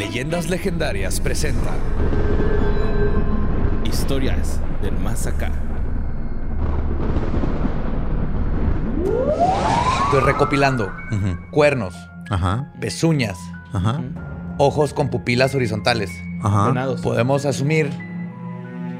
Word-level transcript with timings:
Leyendas 0.00 0.48
Legendarias 0.48 1.20
presenta 1.20 1.74
Historias 3.84 4.58
del 4.80 4.96
Más 4.98 5.26
Acá. 5.26 5.52
Estoy 10.06 10.20
recopilando 10.20 10.90
cuernos, 11.50 11.94
Ajá, 12.30 12.72
pezuñas, 12.80 13.36
ajá, 13.74 14.00
ojos 14.56 14.94
con 14.94 15.10
pupilas 15.10 15.54
horizontales. 15.54 16.10
ajá. 16.42 16.96
Podemos 17.02 17.44
asumir 17.44 17.90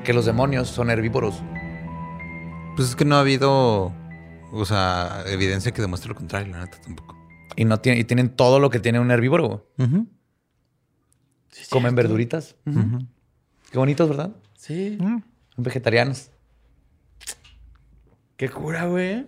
que 0.04 0.12
los 0.12 0.26
demonios 0.26 0.68
son 0.68 0.90
herbívoros. 0.90 1.43
Pues 2.76 2.90
es 2.90 2.94
que 2.94 3.07
no 3.07 3.17
ha 3.17 3.21
habido, 3.21 3.90
o 4.53 4.64
sea, 4.67 5.22
evidencia 5.29 5.72
que 5.72 5.80
demuestre 5.80 6.11
lo 6.11 6.14
contrario, 6.14 6.53
la 6.53 6.67
neta 6.67 6.76
tampoco. 6.82 7.17
Y, 7.57 7.64
no 7.64 7.79
tienen, 7.79 8.03
y 8.03 8.04
tienen 8.04 8.29
todo 8.36 8.61
lo 8.61 8.68
que 8.68 8.80
tiene 8.80 9.00
un 9.00 9.11
herbívoro. 9.11 9.67
Comen 11.71 11.95
verduritas. 11.95 12.57
Qué 13.71 13.79
bonitos, 13.79 14.08
¿verdad? 14.08 14.31
Sí. 14.57 14.96
Son 14.99 15.25
vegetarianos. 15.57 16.31
Qué 18.36 18.49
cura, 18.49 18.86
güey. 18.86 19.27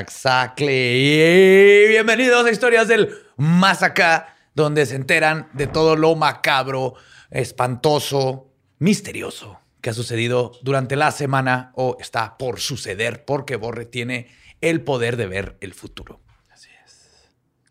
Exactly. 0.00 0.68
Y 0.68 1.88
bienvenidos 1.88 2.44
a 2.44 2.50
Historias 2.50 2.88
del 2.88 3.10
Más 3.36 3.82
Acá, 3.82 4.36
donde 4.54 4.84
se 4.86 4.96
enteran 4.96 5.48
de 5.54 5.66
todo 5.66 5.96
lo 5.96 6.14
macabro, 6.14 6.94
espantoso, 7.30 8.52
misterioso 8.78 9.58
que 9.80 9.90
ha 9.90 9.94
sucedido 9.94 10.52
durante 10.62 10.94
la 10.96 11.10
semana 11.10 11.72
o 11.74 11.96
está 12.00 12.36
por 12.36 12.60
suceder, 12.60 13.24
porque 13.24 13.56
Borre 13.56 13.86
tiene 13.86 14.28
el 14.60 14.82
poder 14.82 15.16
de 15.16 15.26
ver 15.26 15.56
el 15.60 15.72
futuro. 15.72 16.20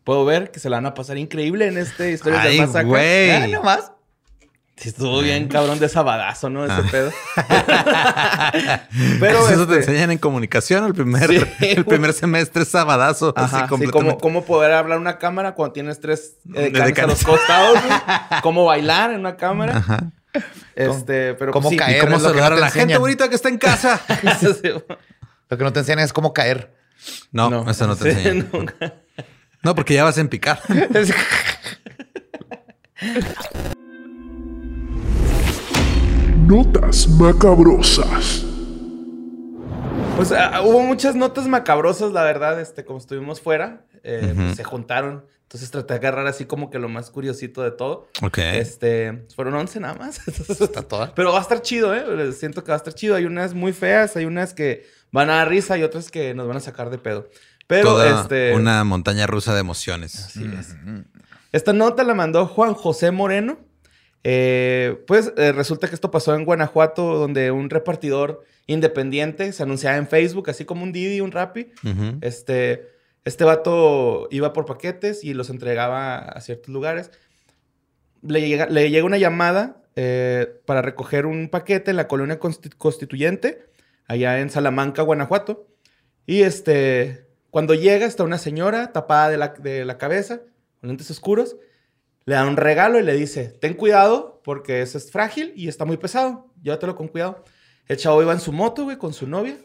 Puedo 0.03 0.25
ver 0.25 0.49
que 0.49 0.59
se 0.59 0.71
la 0.71 0.77
van 0.77 0.87
a 0.87 0.95
pasar 0.95 1.19
increíble 1.19 1.67
en 1.67 1.77
este 1.77 2.11
Historias 2.13 2.43
Ay, 2.43 2.57
del 2.57 2.65
Más 2.65 2.75
Acá. 2.75 2.87
güey. 2.87 3.51
Nomás. 3.51 3.85
Sí, 3.85 3.91
estuvo 4.87 5.19
bien 5.21 5.47
cabrón 5.49 5.79
de 5.79 5.89
sabadazo, 5.89 6.49
¿no? 6.49 6.65
Ese 6.65 6.89
pedo. 6.89 7.11
Pero 9.19 9.49
Eso 9.49 9.67
te 9.67 9.79
este, 9.79 9.91
enseñan 9.91 10.11
en 10.11 10.17
comunicación 10.17 10.85
el 10.85 10.93
primer, 10.93 11.27
Sí, 11.27 11.45
el 11.61 11.85
primer 11.85 12.13
semestre 12.13 12.63
es 12.63 12.69
sabadazo. 12.69 13.33
Ajá, 13.35 13.65
así 13.65 13.75
sí, 13.77 13.87
cómo, 13.91 14.45
poder 14.45 14.71
hablar 14.71 14.99
una 14.99 15.17
cámara 15.17 15.53
cuando 15.53 15.73
tienes 15.73 15.99
tres 15.99 16.37
eh, 16.55 16.71
canes 16.71 16.97
a 16.99 17.07
los 17.07 17.23
costados. 17.23 17.79
Cómo 18.41 18.65
bailar 18.65 19.11
en 19.11 19.19
una 19.19 19.35
cámara. 19.35 19.77
Ajá. 19.77 20.11
Este, 20.75 21.33
pero 21.33 21.51
cómo 21.51 21.69
pues, 21.69 21.73
sí. 21.73 21.77
caer. 21.77 21.97
Y 21.97 22.05
cómo 22.05 22.19
saludar 22.19 22.51
no 22.51 22.57
a 22.57 22.59
la 22.59 22.67
gente 22.67 22.83
enseñan. 22.83 23.01
bonita 23.01 23.29
que 23.29 23.35
está 23.35 23.49
en 23.49 23.57
casa. 23.57 24.01
Lo 25.49 25.57
que 25.57 25.63
no 25.63 25.73
te 25.73 25.79
enseñan 25.79 25.99
es 26.05 26.13
cómo 26.13 26.33
caer. 26.33 26.73
No, 27.31 27.69
eso 27.69 27.87
no 27.87 27.95
te 27.95 28.13
sí, 28.13 28.19
enseña. 28.19 28.45
nunca. 28.51 28.93
No, 29.61 29.75
porque 29.75 29.93
ya 29.93 30.03
vas 30.03 30.17
en 30.17 30.29
picar. 30.29 30.61
Notas 36.49 37.07
macabrosas. 37.07 38.43
Pues 40.15 40.31
ah, 40.31 40.63
hubo 40.63 40.81
muchas 40.81 41.13
notas 41.13 41.47
macabrosas, 41.47 42.11
la 42.11 42.23
verdad, 42.23 42.59
este, 42.59 42.83
como 42.83 42.97
estuvimos 42.97 43.39
fuera, 43.39 43.85
eh, 44.01 44.33
pues, 44.35 44.55
se 44.55 44.63
juntaron. 44.63 45.27
Entonces 45.43 45.69
traté 45.69 45.93
de 45.93 45.99
agarrar 45.99 46.25
así 46.25 46.45
como 46.45 46.71
que 46.71 46.79
lo 46.79 46.89
más 46.89 47.11
curiosito 47.11 47.61
de 47.61 47.69
todo. 47.69 48.07
Ok. 48.23 48.39
Este, 48.39 49.27
fueron 49.35 49.53
11 49.53 49.79
nada 49.79 49.93
más. 49.93 50.27
Está 50.49 50.81
toda. 50.81 51.13
Pero 51.13 51.31
va 51.31 51.37
a 51.37 51.43
estar 51.43 51.61
chido, 51.61 51.93
¿eh? 51.93 52.33
Siento 52.33 52.63
que 52.63 52.69
va 52.69 52.77
a 52.77 52.77
estar 52.77 52.95
chido. 52.95 53.13
Hay 53.13 53.25
unas 53.25 53.53
muy 53.53 53.71
feas, 53.71 54.15
hay 54.15 54.25
unas 54.25 54.55
que 54.55 54.87
van 55.11 55.29
a 55.29 55.35
dar 55.35 55.49
risa 55.49 55.77
y 55.77 55.83
otras 55.83 56.09
que 56.09 56.33
nos 56.33 56.47
van 56.47 56.57
a 56.57 56.61
sacar 56.61 56.89
de 56.89 56.97
pedo. 56.97 57.29
Pero 57.67 57.89
Toda 57.89 58.21
este. 58.21 58.55
una 58.55 58.83
montaña 58.83 59.27
rusa 59.27 59.53
de 59.53 59.59
emociones. 59.59 60.25
Así 60.25 60.49
es. 60.59 60.75
Esta 61.51 61.73
nota 61.73 62.03
la 62.03 62.15
mandó 62.15 62.47
Juan 62.47 62.73
José 62.73 63.11
Moreno. 63.11 63.68
Eh, 64.23 65.01
pues 65.07 65.31
eh, 65.37 65.51
resulta 65.53 65.87
que 65.87 65.95
esto 65.95 66.11
pasó 66.11 66.35
en 66.35 66.45
Guanajuato, 66.45 67.17
donde 67.17 67.51
un 67.51 67.69
repartidor 67.69 68.43
independiente 68.67 69.51
se 69.53 69.63
anunciaba 69.63 69.97
en 69.97 70.07
Facebook, 70.07 70.49
así 70.49 70.65
como 70.65 70.83
un 70.83 70.91
Didi, 70.91 71.21
un 71.21 71.31
Rappi. 71.31 71.71
Este, 72.21 72.87
este 73.25 73.43
vato 73.43 74.27
iba 74.31 74.53
por 74.53 74.65
paquetes 74.65 75.23
y 75.23 75.33
los 75.33 75.49
entregaba 75.49 76.17
a 76.17 76.41
ciertos 76.41 76.69
lugares. 76.69 77.11
Le 78.21 78.47
llega, 78.47 78.67
le 78.67 78.89
llega 78.91 79.05
una 79.05 79.17
llamada 79.17 79.81
eh, 79.95 80.61
para 80.65 80.81
recoger 80.81 81.25
un 81.25 81.49
paquete 81.49 81.91
en 81.91 81.97
la 81.97 82.07
colonia 82.07 82.39
Consti- 82.39 82.75
constituyente, 82.77 83.65
allá 84.05 84.39
en 84.39 84.49
Salamanca, 84.49 85.01
Guanajuato. 85.01 85.67
Y 86.25 86.41
este, 86.43 87.25
cuando 87.49 87.73
llega 87.73 88.05
está 88.05 88.23
una 88.23 88.37
señora 88.37 88.91
tapada 88.91 89.29
de 89.29 89.37
la, 89.37 89.47
de 89.49 89.85
la 89.85 89.97
cabeza, 89.97 90.41
con 90.81 90.89
lentes 90.89 91.09
oscuros. 91.09 91.55
Le 92.25 92.35
da 92.35 92.45
un 92.45 92.57
regalo 92.57 92.99
y 92.99 93.03
le 93.03 93.13
dice, 93.13 93.45
ten 93.45 93.73
cuidado 93.73 94.41
porque 94.43 94.81
ese 94.81 94.97
es 94.97 95.11
frágil 95.11 95.53
y 95.55 95.67
está 95.67 95.85
muy 95.85 95.97
pesado. 95.97 96.47
Llévatelo 96.61 96.95
con 96.95 97.07
cuidado. 97.07 97.43
El 97.87 97.97
chavo 97.97 98.21
iba 98.21 98.33
en 98.33 98.39
su 98.39 98.51
moto, 98.51 98.83
güey, 98.83 98.97
con 98.97 99.13
su 99.13 99.27
novia. 99.27 99.57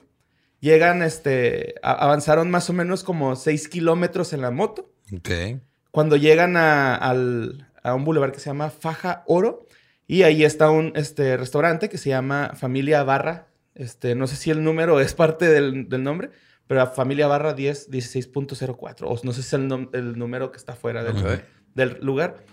Llegan, 0.60 1.02
este, 1.02 1.74
avanzaron 1.82 2.50
más 2.50 2.70
o 2.70 2.72
menos 2.72 3.04
como 3.04 3.36
6 3.36 3.68
kilómetros 3.68 4.32
en 4.32 4.40
la 4.40 4.50
moto. 4.50 4.90
Ok. 5.14 5.30
Cuando 5.90 6.16
llegan 6.16 6.56
a, 6.56 6.94
al- 6.96 7.70
a 7.82 7.94
un 7.94 8.04
bulevar 8.04 8.32
que 8.32 8.40
se 8.40 8.46
llama 8.46 8.70
Faja 8.70 9.24
Oro, 9.26 9.66
y 10.06 10.22
ahí 10.22 10.44
está 10.44 10.70
un 10.70 10.92
este, 10.96 11.36
restaurante 11.36 11.88
que 11.88 11.98
se 11.98 12.10
llama 12.10 12.52
Familia 12.54 13.02
Barra. 13.04 13.48
Este, 13.74 14.14
no 14.14 14.26
sé 14.26 14.36
si 14.36 14.50
el 14.50 14.62
número 14.64 15.00
es 15.00 15.12
parte 15.14 15.48
del, 15.48 15.88
del 15.88 16.02
nombre, 16.02 16.30
pero 16.66 16.86
Familia 16.86 17.26
Barra 17.26 17.52
10, 17.52 17.90
16.04. 17.90 18.96
O 19.02 19.20
no 19.22 19.32
sé 19.32 19.42
si 19.42 19.48
es 19.48 19.52
el, 19.52 20.18
número 20.18 20.50
que 20.50 20.56
está 20.58 20.74
fuera 20.74 21.02
del, 21.04 21.16
Ok. 21.16 21.40
Del 21.74 21.98
lugar. 22.00 22.44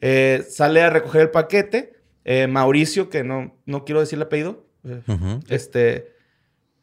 Eh, 0.00 0.44
sale 0.48 0.82
a 0.82 0.90
recoger 0.90 1.22
el 1.22 1.30
paquete. 1.30 1.92
eh, 2.24 2.46
Mauricio, 2.46 3.08
que 3.08 3.24
no, 3.24 3.56
no 3.66 3.84
quiero 3.84 4.00
decir 4.00 4.16
el 4.18 4.22
apellido, 4.22 4.66
eh, 4.84 5.00
este 5.48 6.14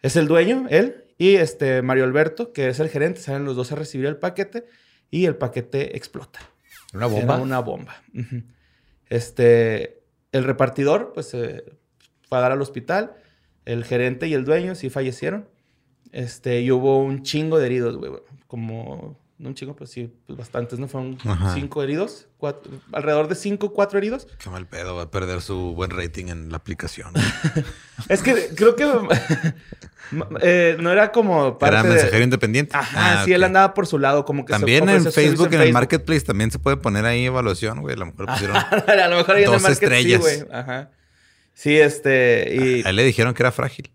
es 0.02 0.16
el 0.16 0.28
dueño, 0.28 0.66
él, 0.69 1.06
y 1.18 1.35
este 1.35 1.81
Mario 1.81 2.03
Alberto, 2.06 2.53
que 2.53 2.69
es 2.69 2.80
el 2.80 2.90
gerente, 2.90 3.19
salen 3.22 3.46
los 3.46 3.56
dos 3.56 3.72
a 3.72 3.75
recibir 3.75 4.06
el 4.08 4.18
paquete 4.18 4.66
y 5.12 5.25
el 5.25 5.35
paquete 5.35 5.96
explota. 5.97 6.40
Una 6.94 7.06
Era 7.08 7.16
bomba. 7.16 7.38
una 7.38 7.59
bomba. 7.59 8.03
Este, 9.09 10.02
el 10.31 10.44
repartidor, 10.44 11.12
pues, 11.14 11.34
eh, 11.34 11.64
fue 12.28 12.38
a 12.38 12.41
dar 12.41 12.52
al 12.52 12.62
hospital. 12.62 13.14
El 13.66 13.84
gerente 13.84 14.28
y 14.28 14.34
el 14.34 14.46
dueño 14.46 14.75
sí 14.75 14.90
fallecieron. 14.90 15.47
Este, 16.12 16.62
y 16.62 16.72
hubo 16.72 17.00
un 17.00 17.24
chingo 17.24 17.59
de 17.59 17.66
heridos, 17.68 17.97
güey. 17.97 18.12
Como, 18.47 19.19
no 19.40 19.50
un 19.50 19.56
chingo, 19.56 19.75
pero 19.75 19.86
sí, 19.86 20.12
pues 20.25 20.38
bastantes, 20.38 20.80
¿no? 20.80 20.88
Fueron 20.88 21.18
Ajá. 21.25 21.53
cinco 21.53 21.84
heridos, 21.84 22.28
cuatro, 22.38 22.72
alrededor 22.92 23.28
de 23.28 23.36
cinco, 23.36 23.72
cuatro 23.72 24.00
heridos. 24.00 24.28
Qué 24.40 24.50
mal 24.50 24.66
pedo, 24.66 24.96
va 24.96 25.03
a 25.03 25.12
perder 25.12 25.42
su 25.42 25.74
buen 25.75 25.92
rating 25.92 26.28
en 26.30 26.50
la 26.50 26.58
aplicación. 26.58 27.14
Es 28.09 28.22
que 28.24 28.50
creo 28.56 28.76
que 28.76 28.86
eh, 30.42 30.78
no 30.80 30.92
era 30.92 31.12
como 31.12 31.58
parte 31.58 31.76
Era 31.76 31.84
de- 31.84 31.90
mensajero 31.90 32.24
independiente. 32.24 32.76
Ajá, 32.76 33.22
Ah, 33.22 33.26
sí, 33.26 33.34
él 33.34 33.44
andaba 33.44 33.74
por 33.74 33.86
su 33.88 34.00
lado, 34.00 34.24
como 34.26 34.46
que 34.46 34.53
se 34.53 34.59
También 34.59 34.88
en 34.90 35.12
Facebook, 35.12 35.53
en 35.53 35.62
el 35.62 35.74
Marketplace, 35.74 36.22
también 36.22 36.50
se 36.52 36.59
puede 36.59 36.78
poner 36.78 37.06
ahí 37.06 37.26
evaluación, 37.26 37.81
güey. 37.81 37.96
A 37.96 37.97
lo 38.00 38.06
mejor 38.08 38.26
pusieron. 38.28 38.56
a 38.88 39.08
lo 39.08 39.18
mejor 39.18 39.36
ahí 39.36 39.44
en 39.44 39.47
el 39.50 39.53
Dos 39.53 39.62
market 39.64 39.84
estrellas. 39.84 40.24
sí, 40.26 40.40
güey. 40.42 40.52
Ajá. 40.59 40.92
Sí, 41.53 41.78
este, 41.78 42.56
y... 42.56 42.84
A 42.86 42.90
él 42.92 42.96
le 42.96 43.03
dijeron 43.03 43.34
que 43.34 43.42
era 43.44 43.52
frágil. 43.52 43.92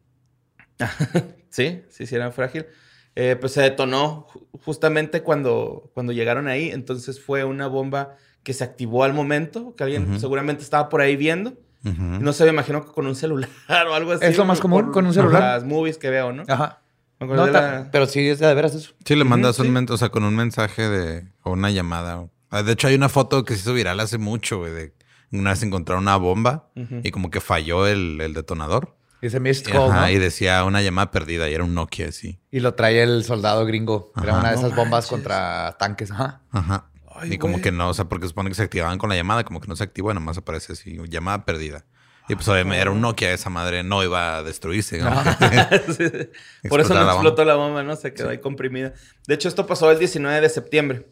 sí, 1.51 1.83
sí, 1.91 2.07
sí, 2.07 2.15
era 2.15 2.31
frágil. 2.33 2.67
Eh, 3.15 3.37
pues 3.41 3.53
se 3.53 3.61
detonó 3.63 4.27
ju- 4.33 4.47
justamente 4.65 5.23
cuando, 5.23 5.91
cuando 5.95 6.13
llegaron 6.13 6.49
ahí. 6.49 6.71
Entonces 6.71 7.21
fue 7.21 7.45
una 7.45 7.67
bomba 7.67 8.17
que 8.43 8.53
se 8.55 8.65
activó 8.65 9.05
al 9.05 9.13
momento, 9.15 9.75
que 9.77 9.85
alguien 9.85 10.11
Ujú. 10.11 10.21
seguramente 10.21 10.63
estaba 10.63 10.89
por 10.89 11.01
ahí 11.01 11.17
viendo. 11.17 11.51
Ujú. 11.85 12.01
No 12.03 12.33
sé, 12.33 12.45
me 12.45 12.51
imagino 12.51 12.85
que 12.85 12.93
con 12.93 13.07
un 13.07 13.15
celular 13.17 13.51
o 13.89 13.95
algo 13.95 14.13
así. 14.13 14.25
Es 14.25 14.37
lo 14.39 14.45
más 14.45 14.61
común, 14.61 14.85
por 14.87 14.93
con 14.93 15.07
un 15.07 15.15
celular. 15.15 15.41
Las 15.43 15.65
movies 15.65 15.99
que 15.99 16.11
veo, 16.11 16.33
¿no? 16.33 16.45
Ajá. 16.49 16.81
No, 17.21 17.47
la- 17.47 17.89
Pero 17.93 18.07
sí 18.07 18.29
es 18.29 18.41
de 18.41 18.53
veras 18.55 18.75
eso. 18.75 18.95
Sí, 19.05 19.15
le 19.15 19.25
mandas 19.25 19.59
Ujú, 19.61 19.69
un 19.69 19.87
sí. 19.87 19.93
o 19.93 19.97
sea, 19.97 20.09
con 20.09 20.25
un 20.25 20.35
mensaje 20.35 20.89
de 20.89 21.29
o 21.43 21.53
una 21.53 21.71
llamada. 21.71 22.29
Ah, 22.51 22.63
De 22.65 22.73
hecho, 22.73 22.89
hay 22.89 22.95
una 22.97 23.09
foto 23.09 23.45
que 23.45 23.55
se 23.55 23.61
hizo 23.61 23.75
viral 23.75 24.01
hace 24.01 24.19
mucho, 24.19 24.59
güey, 24.59 24.73
de 24.73 24.93
una 25.31 25.51
vez 25.51 25.63
encontraron 25.63 26.03
una 26.05 26.17
bomba 26.17 26.69
y 26.75 27.11
como 27.13 27.31
que 27.31 27.41
falló 27.41 27.87
el, 27.87 28.21
el 28.21 28.35
detonador. 28.35 28.97
Dice 29.23 29.41
Missed 29.41 29.69
Y, 29.69 29.73
Call, 29.73 29.91
ajá, 29.91 30.01
¿no? 30.03 30.11
y 30.11 30.19
decía 30.19 30.65
una 30.65 30.83
llamada 30.83 31.11
perdida 31.13 31.49
y 31.49 31.55
era 31.55 31.63
un 31.65 31.75
Nokia 31.75 32.09
así. 32.09 32.39
Y 32.51 32.61
lo 32.61 32.75
trae 32.75 33.03
el 33.03 33.25
soldado 33.25 33.65
gringo. 33.65 34.13
Era 34.23 34.35
una 34.35 34.51
de 34.51 34.57
No 34.57 34.61
esas 34.67 34.71
bombas 34.77 34.91
manches. 34.91 35.11
contra 35.11 35.77
tanques. 35.79 36.11
Ajá. 36.11 36.43
Ajá. 36.51 36.91
Ay, 37.15 37.35
y 37.35 37.39
como 37.39 37.61
que 37.61 37.71
no, 37.73 37.89
o 37.91 37.95
sea, 37.95 38.07
porque 38.07 38.27
supone 38.27 38.51
que 38.51 38.55
se 38.55 38.63
activaban 38.65 38.99
con 38.99 39.09
la 39.09 39.17
llamada, 39.17 39.45
como 39.45 39.61
que 39.61 39.69
no 39.69 39.77
se 39.77 39.85
activó, 39.85 40.11
y 40.11 40.15
nomás 40.15 40.39
aparece 40.39 40.73
así, 40.73 40.99
llamada 41.09 41.45
perdida. 41.45 41.85
Y 42.29 42.35
pues 42.37 42.49
obviamente 42.49 42.81
era 42.81 42.91
un 42.91 43.01
Nokia, 43.01 43.33
esa 43.33 43.51
madre 43.51 43.83
no 43.83 44.03
iba 44.03 44.37
a 44.39 44.43
destruirse. 44.43 44.99
¿no? 45.01 45.11
Sí. 45.97 46.69
Por 46.69 46.81
eso 46.81 46.95
no 46.95 47.01
Explotar 47.01 47.05
la 47.05 47.05
bomba. 47.05 47.13
explotó 47.13 47.45
la 47.45 47.55
bomba, 47.57 47.83
¿no? 47.83 47.97
Se 47.97 48.15
quedó 48.15 48.31
ahí 48.31 48.39
comprimida. 48.39 48.93
De 49.27 49.35
hecho, 49.35 49.49
esto 49.49 49.67
pasó 49.67 49.91
el 49.91 49.99
19 49.99 50.41
de 50.41 50.49
septiembre. 50.49 51.07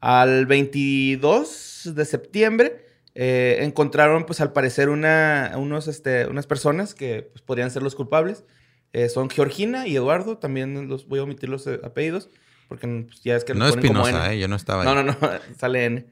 Al 0.00 0.46
22 0.46 1.82
de 1.94 2.04
septiembre 2.04 2.83
eh, 3.14 3.58
encontraron, 3.60 4.26
pues 4.26 4.40
al 4.40 4.52
parecer, 4.52 4.88
una, 4.88 5.52
unos, 5.56 5.88
este, 5.88 6.26
unas 6.26 6.46
personas 6.46 6.94
que 6.94 7.22
pues, 7.32 7.42
podrían 7.42 7.70
ser 7.70 7.82
los 7.82 7.94
culpables. 7.94 8.44
Eh, 8.92 9.08
son 9.08 9.30
Georgina 9.30 9.86
y 9.86 9.96
Eduardo. 9.96 10.38
También 10.38 10.88
los 10.88 11.06
voy 11.08 11.18
a 11.18 11.24
omitir 11.24 11.48
los 11.48 11.66
eh, 11.66 11.80
apellidos 11.82 12.30
porque 12.68 12.86
pues, 13.06 13.22
ya 13.22 13.36
es 13.36 13.44
que 13.44 13.54
No 13.54 13.68
Espinosa, 13.68 14.26
N. 14.26 14.34
¿eh? 14.34 14.40
Yo 14.40 14.48
no 14.48 14.56
estaba 14.56 14.82
ahí. 14.82 14.88
No, 14.88 15.02
no, 15.02 15.02
no. 15.02 15.16
Sale 15.58 15.84
N. 15.84 16.06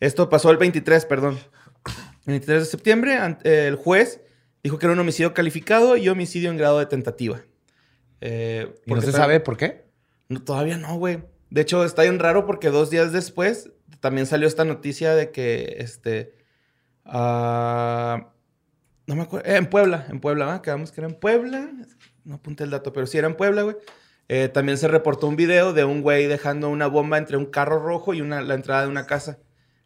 Esto 0.00 0.28
pasó 0.28 0.50
el 0.50 0.56
23, 0.56 1.04
perdón. 1.06 1.38
El 2.26 2.32
23 2.32 2.60
de 2.60 2.66
septiembre, 2.66 3.18
eh, 3.44 3.66
el 3.68 3.76
juez 3.76 4.20
dijo 4.62 4.78
que 4.78 4.86
era 4.86 4.92
un 4.92 4.98
homicidio 4.98 5.34
calificado 5.34 5.96
y 5.96 6.08
homicidio 6.08 6.50
en 6.50 6.56
grado 6.56 6.78
de 6.78 6.86
tentativa. 6.86 7.40
Eh, 8.20 8.74
¿Y 8.86 8.92
no 8.92 9.00
se 9.00 9.12
sabe 9.12 9.40
por 9.40 9.56
qué? 9.56 9.84
No, 10.28 10.42
todavía 10.42 10.76
no, 10.76 10.96
güey. 10.96 11.22
De 11.50 11.62
hecho, 11.62 11.84
está 11.84 12.02
bien 12.02 12.18
raro 12.18 12.46
porque 12.46 12.70
dos 12.70 12.90
días 12.90 13.12
después 13.12 13.70
también 14.00 14.26
salió 14.26 14.46
esta 14.46 14.64
noticia 14.64 15.14
de 15.14 15.30
que, 15.30 15.76
este, 15.78 16.34
ah, 17.08 18.28
no 19.06 19.14
me 19.16 19.22
acuerdo, 19.22 19.48
eh, 19.48 19.56
en 19.56 19.66
Puebla, 19.66 20.06
en 20.10 20.20
Puebla, 20.20 20.46
¿va? 20.46 20.62
Quedamos 20.62 20.92
que 20.92 21.00
era 21.00 21.08
en 21.08 21.14
Puebla. 21.14 21.70
No 22.24 22.36
apunté 22.36 22.64
el 22.64 22.70
dato, 22.70 22.92
pero 22.92 23.06
sí 23.06 23.16
era 23.18 23.26
en 23.26 23.34
Puebla, 23.36 23.62
güey. 23.62 23.76
Eh, 24.28 24.48
también 24.48 24.76
se 24.76 24.88
reportó 24.88 25.26
un 25.26 25.36
video 25.36 25.72
de 25.72 25.84
un 25.84 26.02
güey 26.02 26.26
dejando 26.26 26.68
una 26.68 26.86
bomba 26.86 27.16
entre 27.16 27.38
un 27.38 27.46
carro 27.46 27.78
rojo 27.78 28.12
y 28.12 28.20
una, 28.20 28.42
la 28.42 28.54
entrada 28.54 28.82
de 28.82 28.88
una 28.88 29.06
casa. 29.06 29.38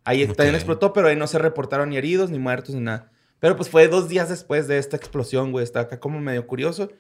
Ahí 0.05 0.25
Ok. 0.25 0.35
también 0.37 0.57
explotó, 0.57 0.93
pero 0.93 1.07
ahí 1.07 1.15
no 1.17 1.29
se 1.29 1.39
reportaron 1.39 1.91
ni 1.91 1.97
heridos, 1.97 2.31
ni 2.31 2.41
muertos, 2.41 2.75
ni 2.75 2.81
nada. 2.81 3.13
Pero 3.39 3.57
pues 3.57 3.69
fue 3.69 3.87
dos 3.87 4.09
días 4.09 4.29
después 4.29 4.67
de 4.67 4.79
esta 4.79 4.97
explosión, 4.97 5.53
güey. 5.53 5.63
Está 5.63 5.81
acá 5.81 6.01
como 6.01 6.19
medio 6.21 6.45
curioso. 6.49 6.91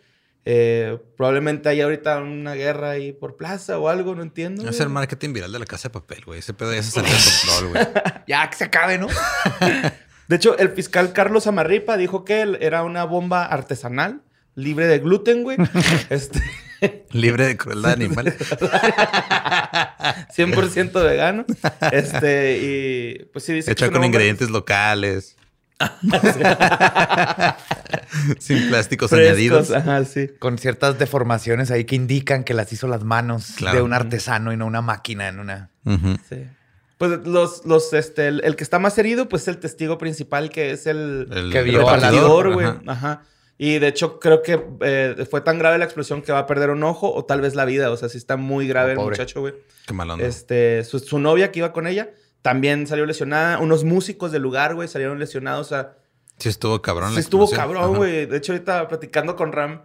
Eh, 0.44 0.98
probablemente 1.16 1.68
hay 1.68 1.80
ahorita 1.80 2.18
una 2.20 2.54
guerra 2.54 2.90
ahí 2.90 3.12
por 3.12 3.36
plaza 3.36 3.78
o 3.78 3.88
algo, 3.88 4.14
no 4.14 4.22
entiendo. 4.22 4.68
Es 4.68 4.78
el 4.80 4.88
marketing 4.88 5.32
viral 5.32 5.50
de 5.52 5.58
la 5.58 5.66
casa 5.66 5.88
de 5.88 5.94
papel, 5.94 6.24
güey. 6.24 6.38
Ese 6.38 6.54
pedo 6.54 6.72
ya 6.72 6.82
se 6.84 6.90
salió 7.00 7.10
de 7.12 7.18
control, 7.18 7.70
güey. 7.72 8.04
Ya 8.28 8.48
que 8.50 8.56
se 8.56 8.64
acabe, 8.64 8.98
¿no? 8.98 9.08
De 10.32 10.36
hecho, 10.36 10.56
el 10.56 10.70
fiscal 10.70 11.12
Carlos 11.12 11.46
Amarripa 11.46 11.98
dijo 11.98 12.24
que 12.24 12.40
él 12.40 12.56
era 12.62 12.84
una 12.84 13.04
bomba 13.04 13.44
artesanal, 13.44 14.22
libre 14.54 14.86
de 14.86 14.98
gluten, 14.98 15.42
güey. 15.42 15.58
este, 16.08 16.40
Libre 17.10 17.44
de 17.48 17.58
crueldad 17.58 17.92
animal. 17.92 18.34
100% 20.34 20.92
vegano. 21.04 21.44
Este, 21.92 22.58
y 22.62 23.24
pues 23.26 23.44
sí 23.44 23.52
dice 23.52 23.72
Hecha 23.72 23.88
con 23.88 23.96
bomba 23.96 24.06
ingredientes 24.06 24.48
locales. 24.48 25.36
Sin 28.38 28.70
plásticos 28.70 29.10
frescos, 29.10 29.28
añadidos. 29.28 29.70
Ajá, 29.70 30.02
sí. 30.06 30.30
Con 30.38 30.56
ciertas 30.56 30.98
deformaciones 30.98 31.70
ahí 31.70 31.84
que 31.84 31.94
indican 31.94 32.42
que 32.42 32.54
las 32.54 32.72
hizo 32.72 32.88
las 32.88 33.04
manos 33.04 33.52
Claro. 33.56 33.76
de 33.76 33.82
un 33.82 33.92
artesano 33.92 34.50
y 34.50 34.56
no 34.56 34.64
una 34.64 34.80
máquina 34.80 35.28
en 35.28 35.40
una. 35.40 35.68
Sí. 36.26 36.46
Pues 37.02 37.26
los, 37.26 37.66
los, 37.66 37.92
este, 37.94 38.28
el, 38.28 38.40
el 38.44 38.54
que 38.54 38.62
está 38.62 38.78
más 38.78 38.96
herido, 38.96 39.28
pues 39.28 39.42
es 39.42 39.48
el 39.48 39.58
testigo 39.58 39.98
principal, 39.98 40.50
que 40.50 40.70
es 40.70 40.86
el, 40.86 41.26
El 41.32 41.50
Que 41.50 41.62
vio 41.62 41.80
repartidor, 41.80 42.52
güey. 42.52 42.66
Ajá. 42.66 42.82
Ajá. 42.86 43.22
Y 43.58 43.80
de 43.80 43.88
hecho, 43.88 44.20
creo 44.20 44.40
que 44.40 44.64
eh, 44.82 45.26
fue 45.28 45.40
tan 45.40 45.58
grave 45.58 45.78
la 45.78 45.84
explosión 45.84 46.22
que 46.22 46.30
va 46.30 46.38
a 46.38 46.46
perder 46.46 46.70
un 46.70 46.84
ojo 46.84 47.12
o 47.12 47.24
tal 47.24 47.40
vez 47.40 47.56
la 47.56 47.64
vida. 47.64 47.90
O 47.90 47.96
sea, 47.96 48.08
sí 48.08 48.18
está 48.18 48.36
muy 48.36 48.68
grave 48.68 48.90
Oh, 48.90 48.92
el 48.92 48.96
pobre. 48.98 49.10
muchacho, 49.16 49.40
güey. 49.40 49.54
Qué 49.84 49.92
mal 49.92 50.10
onda. 50.10 50.24
Este, 50.24 50.84
su, 50.84 51.00
su 51.00 51.18
novia 51.18 51.50
que 51.50 51.58
iba 51.58 51.72
con 51.72 51.88
ella 51.88 52.10
también 52.40 52.86
salió 52.86 53.04
lesionada. 53.04 53.58
Unos 53.58 53.82
músicos 53.82 54.30
del 54.30 54.42
lugar, 54.42 54.76
güey, 54.76 54.86
salieron 54.86 55.18
lesionados. 55.18 55.66
O 55.66 55.70
sea, 55.70 55.96
Sí 56.38 56.50
estuvo 56.50 56.80
cabrón 56.82 57.08
sí 57.10 57.14
la 57.16 57.20
estuvo 57.20 57.50
cabrón, 57.50 57.96
güey. 57.96 58.26
De 58.26 58.36
hecho, 58.36 58.52
ahorita 58.52 58.86
platicando 58.86 59.34
con 59.34 59.50
Ram, 59.50 59.82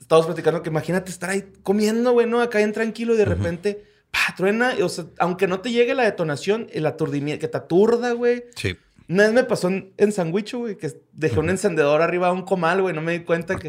estábamos 0.00 0.26
platicando 0.26 0.62
que 0.62 0.70
imagínate 0.70 1.10
estar 1.10 1.30
ahí 1.30 1.44
comiendo, 1.64 2.12
güey, 2.12 2.28
¿no? 2.28 2.40
Acá 2.40 2.58
bien 2.58 2.72
tranquilo 2.72 3.14
y 3.14 3.16
de 3.16 3.24
repente, 3.24 3.84
pa, 4.12 4.34
truena. 4.36 4.74
O 4.82 4.88
sea, 4.88 5.06
aunque 5.18 5.48
no 5.48 5.58
te 5.58 5.72
llegue 5.72 5.94
la 5.94 6.04
detonación, 6.04 6.68
el 6.72 6.86
aturdimiento, 6.86 7.40
que 7.40 7.48
te 7.48 7.56
aturda, 7.58 8.12
güey. 8.12 8.44
Sí. 8.54 8.76
Una 9.08 9.24
vez 9.24 9.32
me 9.32 9.42
pasó 9.42 9.66
en, 9.68 9.92
en 9.96 10.12
Sandwich, 10.12 10.54
güey, 10.54 10.76
que 10.78 10.92
dejé 11.12 11.40
un 11.40 11.50
encendedor 11.50 12.00
arriba 12.02 12.28
de 12.28 12.34
un 12.34 12.42
comal, 12.42 12.80
güey. 12.82 12.94
No 12.94 13.02
me 13.02 13.12
di 13.12 13.24
cuenta 13.24 13.56
que... 13.56 13.68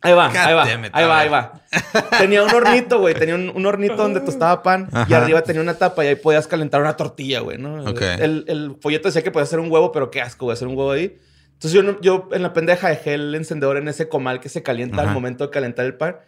Ahí 0.00 0.12
va, 0.12 0.28
ahí 0.28 0.54
va, 0.54 0.62
ahí 0.92 1.04
va, 1.06 1.18
ahí 1.18 1.28
va. 1.28 1.52
Tenía 2.20 2.44
un 2.44 2.54
hornito, 2.54 3.00
güey. 3.00 3.14
Tenía 3.14 3.34
un, 3.34 3.48
un 3.52 3.66
hornito 3.66 3.96
donde 3.96 4.20
tostaba 4.24 4.62
pan 4.62 4.88
y 5.08 5.12
arriba 5.12 5.42
tenía 5.42 5.60
una 5.60 5.74
tapa 5.74 6.04
y 6.04 6.08
ahí 6.08 6.14
podías 6.14 6.46
calentar 6.46 6.80
una 6.80 6.96
tortilla, 6.96 7.40
güey, 7.40 7.58
¿no? 7.58 7.82
Ok. 7.82 8.00
El, 8.02 8.44
el 8.46 8.76
folleto 8.80 9.08
decía 9.08 9.22
que 9.22 9.32
podía 9.32 9.42
hacer 9.44 9.58
un 9.58 9.70
huevo, 9.72 9.90
pero 9.90 10.08
qué 10.12 10.20
asco, 10.20 10.46
güey, 10.46 10.52
hacer 10.54 10.68
un 10.68 10.76
huevo 10.76 10.92
ahí. 10.92 11.18
Entonces 11.54 11.72
yo, 11.72 11.82
no- 11.82 12.00
yo 12.00 12.28
en 12.30 12.42
la 12.44 12.52
pendeja 12.52 12.88
dejé 12.88 13.14
el 13.14 13.34
encendedor 13.34 13.76
en 13.76 13.88
ese 13.88 14.08
comal 14.08 14.38
que 14.38 14.48
se 14.48 14.62
calienta 14.62 15.02
al 15.02 15.08
momento 15.10 15.44
de 15.46 15.50
calentar 15.50 15.84
el 15.84 15.94
pan. 15.94 16.18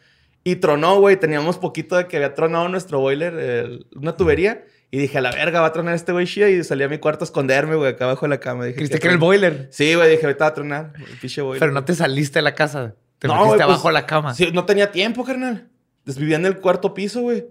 Y 0.45 0.57
tronó, 0.57 0.99
güey. 1.01 1.17
Teníamos 1.19 1.59
poquito 1.59 1.97
de 1.97 2.07
que 2.09 2.17
había 2.17 2.35
tronado 2.35 2.69
nuestro 2.69 2.99
boiler, 3.01 3.35
el- 3.35 3.87
una 3.95 4.17
tubería. 4.17 4.65
Y 4.93 4.99
dije, 4.99 5.19
a 5.19 5.21
la 5.21 5.31
verga, 5.31 5.61
va 5.61 5.69
a 5.69 5.73
tronar 5.73 5.95
este 5.95 6.13
güey 6.13 6.27
chida. 6.27 6.49
Y 6.49 6.65
salí 6.65 6.83
a 6.83 6.89
mi 6.89 6.99
cuarto 6.99 7.25
a 7.25 7.27
esconderme, 7.27 7.77
güey, 7.77 7.93
acá 7.93 8.05
abajo 8.07 8.27
de 8.27 8.31
la 8.31 8.41
cama. 8.41 8.65
Dije, 8.65 8.77
¿Creíste 8.77 8.97
¿qué 8.97 9.01
que 9.03 9.07
era 9.09 9.15
el 9.15 9.21
boiler? 9.21 9.69
Sí, 9.71 9.95
güey, 9.95 10.11
dije, 10.11 10.25
ahorita 10.27 10.45
va 10.45 10.49
a 10.51 10.55
tronar 10.55 10.93
el 10.99 11.19
pinche 11.19 11.43
boiler. 11.43 11.61
Pero 11.61 11.73
no 11.73 11.85
te 11.85 11.95
saliste 11.95 12.39
de 12.39 12.43
la 12.43 12.55
casa. 12.55 12.95
Te 13.19 13.29
No, 13.29 13.35
metiste 13.35 13.57
pues, 13.57 13.65
abajo 13.65 13.89
de 13.89 13.95
la 13.95 14.07
cama. 14.07 14.35
Sí, 14.35 14.51
no 14.53 14.65
tenía 14.65 14.91
tiempo, 14.91 15.25
carnal. 15.25 15.69
Pues 16.05 16.17
vivía 16.19 16.37
en 16.37 16.47
el 16.47 16.59
cuarto 16.59 16.95
piso, 16.95 17.21
güey. 17.21 17.47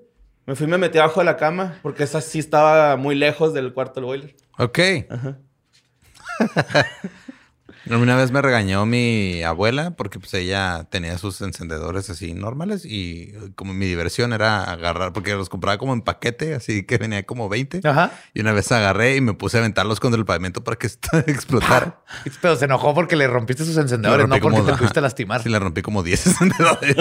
Me 0.47 0.55
fui 0.55 0.65
y 0.65 0.69
me 0.69 0.79
metí 0.79 0.97
abajo 0.97 1.19
de 1.21 1.25
la 1.25 1.37
cama 1.37 1.77
porque 1.83 2.03
esa 2.03 2.21
sí 2.21 2.39
estaba 2.39 2.97
muy 2.97 3.13
lejos 3.13 3.53
del 3.53 3.71
cuarto 3.71 3.99
del 4.01 4.05
boiler. 4.05 4.35
Ok. 4.57 4.79
Ajá. 5.09 5.37
Una 7.89 8.15
vez 8.15 8.31
me 8.31 8.41
regañó 8.41 8.85
mi 8.85 9.41
abuela 9.43 9.91
porque 9.91 10.19
pues 10.19 10.33
ella 10.35 10.85
tenía 10.91 11.17
sus 11.17 11.41
encendedores 11.41 12.09
así 12.09 12.33
normales 12.33 12.85
y 12.85 13.33
como 13.55 13.73
mi 13.73 13.85
diversión 13.87 14.31
era 14.31 14.63
agarrar, 14.63 15.11
porque 15.11 15.33
los 15.35 15.49
compraba 15.49 15.77
como 15.77 15.93
en 15.93 16.01
paquete, 16.01 16.53
así 16.53 16.83
que 16.83 16.97
venía 16.97 17.25
como 17.25 17.49
20. 17.49 17.81
Ajá. 17.87 18.11
Y 18.33 18.41
una 18.41 18.51
vez 18.53 18.71
agarré 18.71 19.15
y 19.15 19.21
me 19.21 19.33
puse 19.33 19.57
a 19.57 19.61
aventarlos 19.61 19.99
contra 19.99 20.19
el 20.19 20.25
pavimento 20.25 20.63
para 20.63 20.77
que 20.77 20.87
explotara. 21.27 22.01
Pero 22.41 22.55
se 22.55 22.65
enojó 22.65 22.93
porque 22.93 23.15
le 23.15 23.27
rompiste 23.27 23.65
sus 23.65 23.77
encendedores, 23.77 24.27
no 24.27 24.35
porque 24.35 24.41
como- 24.41 24.63
te 24.65 24.73
pudiste 24.77 25.01
lastimar. 25.01 25.41
Sí, 25.41 25.49
le 25.49 25.57
rompí 25.59 25.81
como 25.81 26.03
10 26.03 26.27
encendedores. 26.27 26.95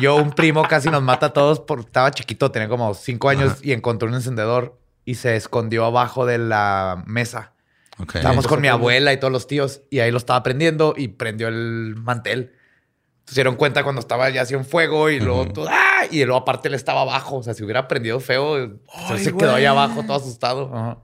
Yo, 0.00 0.16
un 0.16 0.30
primo 0.30 0.62
casi 0.68 0.90
nos 0.90 1.02
mata 1.02 1.26
a 1.26 1.32
todos 1.32 1.60
porque 1.60 1.86
estaba 1.86 2.10
chiquito, 2.12 2.50
tenía 2.50 2.68
como 2.68 2.94
cinco 2.94 3.28
años 3.28 3.52
Ajá. 3.52 3.60
y 3.62 3.72
encontró 3.72 4.08
un 4.08 4.14
encendedor 4.14 4.78
y 5.04 5.16
se 5.16 5.36
escondió 5.36 5.84
abajo 5.84 6.26
de 6.26 6.38
la 6.38 7.02
mesa. 7.06 7.52
Estábamos 8.00 8.46
con 8.46 8.60
mi 8.60 8.68
abuela 8.68 9.12
y 9.12 9.18
todos 9.18 9.32
los 9.32 9.46
tíos 9.46 9.82
y 9.90 9.98
ahí 10.00 10.10
lo 10.10 10.18
estaba 10.18 10.42
prendiendo 10.42 10.94
y 10.96 11.08
prendió 11.08 11.48
el 11.48 11.94
mantel. 11.96 12.52
Se 13.26 13.34
dieron 13.34 13.56
cuenta 13.56 13.82
cuando 13.84 14.00
estaba 14.00 14.30
ya 14.30 14.42
así 14.42 14.54
en 14.54 14.64
fuego 14.64 15.10
y 15.10 15.20
luego 15.20 15.42
Ujú. 15.42 15.52
todo, 15.52 15.68
¡ah! 15.70 16.06
Y 16.10 16.24
luego 16.24 16.36
aparte 16.40 16.68
él 16.68 16.74
estaba 16.74 17.02
abajo. 17.02 17.36
O 17.36 17.42
sea, 17.42 17.52
si 17.54 17.62
hubiera 17.62 17.86
prendido 17.88 18.20
feo, 18.20 18.78
pues, 19.08 19.22
se 19.22 19.36
quedó 19.36 19.54
ahí 19.54 19.66
abajo 19.66 20.02
todo 20.04 20.16
asustado. 20.16 20.70
Ajá. 20.74 20.98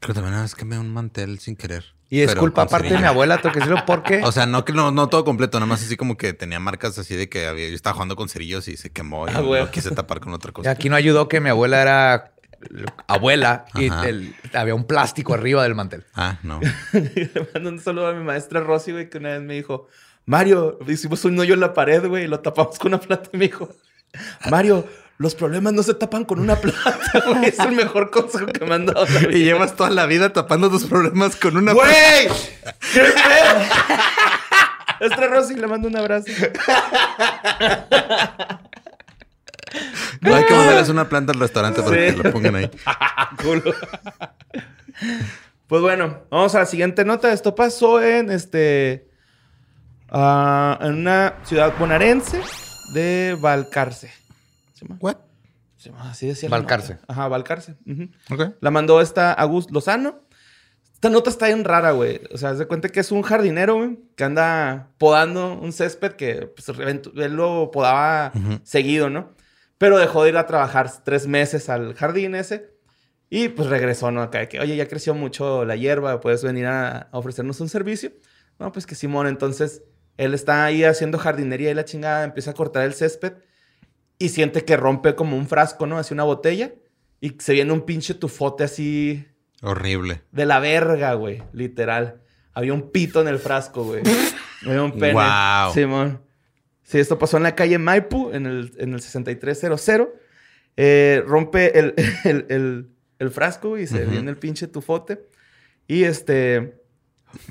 Creo 0.00 0.08
que 0.08 0.14
también 0.14 0.34
una 0.34 0.42
vez 0.42 0.54
quemé 0.54 0.78
un 0.78 0.92
mantel 0.92 1.38
sin 1.38 1.54
querer. 1.56 1.84
Y 2.10 2.20
es 2.22 2.28
Pero 2.28 2.40
culpa 2.40 2.62
aparte 2.62 2.88
de 2.88 2.98
mi 2.98 3.04
abuela, 3.04 3.36
tengo 3.42 3.52
que 3.52 3.60
decirlo 3.60 3.84
porque 3.86 4.20
O 4.24 4.32
sea, 4.32 4.46
no 4.46 4.64
que 4.64 4.72
no, 4.72 4.90
no 4.90 5.08
todo 5.08 5.24
completo, 5.24 5.58
nada 5.58 5.66
más 5.66 5.82
así 5.82 5.96
como 5.96 6.16
que 6.16 6.32
tenía 6.32 6.58
marcas 6.58 6.98
así 6.98 7.14
de 7.14 7.28
que 7.28 7.46
había, 7.46 7.68
yo 7.68 7.74
estaba 7.74 7.92
jugando 7.94 8.16
con 8.16 8.28
cerillos 8.30 8.66
y 8.68 8.76
se 8.78 8.90
quemó 8.90 9.26
y 9.28 9.32
Ah, 9.34 9.40
no- 9.42 9.70
quise 9.70 9.90
tapar 9.90 10.18
con 10.20 10.32
otra 10.32 10.50
cosa. 10.52 10.70
aquí 10.70 10.88
no 10.88 10.96
ayudó 10.96 11.28
que 11.28 11.40
mi 11.40 11.50
abuela 11.50 11.82
era 11.82 12.32
abuela 13.06 13.64
y 13.74 13.86
el- 13.86 14.34
había 14.54 14.74
un 14.74 14.84
plástico 14.86 15.34
arriba 15.34 15.62
del 15.62 15.74
mantel. 15.74 16.04
Ah, 16.14 16.38
no. 16.42 16.60
Le 16.92 17.30
mando 17.54 17.70
un 17.70 17.80
saludo 17.80 18.08
a 18.08 18.12
mi 18.12 18.24
maestra 18.24 18.60
Rosy, 18.60 18.92
güey, 18.92 19.08
que 19.08 19.18
una 19.18 19.30
vez 19.30 19.42
me 19.42 19.54
dijo, 19.54 19.88
Mario, 20.26 20.78
hicimos 20.86 21.24
un 21.24 21.38
hoyo 21.38 21.54
en 21.54 21.60
la 21.60 21.72
pared, 21.74 22.04
güey, 22.06 22.24
y 22.24 22.26
lo 22.28 22.40
tapamos 22.40 22.78
con 22.78 22.92
una 22.92 23.00
plata. 23.00 23.30
Y 23.32 23.36
me 23.38 23.46
dijo, 23.46 23.68
Mario, 24.50 24.86
los 25.18 25.34
problemas 25.34 25.72
no 25.72 25.82
se 25.82 25.94
tapan 25.94 26.24
con 26.24 26.38
una 26.38 26.56
plata, 26.56 26.98
güey. 27.26 27.46
Es 27.46 27.58
el 27.60 27.72
mejor 27.72 28.10
consejo 28.10 28.46
que 28.46 28.64
me 28.64 28.74
han 28.74 28.86
dado. 28.86 29.06
en 29.06 29.14
la 29.14 29.20
vida". 29.20 29.38
Y 29.38 29.44
llevas 29.44 29.74
toda 29.74 29.90
la 29.90 30.06
vida 30.06 30.32
tapando 30.32 30.68
tus 30.70 30.84
problemas 30.84 31.34
con 31.36 31.56
una... 31.56 31.72
¡Güey! 31.72 32.28
¿Qué 32.92 33.00
pedo? 33.00 33.60
Maestra 35.00 35.28
Rosy, 35.28 35.54
le 35.54 35.66
mando 35.68 35.86
un 35.88 35.96
abrazo. 35.96 36.26
No 40.20 40.34
hay 40.34 40.44
que 40.44 40.54
mandarles 40.54 40.88
una 40.88 41.08
planta 41.08 41.32
al 41.32 41.40
restaurante 41.40 41.82
para 41.82 41.96
Sí. 42.10 42.16
que 42.16 42.22
la 42.22 42.32
pongan 42.32 42.54
ahí. 42.56 42.70
Culo. 43.42 43.74
Pues 45.66 45.82
bueno, 45.82 46.20
vamos 46.30 46.54
a 46.54 46.60
la 46.60 46.66
siguiente 46.66 47.04
nota. 47.04 47.32
Esto 47.32 47.54
pasó 47.54 48.02
en 48.02 48.30
este. 48.30 49.08
ah, 50.08 50.78
en 50.80 50.94
una 50.94 51.34
ciudad 51.44 51.74
bonaerense 51.78 52.40
de 52.94 53.36
Valcarce. 53.40 54.10
¿Se 54.74 54.86
llama? 54.86 54.98
What? 55.00 55.16
Se 55.76 55.90
llama- 55.90 56.10
así 56.10 56.26
decía. 56.26 56.48
Valcarce. 56.48 56.98
Ajá, 57.06 57.28
Valcarce. 57.28 57.76
Ok. 58.30 58.54
La 58.60 58.70
mandó 58.70 59.00
esta 59.00 59.32
Agus 59.32 59.70
Lozano. 59.70 60.20
Esta 60.94 61.10
nota 61.10 61.30
está 61.30 61.46
bien 61.46 61.64
rara, 61.64 61.92
güey. 61.92 62.20
O 62.32 62.38
sea, 62.38 62.56
se 62.56 62.66
cuenta 62.66 62.88
que 62.88 62.98
es 62.98 63.12
un 63.12 63.22
jardinero, 63.22 63.76
güey, 63.76 64.00
que 64.16 64.24
anda 64.24 64.88
podando 64.98 65.52
un 65.54 65.72
césped 65.72 66.12
que 66.14 66.48
pues, 66.48 66.68
él 66.76 67.34
lo 67.36 67.70
podaba 67.70 68.32
seguido, 68.64 69.08
¿no? 69.08 69.30
Pero 69.78 69.98
dejó 69.98 70.24
de 70.24 70.30
ir 70.30 70.36
a 70.36 70.46
trabajar 70.46 70.90
tres 71.04 71.26
meses 71.26 71.68
al 71.68 71.94
jardín 71.94 72.34
ese. 72.34 72.76
Y 73.30 73.48
pues 73.48 73.68
regresó, 73.68 74.10
¿no? 74.10 74.22
Acá 74.22 74.48
que, 74.48 74.58
oye, 74.58 74.74
ya 74.76 74.88
creció 74.88 75.14
mucho 75.14 75.64
la 75.64 75.76
hierba, 75.76 76.20
puedes 76.20 76.42
venir 76.42 76.66
a, 76.66 77.08
a 77.12 77.18
ofrecernos 77.18 77.60
un 77.60 77.68
servicio. 77.68 78.12
No, 78.58 78.72
pues 78.72 78.86
que 78.86 78.94
Simón, 78.94 79.26
entonces 79.26 79.82
él 80.16 80.34
está 80.34 80.64
ahí 80.64 80.82
haciendo 80.84 81.18
jardinería 81.18 81.70
y 81.70 81.74
la 81.74 81.84
chingada, 81.84 82.24
empieza 82.24 82.50
a 82.50 82.54
cortar 82.54 82.84
el 82.84 82.94
césped 82.94 83.34
y 84.18 84.30
siente 84.30 84.64
que 84.64 84.76
rompe 84.76 85.14
como 85.14 85.36
un 85.36 85.46
frasco, 85.46 85.86
¿no? 85.86 85.98
Así 85.98 86.12
una 86.14 86.24
botella 86.24 86.72
y 87.20 87.36
se 87.38 87.52
viene 87.52 87.72
un 87.72 87.82
pinche 87.82 88.14
tufote 88.14 88.64
así 88.64 89.26
Horrible. 89.62 90.22
de 90.32 90.46
la 90.46 90.58
verga, 90.60 91.14
güey, 91.14 91.42
literal. 91.52 92.22
Había 92.52 92.74
un 92.74 92.90
pito 92.90 93.20
en 93.20 93.28
el 93.28 93.38
frasco, 93.38 93.84
güey. 93.84 94.02
Había 94.66 94.82
un 94.82 94.92
pene. 94.92 95.12
Wow. 95.12 95.72
Simón. 95.72 96.22
Sí, 96.88 96.98
esto 96.98 97.18
pasó 97.18 97.36
en 97.36 97.42
la 97.42 97.54
calle 97.54 97.76
Maipú, 97.76 98.30
en 98.32 98.46
el, 98.46 98.72
en 98.78 98.94
el 98.94 99.00
6300. 99.02 100.08
Eh, 100.76 101.22
rompe 101.26 101.78
el, 101.78 101.94
el, 102.24 102.46
el- 102.48 102.88
el 103.18 103.30
frasco 103.30 103.76
y 103.76 103.86
se 103.88 104.04
viene 104.06 104.30
el 104.30 104.36
pinche 104.36 104.68
tufote. 104.68 105.20
Y 105.88 106.04
este, 106.04 106.80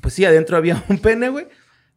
pues 0.01 0.13
sí, 0.13 0.23
adentro 0.25 0.55
había 0.57 0.81
un 0.89 0.97
pene, 0.99 1.29
güey. 1.29 1.47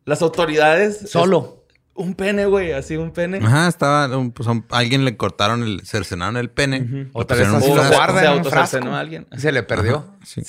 Las 0.05 0.23
autoridades. 0.23 1.09
Solo. 1.09 1.65
Un 1.95 2.15
pene, 2.15 2.47
güey, 2.47 2.73
así 2.73 2.97
un 2.97 3.13
pene. 3.13 3.39
Ajá, 3.39 3.69
estaba. 3.69 4.17
un- 4.19 4.33
pues, 4.33 4.49
a 4.49 4.61
alguien 4.71 5.05
le 5.05 5.17
cortaron 5.17 5.63
el. 5.63 5.81
cercenaron 5.87 6.37
el 6.37 6.51
pene. 6.51 7.09
O 7.13 7.21
le 7.21 7.27
tal 7.27 7.39
vez 7.39 7.49
así 7.49 7.69
lo 7.69 7.75
guarda 7.89 8.21
se 8.21 8.27
en 8.27 8.33
un 8.33 8.39
autocercenó 8.39 8.83
frasco. 8.83 8.97
a 8.97 9.01
alguien. 9.01 9.27
Se 9.39 9.53
le 9.53 9.63
perdió. 9.63 10.17
Sí. 10.25 10.43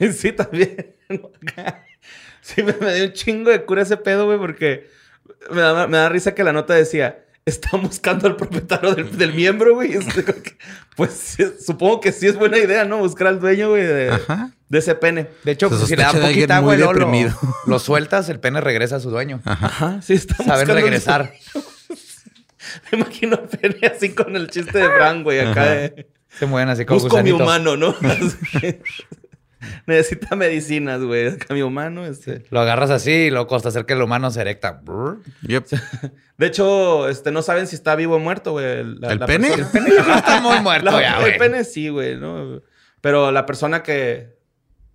sí, 0.12 0.32
también. 0.32 0.94
sí, 2.40 2.62
me, 2.62 2.72
me 2.74 2.94
dio 2.94 3.04
un 3.06 3.12
chingo 3.12 3.50
de 3.50 3.64
cura 3.64 3.82
ese 3.82 3.96
pedo, 3.96 4.26
güey, 4.26 4.38
porque 4.38 4.88
me 5.50 5.60
da, 5.60 5.86
me 5.86 5.96
da 5.96 6.08
risa 6.08 6.34
que 6.34 6.44
la 6.44 6.52
nota 6.52 6.74
decía. 6.74 7.22
Están 7.44 7.82
buscando 7.82 8.26
al 8.26 8.34
propietario 8.34 8.92
del, 8.96 9.16
del 9.16 9.32
miembro, 9.32 9.74
güey. 9.74 9.92
Este, 9.96 10.24
Pues 10.96 11.36
supongo 11.64 12.00
que 12.00 12.10
sí 12.10 12.26
es 12.26 12.36
buena 12.36 12.58
idea, 12.58 12.84
¿no? 12.84 12.98
Buscar 12.98 13.28
al 13.28 13.38
dueño, 13.38 13.68
güey, 13.68 13.84
de, 13.84 14.18
ese 14.72 14.96
pene. 14.96 15.28
De 15.44 15.52
hecho, 15.52 15.68
pues, 15.68 15.82
si 15.82 15.94
le 15.94 16.02
da 16.02 16.12
poquita 16.12 16.56
agua 16.56 16.74
lo, 16.76 16.92
lo 17.66 17.78
sueltas, 17.78 18.28
el 18.30 18.40
pene 18.40 18.60
regresa 18.60 18.96
a 18.96 19.00
su 19.00 19.10
dueño. 19.10 19.42
Ajá, 19.44 20.00
sí, 20.02 20.14
están 20.14 20.44
Saben 20.44 20.66
regresar. 20.66 21.32
Me 22.90 22.98
imagino 22.98 23.36
a 23.36 23.46
Penny 23.46 23.86
así 23.86 24.12
con 24.12 24.34
el 24.34 24.50
chiste 24.50 24.78
de 24.78 24.88
Frank, 24.90 25.22
güey, 25.22 25.38
acá 25.38 25.66
de... 25.66 26.08
Se 26.36 26.46
mueven 26.46 26.68
así 26.68 26.84
como 26.84 27.00
Busco 27.00 27.22
mi 27.22 27.30
gusanitos. 27.30 27.40
humano, 27.42 27.76
¿no? 27.76 27.94
Necesita 29.86 30.36
medicinas, 30.36 31.00
güey. 31.02 31.28
Acá 31.28 31.54
mi 31.54 31.62
humano, 31.62 32.04
este... 32.06 32.44
Lo 32.50 32.60
agarras 32.60 32.90
así 32.90 33.10
y 33.10 33.30
luego 33.30 33.54
hasta 33.56 33.68
hacer 33.70 33.86
que 33.86 33.94
el 33.94 34.02
humano 34.02 34.30
se 34.30 34.40
erecta. 34.40 34.82
Yep. 35.42 35.66
De 36.38 36.46
hecho, 36.46 37.08
este, 37.08 37.30
no 37.32 37.42
saben 37.42 37.66
si 37.66 37.76
está 37.76 37.96
vivo 37.96 38.16
o 38.16 38.18
muerto, 38.18 38.52
güey. 38.52 38.84
la- 38.84 39.12
¿El 39.12 39.18
la 39.20 39.26
pene? 39.26 39.52
El 39.54 39.66
pene 39.66 39.88
está 39.88 40.40
muy 40.40 40.60
muerto 40.60 40.90
La- 40.90 41.00
ya, 41.00 41.14
el 41.16 41.20
güey. 41.22 41.38
pene 41.38 41.64
sí, 41.64 41.88
güey, 41.88 42.16
¿no? 42.16 42.60
Pero 43.00 43.30
la 43.32 43.46
persona 43.46 43.82
que 43.82 44.36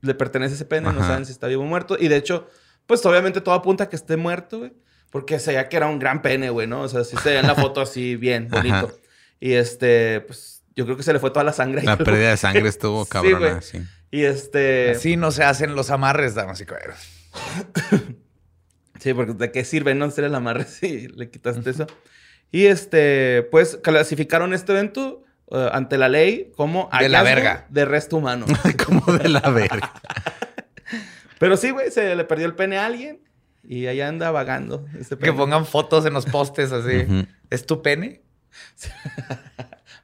le 0.01 0.13
pertenece 0.15 0.53
a 0.53 0.55
ese 0.55 0.65
pene 0.65 0.91
no 0.93 0.99
Ajá. 0.99 1.07
saben 1.09 1.25
si 1.25 1.31
está 1.31 1.47
vivo 1.47 1.63
o 1.63 1.65
muerto. 1.65 1.97
Y 1.99 2.07
de 2.09 2.17
hecho, 2.17 2.47
pues 2.85 3.05
obviamente 3.05 3.41
todo 3.41 3.55
apunta 3.55 3.85
a 3.85 3.89
que 3.89 3.95
esté 3.95 4.17
muerto, 4.17 4.59
güey. 4.59 4.73
Porque 5.09 5.39
se 5.39 5.51
veía 5.51 5.67
que 5.67 5.75
era 5.77 5.87
un 5.87 5.99
gran 5.99 6.21
pene, 6.21 6.49
güey, 6.51 6.67
¿no? 6.67 6.81
O 6.81 6.87
sea, 6.87 7.03
sí 7.03 7.17
se 7.17 7.29
veía 7.29 7.41
en 7.41 7.47
la 7.47 7.55
foto 7.55 7.81
así 7.81 8.15
bien, 8.15 8.47
Ajá. 8.51 8.57
bonito. 8.61 8.97
Y 9.39 9.53
este, 9.53 10.21
pues 10.21 10.63
yo 10.75 10.85
creo 10.85 10.95
que 10.95 11.03
se 11.03 11.11
le 11.11 11.19
fue 11.19 11.31
toda 11.31 11.43
la 11.43 11.51
sangre. 11.53 11.81
La 11.83 11.97
pérdida 11.97 12.29
de 12.29 12.37
sangre 12.37 12.69
estuvo 12.69 13.03
Sí, 13.03 13.09
cabrona. 13.09 13.49
güey. 13.49 13.61
Sí, 13.61 13.81
Y 14.11 14.23
este. 14.23 14.91
Así 14.91 15.15
no 15.15 15.31
se 15.31 15.43
hacen 15.43 15.73
los 15.75 15.89
amarres, 15.89 16.35
damas 16.35 16.59
y 16.61 16.65
caballeros. 16.65 16.99
Sí, 18.99 19.13
porque 19.13 19.33
¿de 19.33 19.51
qué 19.51 19.63
sirve 19.65 19.95
no 19.95 20.05
hacer 20.05 20.25
el 20.25 20.35
amarre 20.35 20.65
si 20.65 21.07
le 21.07 21.29
quitaste 21.29 21.69
eso? 21.69 21.87
Y 22.51 22.65
este, 22.65 23.47
pues 23.49 23.79
clasificaron 23.81 24.53
este 24.53 24.73
evento 24.73 25.23
eh, 25.51 25.69
ante 25.71 25.97
la 25.97 26.09
ley 26.09 26.51
como 26.55 26.89
De 26.99 27.09
la 27.09 27.23
verga. 27.23 27.65
de 27.69 27.85
resto 27.85 28.17
humano. 28.17 28.45
Como 28.85 29.17
de 29.17 29.29
la 29.29 29.39
verga. 29.49 29.93
Pero 31.39 31.57
sí, 31.57 31.71
güey, 31.71 31.89
se 31.91 32.13
le 32.15 32.23
perdió 32.25 32.45
el 32.45 32.53
pene 32.55 32.77
a 32.77 32.85
alguien 32.85 33.21
y 33.63 33.87
allá 33.87 34.07
anda 34.09 34.29
vagando. 34.31 34.85
ese 34.99 35.17
Que 35.17 35.33
pongan 35.33 35.65
fotos 35.65 36.05
en 36.05 36.13
los 36.13 36.25
postes 36.25 36.71
así. 36.71 37.07
¿Es 37.49 37.65
tu 37.65 37.81
pene? 37.81 38.21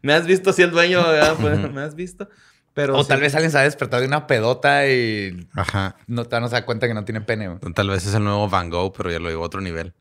Me 0.02 0.14
has 0.14 0.26
visto 0.26 0.54
si 0.54 0.62
el 0.64 0.72
dueño, 0.72 1.06
¿verdad? 1.06 1.38
Me 1.70 1.82
has 1.82 1.96
visto. 1.96 2.30
Pero 2.78 2.96
o 2.96 3.02
sí. 3.02 3.08
tal 3.10 3.20
vez 3.22 3.34
alguien 3.34 3.50
se 3.52 3.58
ha 3.58 3.64
despertado 3.64 4.02
de 4.02 4.08
una 4.08 4.28
pedota 4.28 4.88
y 4.88 5.48
Ajá. 5.56 5.96
no, 6.06 6.26
no 6.30 6.48
se 6.48 6.54
da 6.54 6.64
cuenta 6.64 6.88
que 6.88 6.94
no 6.94 7.04
tiene 7.06 7.22
pene. 7.22 7.48
güey. 7.48 7.74
Tal 7.74 7.90
vez 7.90 8.06
es 8.06 8.14
el 8.14 8.24
nuevo 8.24 8.48
Van 8.50 8.70
Gogh, 8.70 8.94
pero 8.96 9.10
ya 9.10 9.18
lo 9.18 9.30
llevó 9.30 9.42
a 9.42 9.48
otro 9.48 9.62
nivel. 9.62 9.96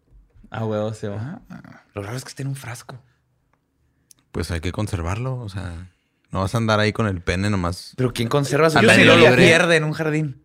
Ah, 0.50 0.66
huevo, 0.66 0.92
sí. 0.92 1.06
va. 1.06 1.40
Lo 1.94 2.02
raro 2.02 2.18
es 2.18 2.22
que 2.22 2.28
esté 2.28 2.42
en 2.42 2.48
un 2.48 2.54
frasco. 2.54 3.02
Pues 4.30 4.50
hay 4.50 4.60
que 4.60 4.72
conservarlo. 4.72 5.38
O 5.38 5.48
sea, 5.48 5.88
no 6.30 6.40
vas 6.40 6.54
a 6.54 6.58
andar 6.58 6.78
ahí 6.78 6.92
con 6.92 7.06
el 7.06 7.22
pene 7.22 7.48
nomás. 7.48 7.94
Pero 7.96 8.12
¿quién 8.12 8.28
conserva 8.28 8.68
su 8.68 8.78
pene 8.78 9.06
lo 9.06 9.34
pierde 9.36 9.76
en 9.76 9.84
un 9.84 9.92
jardín? 9.94 10.42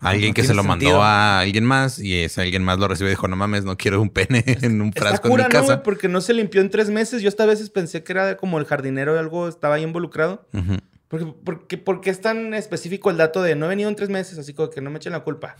Alguien 0.00 0.32
no 0.32 0.34
que 0.34 0.44
se 0.44 0.52
lo 0.52 0.64
mandó 0.64 0.84
sentido. 0.84 1.02
a 1.02 1.40
alguien 1.40 1.64
más 1.64 1.98
y 1.98 2.14
ese 2.24 2.42
alguien 2.42 2.62
más 2.62 2.78
lo 2.78 2.88
recibió 2.88 3.08
y 3.08 3.12
dijo, 3.12 3.26
no 3.28 3.36
mames, 3.36 3.64
no 3.64 3.78
quiero 3.78 4.02
un 4.02 4.10
pene 4.10 4.44
en 4.60 4.82
un 4.82 4.92
frasco 4.92 5.30
cura, 5.30 5.44
en 5.44 5.48
mi 5.48 5.54
¿no, 5.54 5.60
casa. 5.60 5.72
güey? 5.76 5.82
Porque 5.82 6.08
no 6.08 6.20
se 6.20 6.34
limpió 6.34 6.60
en 6.60 6.68
tres 6.68 6.90
meses. 6.90 7.22
Yo 7.22 7.30
hasta 7.30 7.44
a 7.44 7.46
veces 7.46 7.70
pensé 7.70 8.04
que 8.04 8.12
era 8.12 8.36
como 8.36 8.58
el 8.58 8.66
jardinero 8.66 9.14
o 9.14 9.18
algo 9.18 9.48
estaba 9.48 9.76
ahí 9.76 9.82
involucrado. 9.82 10.46
Ujú. 10.52 10.76
Porque, 11.08 11.26
porque, 11.44 11.78
porque 11.78 12.10
es 12.10 12.20
tan 12.20 12.52
específico 12.54 13.10
el 13.10 13.16
dato 13.16 13.42
de 13.42 13.54
no 13.54 13.66
he 13.66 13.68
venido 13.68 13.88
en 13.88 13.96
tres 13.96 14.08
meses, 14.08 14.38
así 14.38 14.54
como 14.54 14.70
que 14.70 14.80
no 14.80 14.90
me 14.90 14.96
echen 14.98 15.12
la 15.12 15.20
culpa. 15.20 15.56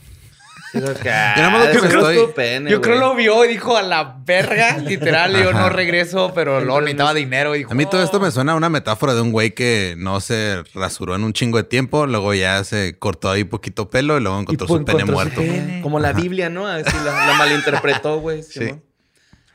Sí, 0.73 0.81
como 0.81 0.93
que, 0.95 1.09
ah, 1.09 1.71
Yo 1.73 1.79
estoy- 1.79 2.33
pene, 2.35 2.69
Yo 2.69 2.81
creo 2.81 2.99
lo 2.99 3.15
vio 3.15 3.45
y 3.45 3.47
dijo 3.47 3.77
a 3.77 3.81
la 3.81 4.17
verga, 4.25 4.77
literal, 4.85 5.33
y 5.37 5.43
yo 5.43 5.53
no 5.53 5.69
regreso, 5.69 6.33
pero 6.35 6.59
luego 6.59 6.81
necesitaba 6.81 7.13
dinero 7.13 7.55
y 7.55 7.59
dijo, 7.59 7.71
A 7.71 7.75
mí 7.75 7.85
todo 7.85 8.03
esto 8.03 8.19
me 8.19 8.29
suena 8.31 8.51
a 8.51 8.55
una 8.55 8.67
metáfora 8.69 9.13
de 9.13 9.21
un 9.21 9.31
güey 9.31 9.51
que 9.51 9.95
no 9.97 10.19
se 10.19 10.63
rasuró 10.73 11.15
en 11.15 11.23
un 11.23 11.31
chingo 11.31 11.57
de 11.57 11.63
tiempo, 11.63 12.05
luego 12.05 12.33
ya 12.33 12.61
se 12.65 12.99
cortó 12.99 13.29
ahí 13.29 13.45
poquito 13.45 13.89
pelo 13.89 14.17
y 14.17 14.21
luego 14.21 14.41
encontró 14.41 14.67
su 14.67 14.83
pene 14.83 15.03
encontró 15.03 15.07
su 15.07 15.13
muerto. 15.13 15.41
pene. 15.41 15.81
Como 15.81 15.99
la 16.01 16.11
Biblia, 16.11 16.49
¿no? 16.49 16.67
Así 16.67 16.97
la, 17.05 17.27
la 17.27 17.33
malinterpretó, 17.35 18.19
güey. 18.19 18.43
Sí. 18.43 18.75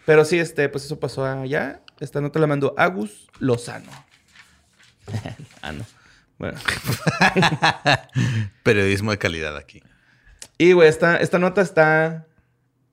Pero 0.06 0.24
sí, 0.24 0.38
este, 0.38 0.68
pues 0.70 0.84
eso 0.86 0.98
pasó 0.98 1.26
allá. 1.26 1.82
Esta 2.00 2.20
nota 2.22 2.38
la 2.38 2.46
mandó 2.46 2.74
Agus 2.78 3.28
Lozano. 3.38 3.90
ah, 5.62 5.72
no. 5.72 5.84
Bueno. 6.38 6.58
Periodismo 8.62 9.10
de 9.10 9.18
calidad 9.18 9.56
aquí. 9.56 9.82
Y, 10.58 10.72
güey, 10.72 10.88
esta, 10.88 11.16
esta 11.16 11.38
nota 11.38 11.60
está, 11.60 12.26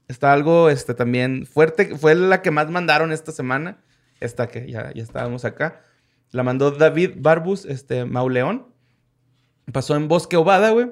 está 0.07 0.33
algo 0.33 0.69
este, 0.69 0.93
también 0.93 1.45
fuerte. 1.45 1.95
Fue 1.97 2.15
la 2.15 2.41
que 2.41 2.51
más 2.51 2.69
mandaron 2.69 3.11
esta 3.11 3.31
semana. 3.31 3.77
Esta 4.19 4.47
que 4.47 4.69
ya, 4.69 4.91
ya 4.93 5.03
estábamos 5.03 5.45
acá. 5.45 5.81
La 6.31 6.43
mandó 6.43 6.71
David 6.71 7.11
Barbus, 7.17 7.65
este, 7.65 8.05
Mauleón. 8.05 8.67
Pasó 9.71 9.95
en 9.95 10.07
Bosque 10.07 10.37
Ovada, 10.37 10.71
güey. 10.71 10.91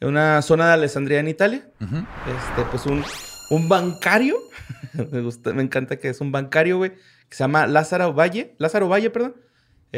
En 0.00 0.08
una 0.08 0.42
zona 0.42 0.68
de 0.68 0.74
Alessandria, 0.74 1.20
en 1.20 1.28
Italia. 1.28 1.68
Este, 1.80 2.62
pues 2.70 2.86
un, 2.86 3.04
un 3.50 3.68
bancario. 3.68 4.36
me, 5.10 5.22
gusta, 5.22 5.52
me 5.52 5.62
encanta 5.62 5.96
que 5.96 6.08
es 6.08 6.20
un 6.20 6.32
bancario, 6.32 6.76
güey. 6.76 6.92
Que 7.28 7.36
se 7.36 7.44
llama 7.44 7.66
Lázaro 7.66 8.12
Valle. 8.12 8.54
Lázaro 8.58 8.88
Valle, 8.88 9.10
perdón. 9.10 9.34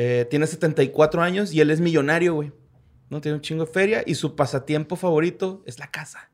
Eh, 0.00 0.28
tiene 0.31 0.47
74 0.47 1.23
años 1.23 1.52
y 1.52 1.61
él 1.61 1.73
es 1.73 1.81
millonario, 1.81 2.35
güey. 2.35 2.52
¿No? 3.11 3.21
Tiene 3.21 3.35
un 3.35 3.43
chingo 3.43 3.64
de 3.64 3.73
feria 3.73 4.05
y 4.07 4.14
su 4.14 4.37
pasatiempo 4.37 4.95
favorito 4.95 5.64
es 5.67 5.81
la 5.81 5.90
caza. 5.90 6.31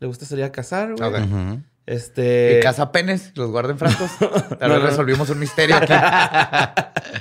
Le 0.00 0.08
gusta 0.08 0.26
salir 0.26 0.44
a 0.44 0.50
cazar, 0.50 0.94
güey. 0.96 1.08
Ok. 1.08 1.20
Ujú. 1.20 1.62
Este. 1.86 2.58
Y 2.58 2.60
caza 2.62 2.90
penes, 2.90 3.30
los 3.36 3.52
guarda 3.52 3.70
en 3.70 3.78
frascos. 3.78 4.10
Tal 4.18 4.58
vez 4.58 4.60
No, 4.68 4.78
no. 4.80 4.86
resolvimos 4.86 5.30
un 5.30 5.38
misterio 5.38 5.76
aquí. 5.76 5.92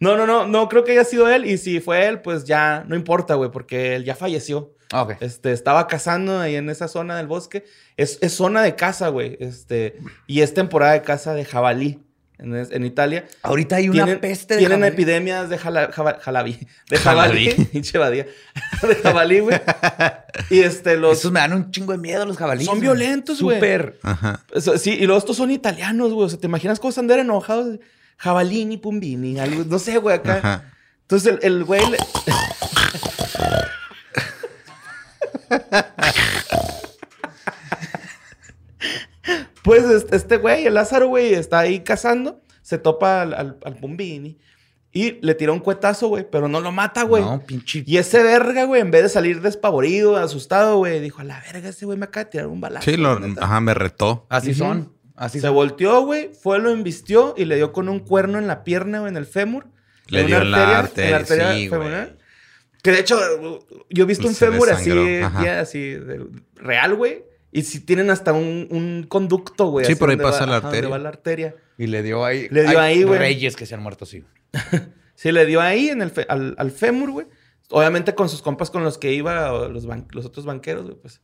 No, 0.00 0.16
no, 0.16 0.26
no. 0.26 0.46
No 0.48 0.68
creo 0.68 0.82
que 0.82 0.92
haya 0.92 1.04
sido 1.04 1.28
él. 1.28 1.44
Y 1.46 1.58
si 1.58 1.78
fue 1.78 2.06
él, 2.08 2.20
pues 2.22 2.44
ya 2.44 2.84
no 2.88 2.96
importa, 2.96 3.34
güey, 3.34 3.50
porque 3.52 3.94
él 3.94 4.04
ya 4.04 4.16
falleció. 4.16 4.74
Ok. 4.92 5.12
Este, 5.20 5.52
estaba 5.52 5.86
cazando 5.86 6.40
ahí 6.40 6.56
en 6.56 6.68
esa 6.70 6.88
zona 6.88 7.16
del 7.18 7.28
bosque. 7.28 7.64
Es, 7.96 8.18
es 8.22 8.32
zona 8.32 8.62
de 8.62 8.74
caza, 8.74 9.08
güey. 9.10 9.36
Este, 9.38 9.98
y 10.26 10.40
es 10.40 10.54
temporada 10.54 10.94
de 10.94 11.02
caza 11.02 11.34
de 11.34 11.44
jabalí 11.44 12.02
en, 12.42 12.56
es- 12.56 12.70
en 12.72 12.84
Italia. 12.84 13.24
Ahorita 13.42 13.76
hay 13.76 13.88
una 13.88 14.04
tienen 14.04 14.20
peste 14.20 14.54
de 14.54 14.58
tienen 14.60 14.78
jabalí. 14.80 14.92
epidemias 14.94 15.48
de 15.48 15.58
jala- 15.58 15.90
jaba-. 15.92 16.18
De 16.88 16.98
jabalí. 16.98 17.82
Jabalí. 17.92 18.24
De 18.82 18.94
jabalí, 19.02 19.40
güey. 19.40 19.60
Y 20.50 20.60
este, 20.60 20.96
los... 20.96 21.18
Esos 21.18 21.32
me 21.32 21.40
dan 21.40 21.52
un 21.52 21.70
chingo 21.70 21.92
de 21.92 21.98
miedo 21.98 22.24
los 22.26 22.36
jabalíes. 22.36 22.66
Son 22.66 22.80
violentos, 22.80 23.40
güey. 23.40 23.56
Súper. 23.58 23.98
Ajá. 24.02 24.40
Sí, 24.78 24.96
y 24.98 25.06
luego 25.06 25.18
estos 25.18 25.36
son 25.36 25.50
italianos, 25.50 26.12
güey. 26.12 26.26
O 26.26 26.28
sea, 26.28 26.38
¿te 26.38 26.46
imaginas 26.46 26.80
cómo 26.80 26.92
se 26.92 27.00
andar 27.00 27.18
enojados? 27.18 27.78
Jabalini, 28.18 28.76
pumbini, 28.76 29.38
algo, 29.40 29.64
no 29.66 29.78
sé, 29.78 29.98
güey, 29.98 30.16
acá. 30.16 30.36
Ajá. 30.38 30.72
Entonces 31.02 31.32
el, 31.32 31.38
el 31.42 31.64
güey... 31.64 31.82
le- 31.90 31.98
pues 39.80 39.84
este, 39.94 40.16
este 40.16 40.36
güey, 40.36 40.66
el 40.66 40.74
Lázaro, 40.74 41.08
güey, 41.08 41.34
está 41.34 41.60
ahí 41.60 41.80
cazando. 41.80 42.40
Se 42.62 42.78
topa 42.78 43.22
al, 43.22 43.34
al, 43.34 43.58
al 43.64 43.76
pumbini. 43.76 44.38
Y 44.94 45.12
le 45.24 45.34
tira 45.34 45.52
un 45.52 45.60
cuetazo, 45.60 46.08
güey, 46.08 46.26
pero 46.30 46.48
no 46.48 46.60
lo 46.60 46.70
mata, 46.70 47.04
güey. 47.04 47.22
No, 47.24 47.42
pinche. 47.44 47.82
Y 47.86 47.96
ese 47.96 48.22
verga, 48.22 48.64
güey, 48.64 48.82
en 48.82 48.90
vez 48.90 49.02
de 49.04 49.08
salir 49.08 49.40
despavorido, 49.40 50.16
asustado, 50.16 50.76
güey, 50.76 51.00
dijo, 51.00 51.22
a 51.22 51.24
la 51.24 51.40
verga, 51.40 51.70
ese 51.70 51.86
güey 51.86 51.96
me 51.96 52.04
acaba 52.04 52.24
de 52.24 52.30
tirar 52.30 52.46
un 52.48 52.60
balazo. 52.60 52.90
Sí, 52.90 52.96
lo- 52.98 53.18
neta". 53.18 53.42
ajá, 53.44 53.60
me 53.60 53.72
retó. 53.72 54.26
Así 54.28 54.50
Ujú. 54.50 54.58
son. 54.58 54.92
Así 55.16 55.40
Se 55.40 55.46
son. 55.46 55.54
volteó, 55.54 56.02
güey, 56.04 56.30
fue, 56.34 56.58
lo 56.58 56.70
embistió 56.70 57.34
y 57.38 57.46
le 57.46 57.56
dio 57.56 57.72
con 57.72 57.88
un 57.88 58.00
cuerno 58.00 58.38
en 58.38 58.46
la 58.46 58.64
pierna 58.64 59.02
o 59.02 59.06
en 59.08 59.16
el 59.16 59.24
fémur. 59.26 59.66
Le 60.08 60.24
dio 60.24 60.36
una 60.36 60.44
en 60.44 60.50
la 60.50 60.58
arteria- 60.58 61.04
en 61.06 61.10
la 61.12 61.16
arteria, 61.16 61.16
arteria 61.16 61.54
sí, 61.54 61.68
femoral. 61.70 62.18
Que 62.82 62.90
de 62.90 62.98
hecho, 63.00 63.18
yo 63.88 64.02
he 64.04 64.06
visto 64.06 64.26
un 64.28 64.34
Se 64.34 64.46
fémur 64.46 64.68
así, 64.70 64.90
ya, 64.90 65.60
así, 65.60 65.80
de- 65.94 66.26
real, 66.56 66.94
güey. 66.96 67.24
Y 67.52 67.62
si 67.62 67.80
tienen 67.80 68.10
hasta 68.10 68.32
un, 68.32 68.66
un 68.70 69.04
conducto, 69.08 69.66
güey. 69.66 69.84
Sí, 69.86 69.92
así 69.92 69.98
por 70.00 70.10
ahí 70.10 70.16
pasa 70.16 70.40
va- 70.40 70.46
la 70.52 70.56
ajá, 70.56 70.66
arteria. 70.68 70.88
va 70.90 70.98
la 70.98 71.08
arteria. 71.10 71.54
Y 71.78 71.86
le 71.86 72.02
dio 72.02 72.24
ahí. 72.24 72.48
Le 72.50 72.62
dio 72.62 72.70
Hay 72.80 72.96
ahí, 72.96 73.02
güey. 73.04 73.18
Reyes 73.18 73.54
que 73.56 73.66
se 73.66 73.74
han 73.74 73.82
muerto, 73.82 74.06
sí. 74.06 74.24
Sí, 75.14 75.30
le 75.30 75.46
dio 75.46 75.60
ahí 75.60 75.88
en 75.90 76.02
el 76.02 76.10
fe- 76.10 76.26
al, 76.28 76.54
al 76.58 76.70
fémur, 76.72 77.10
güey. 77.12 77.26
Obviamente 77.70 78.14
con 78.14 78.28
sus 78.28 78.42
compas 78.42 78.70
con 78.70 78.82
los 78.82 78.98
que 78.98 79.12
iba, 79.12 79.68
los, 79.68 79.86
ban- 79.86 80.08
los 80.12 80.24
otros 80.26 80.44
banqueros, 80.46 80.84
güey, 80.84 80.96
pues. 80.96 81.20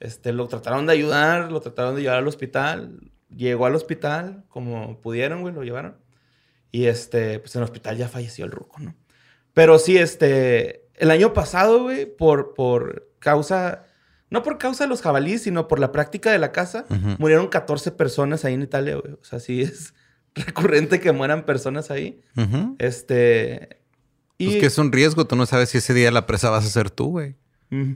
Este, 0.00 0.32
lo 0.32 0.46
trataron 0.46 0.86
de 0.86 0.92
ayudar, 0.92 1.50
lo 1.50 1.60
trataron 1.60 1.96
de 1.96 2.02
llevar 2.02 2.18
al 2.18 2.28
hospital. 2.28 3.10
Llegó 3.34 3.66
al 3.66 3.74
hospital 3.74 4.44
como 4.48 5.00
pudieron, 5.00 5.40
güey, 5.40 5.54
lo 5.54 5.64
llevaron. 5.64 5.96
Y 6.70 6.86
este, 6.86 7.38
pues 7.40 7.54
en 7.56 7.60
el 7.62 7.64
hospital 7.64 7.96
ya 7.96 8.08
falleció 8.08 8.44
el 8.44 8.50
ruco, 8.52 8.78
¿no? 8.80 8.94
Pero 9.54 9.78
sí, 9.78 9.96
este, 9.96 10.86
el 10.94 11.10
año 11.10 11.32
pasado, 11.32 11.84
güey, 11.84 12.04
por, 12.06 12.54
por 12.54 13.08
causa, 13.18 13.86
no 14.34 14.42
por 14.42 14.58
causa 14.58 14.82
de 14.82 14.88
los 14.88 15.00
jabalíes, 15.00 15.42
sino 15.42 15.68
por 15.68 15.78
la 15.78 15.92
práctica 15.92 16.32
de 16.32 16.40
la 16.40 16.50
caza, 16.50 16.86
murieron 17.18 17.46
14 17.46 17.92
personas 17.92 18.44
ahí 18.44 18.54
en 18.54 18.62
Italia, 18.62 18.96
güey. 18.96 19.14
O 19.14 19.24
sea, 19.24 19.38
sí 19.38 19.62
es 19.62 19.94
recurrente 20.34 20.98
que 20.98 21.12
mueran 21.12 21.46
personas 21.46 21.92
ahí. 21.92 22.20
Este, 22.78 23.78
y... 24.36 24.46
Pues 24.46 24.56
que 24.58 24.66
es 24.66 24.76
un 24.76 24.90
riesgo. 24.90 25.24
Tú 25.24 25.36
no 25.36 25.46
sabes 25.46 25.70
si 25.70 25.78
ese 25.78 25.94
día 25.94 26.10
la 26.10 26.26
presa 26.26 26.50
vas 26.50 26.66
a 26.66 26.68
ser 26.68 26.90
tú, 26.90 27.10
güey. 27.10 27.36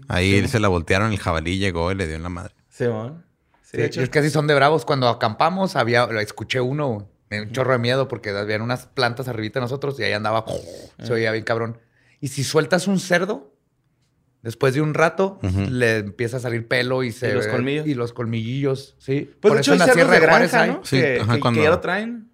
Ahí 0.06 0.46
se 0.46 0.60
la 0.60 0.68
voltearon, 0.68 1.12
el 1.12 1.18
jabalí 1.18 1.58
llegó 1.58 1.90
y 1.90 1.96
le 1.96 2.06
dio 2.06 2.14
en 2.14 2.22
la 2.22 2.28
madre. 2.28 2.54
Sí, 2.68 2.84
¿no? 2.84 3.22
Sí, 3.62 3.70
Sí, 3.70 3.76
de 3.76 3.86
hecho, 3.86 4.00
es 4.00 4.08
que 4.08 4.20
así 4.20 4.30
son 4.30 4.46
de 4.46 4.54
bravos. 4.54 4.84
Cuando 4.84 5.08
acampamos, 5.08 5.76
había, 5.76 6.06
lo 6.06 6.20
escuché 6.20 6.60
uno, 6.60 7.08
me 7.30 7.42
un 7.42 7.50
chorro 7.50 7.72
de 7.72 7.78
miedo 7.78 8.08
porque 8.08 8.30
habían 8.30 8.62
unas 8.62 8.86
plantas 8.86 9.26
arribita 9.28 9.58
de 9.58 9.64
nosotros 9.64 9.98
y 9.98 10.04
ahí 10.04 10.12
andaba, 10.12 10.44
se 11.02 11.12
oía 11.12 11.32
bien 11.32 11.44
cabrón. 11.44 11.78
Y 12.20 12.28
si 12.28 12.44
sueltas 12.44 12.86
un 12.86 12.98
cerdo, 12.98 13.52
después 14.42 14.74
de 14.74 14.80
un 14.80 14.94
rato, 14.94 15.38
le 15.42 15.98
empieza 15.98 16.36
a 16.38 16.40
salir 16.40 16.66
pelo 16.68 17.02
y 17.02 17.12
se 17.12 17.30
Y 17.30 17.32
los 17.34 17.46
ve- 17.46 17.50
colmillos. 17.52 17.86
Y 17.86 17.94
los 17.94 18.12
colmillos, 18.12 18.94
sí. 18.98 19.30
Pues 19.40 19.50
Por 19.50 19.54
de 19.54 19.60
hecho 19.60 19.74
eso 19.74 19.82
hay 19.84 19.84
en 19.84 19.86
la 19.88 19.94
Sierra 19.94 20.12
de 20.20 20.26
Juárez 20.28 20.50
granja, 20.52 20.64
hay. 20.64 20.70
¿no? 20.78 20.80
Sí, 20.84 20.96
que, 21.00 21.20
ajá, 21.20 21.34
que- 21.34 21.40
cuando- 21.40 21.58
que 21.60 21.64
ya 21.64 21.70
lo 21.70 21.80
traen. 21.80 22.28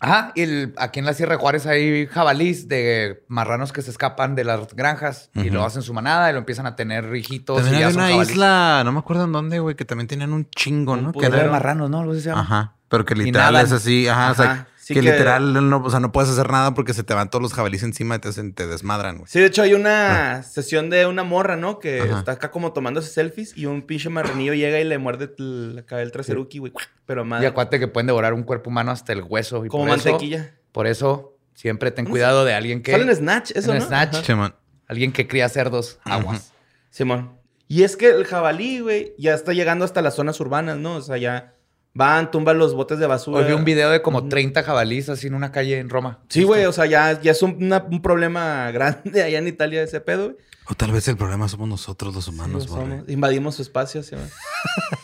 Ajá, 0.00 0.30
y 0.36 0.42
el- 0.42 0.74
aquí 0.78 1.00
en 1.00 1.06
la 1.06 1.12
Sierra 1.12 1.32
de 1.32 1.38
Juárez 1.40 1.66
hay 1.66 2.06
jabalís 2.06 2.68
de 2.68 3.24
marranos 3.26 3.72
que 3.72 3.82
se 3.82 3.90
escapan 3.90 4.36
de 4.36 4.44
las 4.44 4.72
granjas 4.76 5.30
y 5.34 5.50
lo 5.50 5.64
hacen 5.64 5.82
su 5.82 5.92
manada 5.92 6.30
y 6.30 6.32
lo 6.32 6.38
empiezan 6.38 6.66
a 6.66 6.76
tener 6.76 7.16
hijitos. 7.16 7.56
También 7.56 7.76
y 7.78 7.80
ya 7.80 7.88
son 7.90 7.96
una 8.02 8.08
jabalís. 8.10 8.30
isla, 8.30 8.82
no 8.84 8.92
me 8.92 9.00
acuerdo 9.00 9.24
en 9.24 9.32
dónde, 9.32 9.58
güey, 9.58 9.74
que 9.74 9.84
también 9.84 10.06
tenían 10.06 10.32
un 10.32 10.48
chingo, 10.50 10.92
Un 10.92 11.02
¿no? 11.02 11.08
Que 11.08 11.14
putero. 11.14 11.30
Isla 11.30 11.36
de 11.38 11.42
era- 11.46 11.52
marranos, 11.52 11.90
¿no? 11.90 11.98
Algo 11.98 12.12
así 12.12 12.20
se 12.20 12.28
llama. 12.28 12.42
Ajá. 12.42 12.74
Pero 12.88 13.04
que 13.04 13.16
literal 13.16 13.56
es 13.56 13.72
así, 13.72 14.06
ajá, 14.06 14.30
o 14.30 14.34
sea, 14.36 14.50
Ajá. 14.52 14.68
Sí 14.88 14.94
que, 14.94 15.00
que- 15.02 15.10
literal 15.12 15.52
no, 15.68 15.82
o 15.84 15.90
sea, 15.90 16.00
no 16.00 16.12
puedes 16.12 16.30
hacer 16.30 16.50
nada 16.50 16.72
porque 16.72 16.94
se 16.94 17.02
te 17.02 17.12
van 17.12 17.28
todos 17.28 17.42
los 17.42 17.52
jabalíes 17.52 17.82
encima 17.82 18.16
y 18.16 18.18
te, 18.20 18.28
hacen- 18.30 18.54
te 18.54 18.66
desmadran, 18.66 19.18
güey. 19.18 19.28
Sí, 19.30 19.38
de 19.38 19.44
hecho 19.44 19.60
hay 19.60 19.74
una 19.74 20.42
sesión 20.42 20.88
de 20.88 21.04
una 21.04 21.24
morra, 21.24 21.56
¿no? 21.56 21.78
Que 21.78 22.00
Ajá. 22.00 22.20
está 22.20 22.32
acá 22.32 22.50
como 22.50 22.72
tomándose 22.72 23.10
selfies 23.10 23.54
y 23.54 23.66
un 23.66 23.82
pinche 23.82 24.08
marranillo 24.08 24.54
llega 24.54 24.80
y 24.80 24.84
le 24.84 24.96
muerde 24.96 25.30
el, 25.38 25.76
acá 25.80 26.00
el 26.00 26.10
traseruki, 26.10 26.58
güey. 26.58 26.72
Pero 27.04 27.20
Y 27.22 27.26
madre, 27.26 27.46
acuérdate 27.48 27.78
que 27.78 27.88
pueden 27.88 28.06
devorar 28.06 28.32
un 28.32 28.44
cuerpo 28.44 28.70
humano 28.70 28.90
hasta 28.90 29.12
el 29.12 29.22
hueso. 29.24 29.66
Y 29.66 29.68
como 29.68 29.84
por 29.86 29.98
eso- 29.98 30.08
mantequilla. 30.10 30.54
por 30.72 30.86
eso, 30.86 31.36
siempre 31.52 31.90
ten 31.90 32.06
¿Cómo 32.06 32.14
cuidado 32.14 32.46
de 32.46 32.54
alguien 32.54 32.82
que... 32.82 32.92
Sale 32.92 33.04
en 33.04 33.14
Snatch, 33.14 33.50
eso, 33.56 33.72
En 33.74 33.80
¿no? 33.80 33.84
Snatch. 33.84 34.14
Ajá. 34.14 34.24
Simón. 34.24 34.54
Alguien 34.86 35.12
que 35.12 35.28
cría 35.28 35.50
cerdos, 35.50 35.98
aguas. 36.04 36.54
Simón. 36.88 37.36
Y 37.66 37.82
es 37.82 37.98
que 37.98 38.08
el 38.08 38.24
jabalí, 38.24 38.80
güey, 38.80 39.12
ya 39.18 39.34
está 39.34 39.52
llegando 39.52 39.84
hasta 39.84 40.00
las 40.00 40.14
zonas 40.14 40.40
urbanas, 40.40 40.78
¿no? 40.78 40.94
O 40.96 41.02
sea, 41.02 41.18
ya 41.18 41.52
van, 41.98 42.30
tumban 42.30 42.56
los 42.58 42.74
botes 42.74 42.98
de 43.00 43.06
basura. 43.08 43.40
Hoy 43.40 43.46
vi 43.48 43.52
un 43.52 43.64
video 43.64 43.90
de 43.90 44.00
como 44.00 44.18
Ujú. 44.20 44.28
30 44.28 44.62
jabalíes 44.62 45.08
así 45.08 45.26
en 45.26 45.34
una 45.34 45.50
calle 45.50 45.78
en 45.78 45.90
Roma. 45.90 46.20
Sí, 46.28 46.44
güey, 46.44 46.64
o 46.64 46.72
sea, 46.72 46.86
ya, 46.86 47.20
ya 47.20 47.32
es 47.32 47.42
un, 47.42 47.62
una- 47.62 47.84
un 47.90 48.00
problema 48.00 48.70
grande 48.72 49.22
allá 49.22 49.38
en 49.38 49.48
Italia 49.48 49.82
ese 49.82 50.00
pedo, 50.00 50.26
güey. 50.30 50.36
O 50.70 50.74
tal 50.74 50.92
vez 50.92 51.08
el 51.08 51.16
problema 51.16 51.48
somos 51.48 51.68
nosotros 51.68 52.14
los 52.14 52.28
humanos, 52.28 52.68
güey. 52.68 53.02
Invadimos 53.08 53.56
su 53.56 53.62
espacio, 53.62 54.02
sí, 54.02 54.14
güey. 54.14 54.28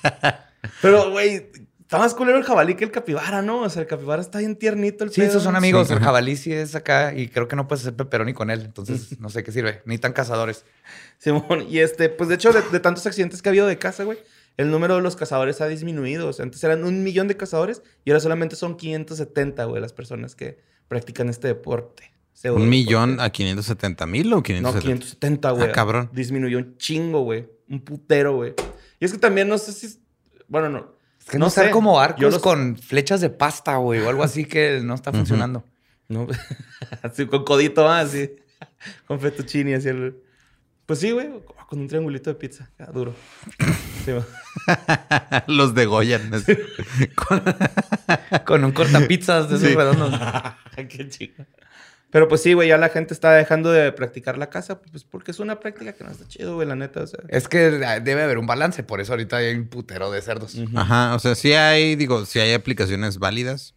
Pero, 0.83 1.11
güey, 1.11 1.51
está 1.81 1.99
más 1.99 2.15
culero 2.15 2.39
el 2.39 2.45
jabalí 2.45 2.75
que 2.75 2.85
el 2.85 2.91
capibara, 2.91 3.43
¿no? 3.43 3.61
O 3.63 3.69
sea, 3.71 3.83
el 3.83 3.89
capibara 3.89 4.21
está 4.23 4.39
bien 4.39 4.57
tiernito 4.57 5.05
el 5.05 5.11
Sí, 5.11 5.21
pedo. 5.21 5.31
esos 5.31 5.43
son 5.43 5.57
amigos. 5.57 5.89
Sí, 5.89 5.95
el 5.95 6.01
jabalí 6.01 6.37
sí 6.37 6.53
es 6.53 6.75
acá 6.75 7.15
y 7.15 7.29
creo 7.29 7.49
que 7.49 7.57
no 7.57 7.67
puedes 7.67 7.83
hacer 7.83 7.97
pepperoni 7.97 8.35
con 8.35 8.51
él. 8.51 8.61
Entonces, 8.63 9.19
no 9.21 9.31
sé 9.31 9.43
qué 9.43 9.53
sirve. 9.53 9.83
Ni 9.87 9.99
tan 9.99 10.13
cazadores. 10.13 10.65
Simón, 11.19 11.67
y 11.69 11.79
este, 11.79 12.09
pues 12.11 12.29
de 12.29 12.35
hecho, 12.37 12.53
de, 12.53 12.63
de 12.71 12.81
tantos 12.81 13.07
accidentes 13.07 13.41
que 13.43 13.49
ha 13.49 13.53
habido 13.53 13.67
de 13.67 13.79
caza, 13.79 14.05
güey, 14.05 14.19
el 14.57 14.71
número 14.71 14.97
de 14.97 15.03
los 15.03 15.17
cazadores 15.17 15.61
ha 15.61 15.67
disminuido. 15.69 16.29
O 16.29 16.33
sea, 16.33 16.45
antes 16.45 16.63
eran 16.65 16.85
un 16.85 17.03
millón 17.03 17.29
de 17.29 17.37
cazadores 17.37 17.83
y 18.05 18.11
ahora 18.11 18.21
solamente 18.21 18.57
son 18.57 18.77
570, 18.77 19.65
güey, 19.65 19.81
las 19.83 19.93
personas 19.93 20.35
que 20.35 20.59
practican 20.89 21.29
este 21.29 21.49
deporte. 21.49 22.13
Pseudo 22.33 22.57
¿Un 22.57 22.69
millón 22.69 23.11
deporte. 23.13 23.27
a 23.27 23.31
570 23.31 24.07
mil 24.07 24.33
o 24.33 24.37
No, 24.37 24.43
570? 24.43 24.81
570, 24.83 25.51
güey. 25.53 25.69
Ah, 25.69 25.73
cabrón. 25.73 26.11
Disminuyó 26.13 26.59
un 26.59 26.77
chingo, 26.79 27.21
güey. 27.23 27.49
Un 27.69 27.81
putero, 27.81 28.35
güey. 28.37 28.55
Y 29.01 29.05
es 29.05 29.13
que 29.13 29.19
también 29.19 29.49
no 29.49 29.57
sé 29.59 29.73
si. 29.73 29.87
es- 29.87 30.01
Bueno, 30.49 30.69
no. 30.69 30.95
Es 31.21 31.27
que 31.31 31.39
no, 31.39 31.47
están 31.47 31.67
sé. 31.67 31.71
como 31.71 31.95
Yo 31.95 32.01
arcos 32.01 32.33
los- 32.35 32.43
con 32.43 32.77
flechas 32.77 33.21
de 33.21 33.31
pasta, 33.31 33.77
güey, 33.77 34.01
o 34.01 34.09
algo 34.11 34.23
así 34.25 34.45
que 34.45 34.81
no 34.83 34.95
está 34.95 35.11
funcionando. 35.13 35.65
No, 36.09 36.27
así 37.03 37.27
con 37.27 37.45
codito, 37.45 37.89
ah, 37.89 38.01
así. 38.01 38.31
con 39.07 39.19
fettuccini, 39.21 39.73
así. 39.75 39.89
el- 39.89 40.17
Pues 40.87 40.99
sí, 40.99 41.13
güey. 41.13 41.31
Con 41.69 41.79
un 41.81 41.89
triangulito 41.89 42.29
de 42.31 42.35
pizza. 42.37 42.71
ah, 42.79 42.91
duro. 42.93 43.15
Sí, 44.05 44.11
güey. 44.13 44.23
los 45.47 45.75
degollan. 45.75 46.33
así. 46.35 46.57
Con 48.47 48.65
un 48.65 48.73
cortapizzas 48.73 49.49
de 49.49 49.57
esos 49.57 49.69
Sí. 49.69 49.75
redondos. 49.75 50.15
Qué 50.89 51.09
chico. 51.09 51.45
Pero 52.11 52.29
pues 52.29 52.43
sí, 52.43 52.53
güey, 52.53 52.69
ya 52.69 52.79
la 52.79 52.91
gente 52.91 53.13
está 53.13 53.33
dejando 53.33 53.73
de 53.73 53.91
practicar 53.91 54.39
la 54.39 54.49
caza, 54.49 54.81
pues 54.81 55.03
porque 55.03 55.33
es 55.33 55.41
una 55.41 55.59
práctica 55.59 55.95
que 55.95 56.05
no 56.05 56.11
está 56.13 56.29
chido, 56.29 56.55
güey, 56.55 56.69
la 56.69 56.77
neta. 56.77 57.03
O 57.03 57.07
sea. 57.09 57.19
Es 57.29 57.49
que 57.49 57.59
debe 57.71 58.23
haber 58.23 58.39
un 58.39 58.47
balance, 58.47 58.85
por 58.85 59.01
eso 59.01 59.13
ahorita 59.15 59.39
hay 59.39 59.53
un 59.57 59.67
putero 59.67 60.13
de 60.13 60.23
cerdos. 60.23 60.57
Ajá, 60.77 61.17
o 61.17 61.19
sea, 61.19 61.35
sí 61.35 61.55
hay, 61.55 61.97
digo, 61.97 62.25
sí 62.25 62.39
hay 62.39 62.53
aplicaciones 62.53 63.19
válidas. 63.19 63.75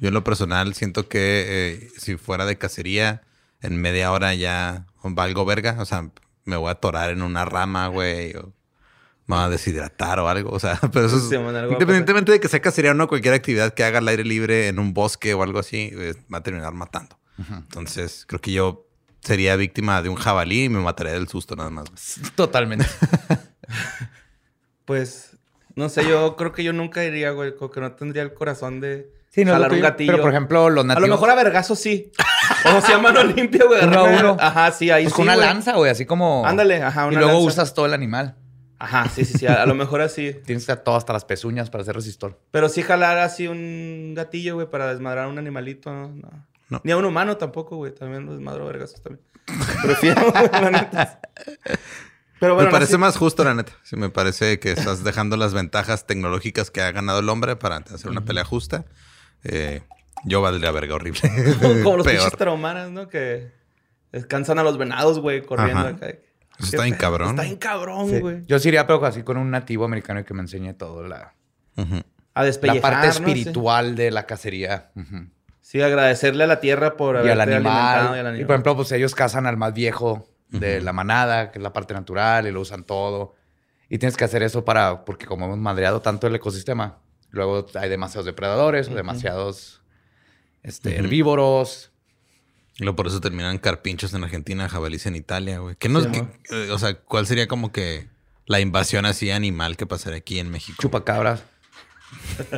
Yo 0.00 0.08
en 0.08 0.14
lo 0.14 0.24
personal 0.24 0.74
siento 0.74 1.06
que 1.08 1.44
eh, 1.46 1.88
si 1.96 2.16
fuera 2.16 2.46
de 2.46 2.58
cacería, 2.58 3.22
en 3.62 3.80
media 3.80 4.10
hora 4.10 4.34
ya 4.34 4.86
valgo 5.04 5.44
verga. 5.44 5.76
O 5.78 5.84
sea, 5.84 6.10
me 6.44 6.56
voy 6.56 6.68
a 6.68 6.72
atorar 6.72 7.10
en 7.10 7.22
una 7.22 7.44
rama, 7.44 7.86
güey. 7.86 8.34
O 8.34 8.52
a 9.38 9.48
deshidratar 9.48 10.18
o 10.20 10.28
algo. 10.28 10.50
O 10.50 10.58
sea, 10.60 10.78
pero 10.92 11.06
eso 11.06 11.16
es... 11.16 11.28
Sí, 11.28 11.38
man, 11.38 11.56
algo 11.56 11.56
va 11.56 11.62
a 11.62 11.72
independientemente 11.72 12.32
de 12.32 12.40
que 12.40 12.48
sea 12.48 12.60
cacería 12.60 12.90
o 12.92 12.94
no, 12.94 13.08
cualquier 13.08 13.34
actividad 13.34 13.74
que 13.74 13.84
haga 13.84 13.98
al 13.98 14.08
aire 14.08 14.24
libre 14.24 14.68
en 14.68 14.78
un 14.78 14.94
bosque 14.94 15.34
o 15.34 15.42
algo 15.42 15.58
así, 15.58 15.90
eh, 15.92 16.14
va 16.32 16.38
a 16.38 16.42
terminar 16.42 16.72
matando. 16.72 17.18
Entonces, 17.48 18.26
creo 18.28 18.40
que 18.40 18.52
yo 18.52 18.86
sería 19.22 19.56
víctima 19.56 20.02
de 20.02 20.10
un 20.10 20.16
jabalí 20.16 20.64
y 20.64 20.68
me 20.68 20.78
mataría 20.78 21.14
del 21.14 21.26
susto 21.26 21.56
nada 21.56 21.70
más. 21.70 21.86
Totalmente. 22.34 22.86
Pues, 24.84 25.36
no 25.76 25.88
sé, 25.88 26.04
yo 26.04 26.34
creo 26.34 26.50
que 26.50 26.64
yo 26.64 26.72
nunca 26.72 27.04
iría, 27.04 27.30
güey, 27.30 27.54
como 27.54 27.70
que 27.70 27.80
no 27.80 27.92
tendría 27.92 28.24
el 28.24 28.34
corazón 28.34 28.80
de 28.80 29.12
Sí, 29.30 29.44
no 29.44 29.52
es 29.52 29.54
jalar 29.54 29.72
un 29.72 29.80
gatillo. 29.80 30.12
Pero, 30.12 30.22
por 30.22 30.32
ejemplo, 30.32 30.70
los 30.70 30.84
a 30.84 30.88
nativos... 30.88 31.08
lo 31.08 31.14
mejor 31.14 31.30
a 31.30 31.34
vergazo 31.36 31.76
sí. 31.76 32.10
O 32.64 32.80
sea, 32.80 32.96
a 32.96 32.98
mano 33.02 33.22
limpia, 33.22 33.64
güey. 33.64 33.84
Uno 33.84 34.00
a 34.00 34.02
uno. 34.02 34.36
Ajá, 34.40 34.72
sí, 34.72 34.90
ahí 34.90 35.04
Pues 35.04 35.12
sí, 35.12 35.16
con 35.16 35.22
una 35.26 35.36
güey. 35.36 35.46
lanza, 35.46 35.74
güey, 35.74 35.90
así 35.92 36.04
como... 36.04 36.44
Ándale, 36.44 36.82
ajá, 36.82 37.06
Y 37.12 37.14
luego 37.14 37.34
lanza. 37.34 37.46
usas 37.46 37.74
todo 37.74 37.86
el 37.86 37.94
animal. 37.94 38.34
Ajá, 38.80 39.08
sí, 39.08 39.24
sí, 39.24 39.38
sí. 39.38 39.46
A, 39.46 39.62
a 39.62 39.66
lo 39.66 39.74
mejor 39.74 40.00
así. 40.00 40.32
Tienes 40.46 40.66
que 40.66 40.74
todo 40.76 40.96
hasta 40.96 41.12
las 41.12 41.24
pezuñas 41.24 41.70
para 41.70 41.82
hacer 41.82 41.94
resistor. 41.94 42.40
Pero 42.50 42.68
sí 42.68 42.82
jalar 42.82 43.18
así 43.18 43.46
un 43.46 44.14
gatillo, 44.16 44.54
güey, 44.56 44.68
para 44.68 44.88
desmadrar 44.92 45.26
a 45.26 45.28
un 45.28 45.38
animalito, 45.38 45.92
no. 45.92 46.08
no. 46.08 46.50
No. 46.70 46.80
Ni 46.84 46.92
a 46.92 46.96
un 46.96 47.04
humano 47.04 47.36
tampoco, 47.36 47.76
güey. 47.76 47.92
También 47.94 48.26
los 48.26 48.36
desmadro 48.36 48.64
vergazos 48.66 49.02
también. 49.02 49.24
Prefiero, 49.82 50.30
güey, 50.30 50.48
la 50.52 50.70
neta. 50.70 51.20
Pero 52.38 52.54
bueno, 52.54 52.68
me 52.68 52.72
parece 52.72 52.92
no, 52.92 52.96
sí- 52.98 53.00
más 53.00 53.16
justo, 53.16 53.44
la 53.44 53.54
neta. 53.54 53.72
Sí, 53.82 53.96
me 53.96 54.08
parece 54.08 54.58
que 54.60 54.72
estás 54.72 55.04
dejando 55.04 55.36
las 55.36 55.52
ventajas 55.52 56.06
tecnológicas 56.06 56.70
que 56.70 56.80
ha 56.80 56.90
ganado 56.92 57.18
el 57.20 57.28
hombre 57.28 57.56
para 57.56 57.76
hacer 57.78 58.08
una 58.10 58.24
pelea 58.24 58.44
justa. 58.44 58.84
Eh, 59.44 59.82
yo 60.24 60.40
valdría 60.40 60.70
verga 60.70 60.94
horrible. 60.94 61.20
Como 61.82 61.96
los 61.98 62.06
pinches 62.06 62.24
Peor. 62.26 62.36
tarahumaras, 62.38 62.90
¿no? 62.90 63.08
Que 63.08 63.52
descansan 64.12 64.58
a 64.58 64.62
los 64.62 64.78
venados, 64.78 65.18
güey, 65.18 65.42
corriendo 65.42 65.80
Ajá. 65.80 65.88
acá. 65.90 66.14
Eso 66.60 66.66
está 66.76 66.82
bien 66.84 66.94
pedo, 66.96 67.00
cabrón. 67.00 67.30
Está 67.30 67.42
bien 67.42 67.56
cabrón, 67.56 68.20
güey. 68.20 68.42
Yo 68.46 68.58
sí 68.58 68.68
iría, 68.68 68.86
pero 68.86 69.04
así 69.04 69.22
con 69.22 69.36
un 69.36 69.50
nativo 69.50 69.84
americano 69.84 70.24
que 70.24 70.34
me 70.34 70.40
enseñe 70.40 70.74
todo 70.74 71.06
la. 71.06 71.34
A 72.34 72.44
la 72.44 72.80
parte 72.80 73.08
espiritual 73.08 73.96
de 73.96 74.10
la 74.10 74.26
cacería. 74.26 74.90
Sí. 75.60 75.80
agradecerle 75.82 76.44
a 76.44 76.46
la 76.46 76.60
tierra 76.60 76.96
por 76.96 77.16
Y 77.24 77.28
al 77.28 77.40
alimentado 77.40 78.08
animal. 78.10 78.16
y 78.16 78.18
al 78.20 78.24
Y, 78.24 78.28
animal. 78.28 78.46
por 78.46 78.54
ejemplo, 78.54 78.76
pues 78.76 78.92
ellos 78.92 79.14
cazan 79.14 79.46
al 79.46 79.56
más 79.56 79.72
viejo 79.74 80.28
de 80.48 80.80
la 80.80 80.92
manada, 80.92 81.50
que 81.52 81.58
es 81.58 81.62
la 81.62 81.72
parte 81.72 81.94
natural, 81.94 82.46
y 82.46 82.50
lo 82.50 82.60
usan 82.60 82.84
todo. 82.84 83.34
Y 83.88 83.98
tienes 83.98 84.16
que 84.16 84.24
hacer 84.24 84.42
eso 84.42 84.64
para, 84.64 85.04
porque 85.04 85.26
como 85.26 85.46
hemos 85.46 85.58
madreado 85.58 86.00
tanto 86.00 86.26
el 86.26 86.34
ecosistema, 86.34 86.98
luego 87.30 87.66
hay 87.74 87.88
demasiados 87.88 88.26
depredadores 88.26 88.88
o 88.88 88.94
demasiados 88.94 89.82
este, 90.62 90.96
herbívoros. 90.96 91.92
Y 92.80 92.84
luego 92.84 92.96
por 92.96 93.06
eso 93.06 93.20
terminan 93.20 93.58
carpinchos 93.58 94.14
en 94.14 94.24
Argentina, 94.24 94.66
jabalíes 94.68 95.04
en 95.06 95.14
Italia, 95.14 95.58
güey. 95.58 95.76
¿Qué 95.76 95.88
nos, 95.90 96.04
Sí, 96.04 96.10
qué- 96.12 96.22
¿no? 96.22 96.30
eh, 96.50 96.70
o 96.70 96.78
sea, 96.78 96.94
¿cuál 96.94 97.26
sería 97.26 97.46
como 97.46 97.72
que 97.72 98.08
la 98.46 98.58
invasión 98.60 99.04
así 99.04 99.30
animal 99.30 99.76
que 99.76 99.86
pasaría 99.86 100.16
aquí 100.18 100.38
en 100.38 100.50
México? 100.50 100.78
Chupacabras. 100.80 101.44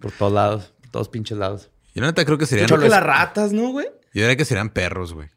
por 0.00 0.12
todos 0.12 0.32
lados, 0.32 0.74
por 0.82 0.90
todos 0.90 1.08
pinches 1.08 1.38
lados. 1.38 1.70
Yo 1.94 2.02
neta 2.02 2.24
creo 2.24 2.38
que 2.38 2.46
serían... 2.46 2.66
Creo 2.68 2.80
que 2.80 2.88
las 2.88 3.02
ratas, 3.02 3.52
¿no, 3.52 3.70
güey? 3.70 3.86
Yo 4.12 4.22
diría 4.22 4.36
que 4.36 4.44
serían 4.44 4.68
perros, 4.70 5.14
güey. 5.14 5.30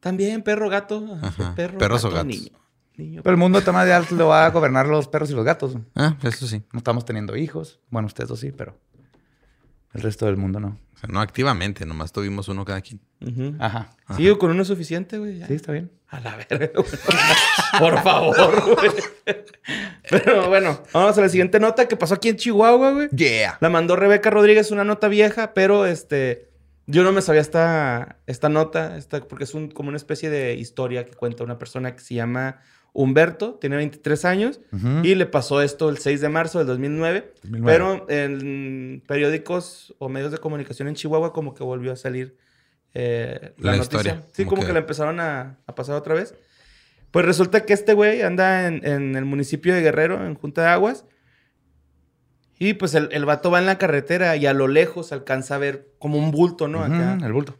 También, 0.00 0.42
perro, 0.42 0.68
gato. 0.68 1.04
Ajá. 1.22 1.54
Perro, 1.54 1.78
Perros 1.78 2.04
o 2.04 2.08
gato, 2.08 2.24
gatos. 2.24 2.40
Niño. 2.40 2.58
Niño. 2.96 3.22
Pero 3.22 3.32
el 3.34 3.38
mundo 3.38 3.60
toma 3.62 3.84
de 3.84 3.92
alto 3.92 4.14
lo 4.16 4.28
va 4.28 4.46
a 4.46 4.50
gobernar 4.50 4.86
los 4.88 5.08
perros 5.08 5.30
y 5.30 5.34
los 5.34 5.44
gatos. 5.44 5.76
Ah, 5.94 6.16
eso 6.22 6.46
sí. 6.46 6.62
No 6.72 6.78
estamos 6.78 7.04
teniendo 7.04 7.36
hijos. 7.36 7.80
Bueno, 7.90 8.06
ustedes 8.06 8.28
dos 8.28 8.40
sí, 8.40 8.50
pero 8.50 8.78
el 9.94 10.02
resto 10.02 10.26
del 10.26 10.36
mundo 10.36 10.60
no. 10.60 10.78
O 10.94 10.98
sea, 10.98 11.08
no 11.10 11.20
activamente, 11.20 11.84
nomás 11.86 12.12
tuvimos 12.12 12.48
uno 12.48 12.64
cada 12.64 12.80
quien. 12.80 13.00
Ujú. 13.20 13.56
Ajá. 13.58 13.90
Sí, 14.16 14.28
con 14.36 14.50
uno 14.50 14.62
es 14.62 14.68
suficiente, 14.68 15.18
güey. 15.18 15.38
ya. 15.38 15.46
Sí, 15.46 15.54
está 15.54 15.72
bien. 15.72 15.90
A 16.08 16.20
la 16.20 16.36
verga, 16.36 16.70
güey. 16.74 16.86
Por 17.78 18.02
favor, 18.02 18.76
güey. 18.76 18.90
Pero 20.08 20.48
bueno, 20.48 20.82
vamos 20.92 21.16
a 21.16 21.20
la 21.20 21.28
siguiente 21.28 21.58
nota 21.58 21.88
que 21.88 21.96
pasó 21.96 22.14
aquí 22.14 22.28
en 22.28 22.36
Chihuahua, 22.36 22.92
güey. 22.92 23.08
Yeah. 23.10 23.58
La 23.60 23.70
mandó 23.70 23.96
Rebeca 23.96 24.30
Rodríguez, 24.30 24.70
una 24.70 24.84
nota 24.84 25.08
vieja, 25.08 25.54
pero 25.54 25.86
este. 25.86 26.50
Yo 26.86 27.04
no 27.04 27.12
me 27.12 27.22
sabía 27.22 27.40
esta, 27.40 28.18
esta 28.26 28.48
nota, 28.48 28.96
esta, 28.96 29.20
porque 29.20 29.44
es 29.44 29.54
un, 29.54 29.70
como 29.70 29.88
una 29.88 29.96
especie 29.96 30.30
de 30.30 30.54
historia 30.54 31.06
que 31.06 31.12
cuenta 31.12 31.44
una 31.44 31.56
persona 31.56 31.94
que 31.94 32.00
se 32.02 32.14
llama 32.14 32.60
Humberto, 32.94 33.54
tiene 33.54 33.76
23 33.76 34.24
años, 34.26 34.60
y 35.02 35.14
le 35.14 35.24
pasó 35.26 35.62
esto 35.62 35.88
el 35.88 35.96
6 35.98 36.20
de 36.20 36.28
marzo 36.28 36.58
del 36.58 36.66
2009, 36.66 37.32
2009. 37.42 37.64
pero 37.72 38.06
en 38.10 39.02
periódicos 39.06 39.94
o 39.98 40.08
medios 40.10 40.30
de 40.32 40.38
comunicación 40.38 40.88
en 40.88 40.94
Chihuahua 40.94 41.32
como 41.32 41.54
que 41.54 41.64
volvió 41.64 41.92
a 41.92 41.96
salir 41.96 42.36
eh, 42.94 43.54
la, 43.56 43.70
La 43.72 43.76
noticia. 43.78 43.98
historia, 44.00 44.22
Sí, 44.32 44.42
como 44.44 44.50
como 44.50 44.60
que, 44.62 44.66
que- 44.66 44.72
la 44.74 44.78
empezaron 44.80 45.20
a, 45.20 45.58
a 45.66 45.74
pasar 45.74 45.94
otra 45.96 46.12
vez. 46.14 46.34
Pues 47.10 47.24
resulta 47.24 47.64
que 47.64 47.72
este 47.72 47.94
güey 47.94 48.20
anda 48.22 48.66
en, 48.66 48.86
en 48.86 49.16
el 49.16 49.24
municipio 49.24 49.74
de 49.74 49.80
Guerrero, 49.80 50.24
en 50.26 50.34
Junta 50.34 50.60
de 50.62 50.68
Aguas, 50.68 51.06
y 52.58 52.74
pues 52.74 52.94
el, 52.94 53.08
el 53.12 53.24
vato 53.24 53.50
va 53.50 53.58
en 53.58 53.66
la 53.66 53.78
carretera 53.78 54.36
y 54.36 54.46
a 54.46 54.52
lo 54.52 54.68
lejos 54.68 55.12
alcanza 55.12 55.54
a 55.56 55.58
ver 55.58 55.88
como 55.98 56.18
un 56.18 56.30
bulto, 56.30 56.68
¿no? 56.68 56.84
Acá. 56.84 57.14
Ujú, 57.16 57.26
el 57.26 57.32
bulto. 57.32 57.58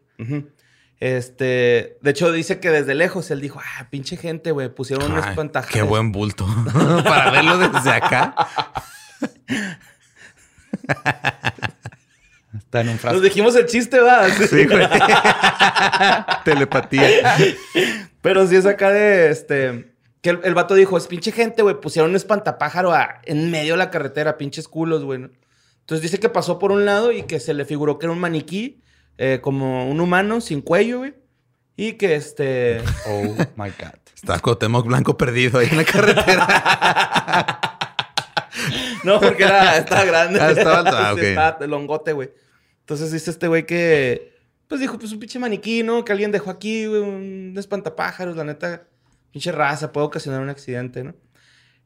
Este, 1.05 1.99
de 2.01 2.11
hecho 2.13 2.31
dice 2.31 2.61
que 2.61 2.71
desde 2.71 2.95
lejos 2.95 3.29
él 3.33 3.41
dijo, 3.41 3.61
ah, 3.61 3.89
pinche 3.91 4.17
gente, 4.17 4.53
güey, 4.53 4.69
pusieron 4.73 5.11
un 5.11 5.19
Ay, 5.19 5.31
espantajares. 5.31 5.75
Qué 5.75 5.83
buen 5.83 6.13
bulto. 6.13 6.47
Para 7.05 7.33
verlo 7.33 7.59
desde 7.59 7.91
acá. 7.91 8.37
Está 12.57 12.83
en 12.83 12.91
un 12.91 12.99
frasco. 12.99 13.15
Nos 13.17 13.23
dijimos 13.25 13.57
el 13.57 13.67
chiste, 13.67 13.99
va. 13.99 14.29
Sí, 14.29 14.65
güey. 14.67 14.87
Telepatía. 16.45 17.37
Pero 18.21 18.47
sí 18.47 18.57
es 18.57 18.67
acá 18.67 18.91
de 18.91 19.31
este. 19.31 19.95
Que 20.21 20.31
el, 20.31 20.41
el 20.45 20.55
vato 20.55 20.75
dijo: 20.75 20.97
Es 20.97 21.07
pinche 21.09 21.33
gente, 21.33 21.63
güey. 21.63 21.81
Pusieron 21.81 22.11
un 22.11 22.17
espantapájaro 22.17 22.93
a- 22.93 23.21
en 23.25 23.51
medio 23.51 23.73
de 23.75 23.79
la 23.79 23.91
carretera, 23.91 24.37
pinches 24.39 24.69
culos, 24.69 25.03
güey. 25.05 25.19
¿no? 25.19 25.31
Entonces 25.81 26.03
dice 26.03 26.21
que 26.21 26.29
pasó 26.29 26.59
por 26.59 26.71
un 26.73 26.85
lado 26.85 27.11
y 27.11 27.23
que 27.25 27.41
se 27.41 27.55
le 27.55 27.65
figuró 27.65 27.99
que 27.99 28.07
era 28.07 28.13
un 28.13 28.21
maniquí, 28.21 28.83
eh, 29.19 29.41
como 29.43 29.89
un 29.91 30.01
humano 30.01 30.41
sin 30.41 30.61
cuello, 30.61 30.99
güey. 30.99 31.15
Y 31.77 31.93
que 31.95 32.15
este. 32.15 32.81
Oh 33.09 33.23
my 33.57 33.71
God. 33.71 33.95
Está 34.15 34.39
Cuauhtémoc 34.39 34.87
Blanco 34.87 35.17
perdido 35.17 35.59
ahí 35.59 35.69
en 35.71 35.77
la 35.79 35.85
carretera. 35.85 37.59
No, 39.05 39.19
porque 39.21 39.43
era, 39.43 39.79
estaba 39.79 40.05
grande. 40.05 40.41
Ah, 40.41 40.51
estaba 40.51 40.79
alto. 40.81 40.91
Ah, 40.95 41.13
Sí, 41.15 41.21
ok. 41.21 41.27
estaba 41.27 41.67
longote, 41.67 42.13
güey. 42.13 42.31
Entonces 42.81 43.11
dice 43.11 43.31
este 43.31 43.49
güey 43.49 43.67
que, 43.67 44.33
pues 44.69 44.81
dijo, 44.81 44.99
pues 44.99 45.11
un 45.13 45.19
pinche 45.19 45.39
maniquí, 45.39 45.83
¿no? 45.83 46.05
Que 46.05 46.13
alguien 46.13 46.31
dejó 46.31 46.51
aquí, 46.51 46.87
güey, 46.87 47.01
un 47.01 47.55
espantapájaros, 47.57 48.37
la 48.37 48.45
neta, 48.45 48.85
pinche 49.33 49.51
raza, 49.51 49.91
puede 49.93 50.07
ocasionar 50.07 50.41
un 50.41 50.51
accidente, 50.51 51.03
¿no? 51.03 51.15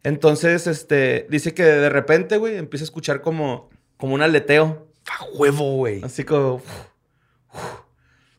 Entonces, 0.03 0.67
este, 0.67 1.27
dice 1.31 1.55
que 1.55 1.63
de 1.65 1.89
repente, 1.89 2.37
güey, 2.37 2.57
empieza 2.57 2.83
a 2.83 2.87
escuchar 2.87 3.23
como, 3.23 3.71
como 3.97 4.15
un 4.15 4.23
aleteo, 4.23 4.87
A 5.09 5.25
huevo, 5.35 5.77
güey. 5.77 6.03
así 6.05 6.25
como... 6.25 6.61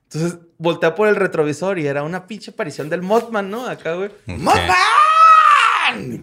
Entonces, 0.03 0.39
voltea 0.58 0.95
por 0.95 1.08
el 1.08 1.15
retrovisor 1.15 1.80
y 1.80 1.88
era 1.88 2.03
una 2.03 2.27
pinche 2.27 2.51
aparición 2.51 2.89
del 2.89 3.01
Mothman, 3.01 3.49
¿no? 3.49 3.67
Acá, 3.67 3.95
güey. 3.95 4.10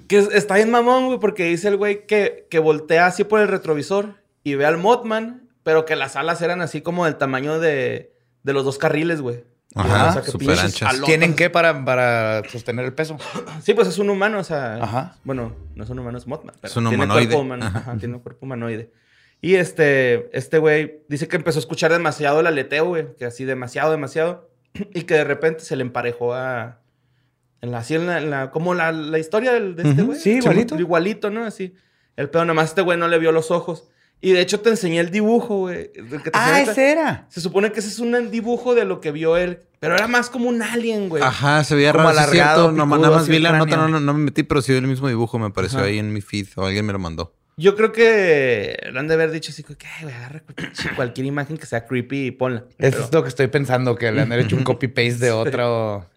Que 0.08 0.18
es- 0.18 0.30
está 0.32 0.56
bien 0.56 0.70
mamón, 0.70 1.06
güey, 1.06 1.18
porque 1.18 1.44
dice 1.44 1.68
el 1.68 1.76
güey 1.76 2.06
que, 2.06 2.46
que 2.50 2.58
voltea 2.58 3.06
así 3.06 3.24
por 3.24 3.40
el 3.40 3.48
retrovisor 3.48 4.14
y 4.42 4.54
ve 4.56 4.66
al 4.66 4.76
Mothman, 4.78 5.48
pero 5.62 5.84
que 5.84 5.96
las 5.96 6.16
alas 6.16 6.42
eran 6.42 6.60
así 6.60 6.82
como 6.82 7.04
del 7.06 7.16
tamaño 7.16 7.58
de, 7.60 8.12
de 8.42 8.52
los 8.52 8.64
dos 8.64 8.78
carriles, 8.78 9.20
güey. 9.20 9.44
Ajá, 9.74 10.10
O 10.10 10.12
sea, 10.12 10.22
que 10.22 10.30
súper 10.30 10.46
pinches 10.48 10.64
anchas. 10.66 10.88
alotas. 10.90 11.06
¿Tienen 11.06 11.34
qué 11.34 11.50
para, 11.50 11.84
para 11.84 12.42
sostener 12.48 12.84
el 12.84 12.92
peso? 12.92 13.16
Sí, 13.62 13.74
pues 13.74 13.88
es 13.88 13.98
un 13.98 14.08
humano, 14.10 14.38
o 14.38 14.44
sea. 14.44 14.76
Ajá. 14.76 15.16
Bueno, 15.24 15.56
no 15.74 15.82
es 15.82 15.90
un 15.90 15.98
humano, 15.98 16.16
es 16.18 16.26
Mothman. 16.28 16.54
Pero 16.60 16.70
Es 16.70 16.76
un 16.76 16.84
tiene 16.88 17.02
humanoide. 17.04 17.26
Cuerpo 17.26 17.40
humano. 17.42 17.66
Ajá. 17.66 17.78
Ajá, 17.80 17.96
tiene 17.98 18.14
un 18.14 18.20
cuerpo 18.20 18.46
humanoide. 18.46 18.92
Y 19.44 19.56
este, 19.56 20.30
este 20.36 20.56
güey 20.58 21.02
dice 21.08 21.28
que 21.28 21.36
empezó 21.36 21.58
a 21.58 21.60
escuchar 21.60 21.92
demasiado 21.92 22.40
el 22.40 22.46
aleteo, 22.46 22.86
güey. 22.86 23.14
Que 23.18 23.26
así 23.26 23.44
demasiado, 23.44 23.90
demasiado. 23.90 24.48
Y 24.94 25.02
que 25.02 25.14
de 25.14 25.24
repente 25.24 25.64
se 25.64 25.76
le 25.76 25.82
emparejó 25.82 26.32
a. 26.34 26.80
En 27.60 27.70
la, 27.70 27.78
así 27.78 27.94
en 27.94 28.06
la, 28.06 28.18
en 28.18 28.30
la- 28.30 28.50
como 28.50 28.72
la, 28.74 28.90
la 28.92 29.18
historia 29.18 29.52
del- 29.52 29.74
de 29.76 29.82
este 29.90 30.02
güey. 30.02 30.18
sí, 30.18 30.36
igualito. 30.38 30.78
Igualito, 30.78 31.28
¿no? 31.30 31.44
Así. 31.44 31.74
El 32.16 32.30
pedo, 32.30 32.44
nomás 32.46 32.70
este 32.70 32.80
güey 32.80 32.96
no 32.98 33.06
le 33.08 33.18
vio 33.18 33.32
los 33.32 33.50
ojos. 33.50 33.88
Y 34.22 34.32
de 34.32 34.40
hecho 34.40 34.60
te 34.60 34.70
enseñé 34.70 35.00
el 35.00 35.10
dibujo, 35.10 35.58
güey. 35.58 35.90
Ah, 36.32 36.60
ese 36.62 36.92
era. 36.92 37.26
Se 37.28 37.42
supone 37.42 37.70
que 37.72 37.80
ese 37.80 37.88
es 37.90 37.98
un 37.98 38.30
dibujo 38.30 38.74
de 38.74 38.86
lo 38.86 39.00
que 39.02 39.12
vio 39.12 39.36
él. 39.36 39.60
Pero 39.80 39.94
era 39.94 40.08
más 40.08 40.30
como 40.30 40.48
un 40.48 40.62
alien, 40.62 41.10
güey. 41.10 41.22
Ajá, 41.22 41.62
se 41.64 41.74
veía 41.74 41.92
Como 41.92 42.04
raro. 42.04 42.18
alargado. 42.18 42.72
No, 42.72 42.86
nada 42.86 43.10
más 43.10 43.28
vi 43.28 43.38
la 43.40 43.52
nota, 43.58 43.76
no, 43.76 43.88
no, 43.88 44.00
no 44.00 44.14
me 44.14 44.20
metí, 44.24 44.42
pero 44.42 44.62
sí 44.62 44.72
vi 44.72 44.78
el 44.78 44.86
mismo 44.86 45.08
dibujo. 45.08 45.38
Me 45.38 45.46
apareció 45.46 45.80
Ajá. 45.80 45.88
ahí 45.88 45.98
en 45.98 46.12
mi 46.14 46.22
feed 46.22 46.46
o 46.56 46.64
alguien 46.64 46.86
me 46.86 46.94
lo 46.94 46.98
mandó. 46.98 47.34
Yo 47.56 47.76
creo 47.76 47.92
que 47.92 48.76
le 48.92 48.98
han 48.98 49.06
de 49.06 49.14
haber 49.14 49.30
dicho 49.30 49.52
así, 49.52 49.62
como 49.62 49.78
que, 49.78 49.86
"Ay, 49.86 50.02
güey, 50.04 50.14
agarra 50.14 50.42
cualquier- 50.96 51.26
imagen 51.26 51.56
que 51.56 51.66
sea 51.66 51.86
creepy 51.86 52.26
y 52.26 52.30
ponla. 52.32 52.64
Eso 52.78 52.90
Pero 52.90 53.04
es 53.04 53.12
lo 53.12 53.22
que 53.22 53.28
estoy 53.28 53.46
pensando, 53.46 53.94
que 53.96 54.10
le 54.10 54.22
han 54.22 54.32
hecho 54.32 54.56
un 54.56 54.64
copy-paste 54.64 55.18
de 55.24 55.30
otro. 55.30 56.08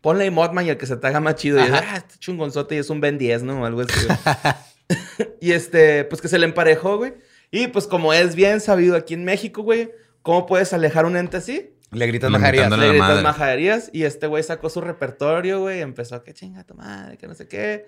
ponla 0.00 0.24
y 0.24 0.30
Mothman 0.30 0.66
y 0.66 0.70
el 0.70 0.76
que 0.78 0.86
se 0.86 0.96
te 0.96 1.06
haga 1.06 1.20
más 1.20 1.34
chido. 1.34 1.58
Y 1.58 1.68
ah, 1.70 1.94
este 1.96 2.18
chungonzote 2.18 2.76
y 2.76 2.78
es 2.78 2.88
un 2.88 3.00
Ben 3.00 3.18
10, 3.18 3.42
¿no? 3.42 3.62
O 3.62 3.64
algo 3.66 3.82
así, 3.82 4.06
y 5.40 5.52
este, 5.52 6.04
pues 6.04 6.20
que 6.22 6.28
se 6.28 6.38
le 6.38 6.46
emparejó, 6.46 6.96
güey. 6.98 7.14
Y 7.50 7.66
pues 7.68 7.86
como 7.86 8.12
es 8.12 8.34
bien 8.34 8.60
sabido 8.60 8.96
aquí 8.96 9.14
en 9.14 9.24
México, 9.24 9.62
güey, 9.62 9.90
¿cómo 10.22 10.46
puedes 10.46 10.72
alejar 10.72 11.04
un 11.06 11.16
ente 11.16 11.36
así? 11.38 11.70
Le 11.90 12.06
gritas 12.06 12.28
a 12.28 12.30
la 12.38 12.76
Le 12.76 12.88
gritas 12.90 13.22
majaderías 13.22 13.90
y 13.92 14.04
este 14.04 14.26
güey 14.26 14.42
sacó 14.42 14.68
su 14.68 14.80
repertorio, 14.82 15.60
güey, 15.60 15.78
y 15.78 15.82
empezó 15.82 16.22
que 16.22 16.34
chinga 16.34 16.64
tu 16.64 16.74
madre, 16.74 17.16
que 17.16 17.26
no 17.26 17.34
sé 17.34 17.48
qué. 17.48 17.86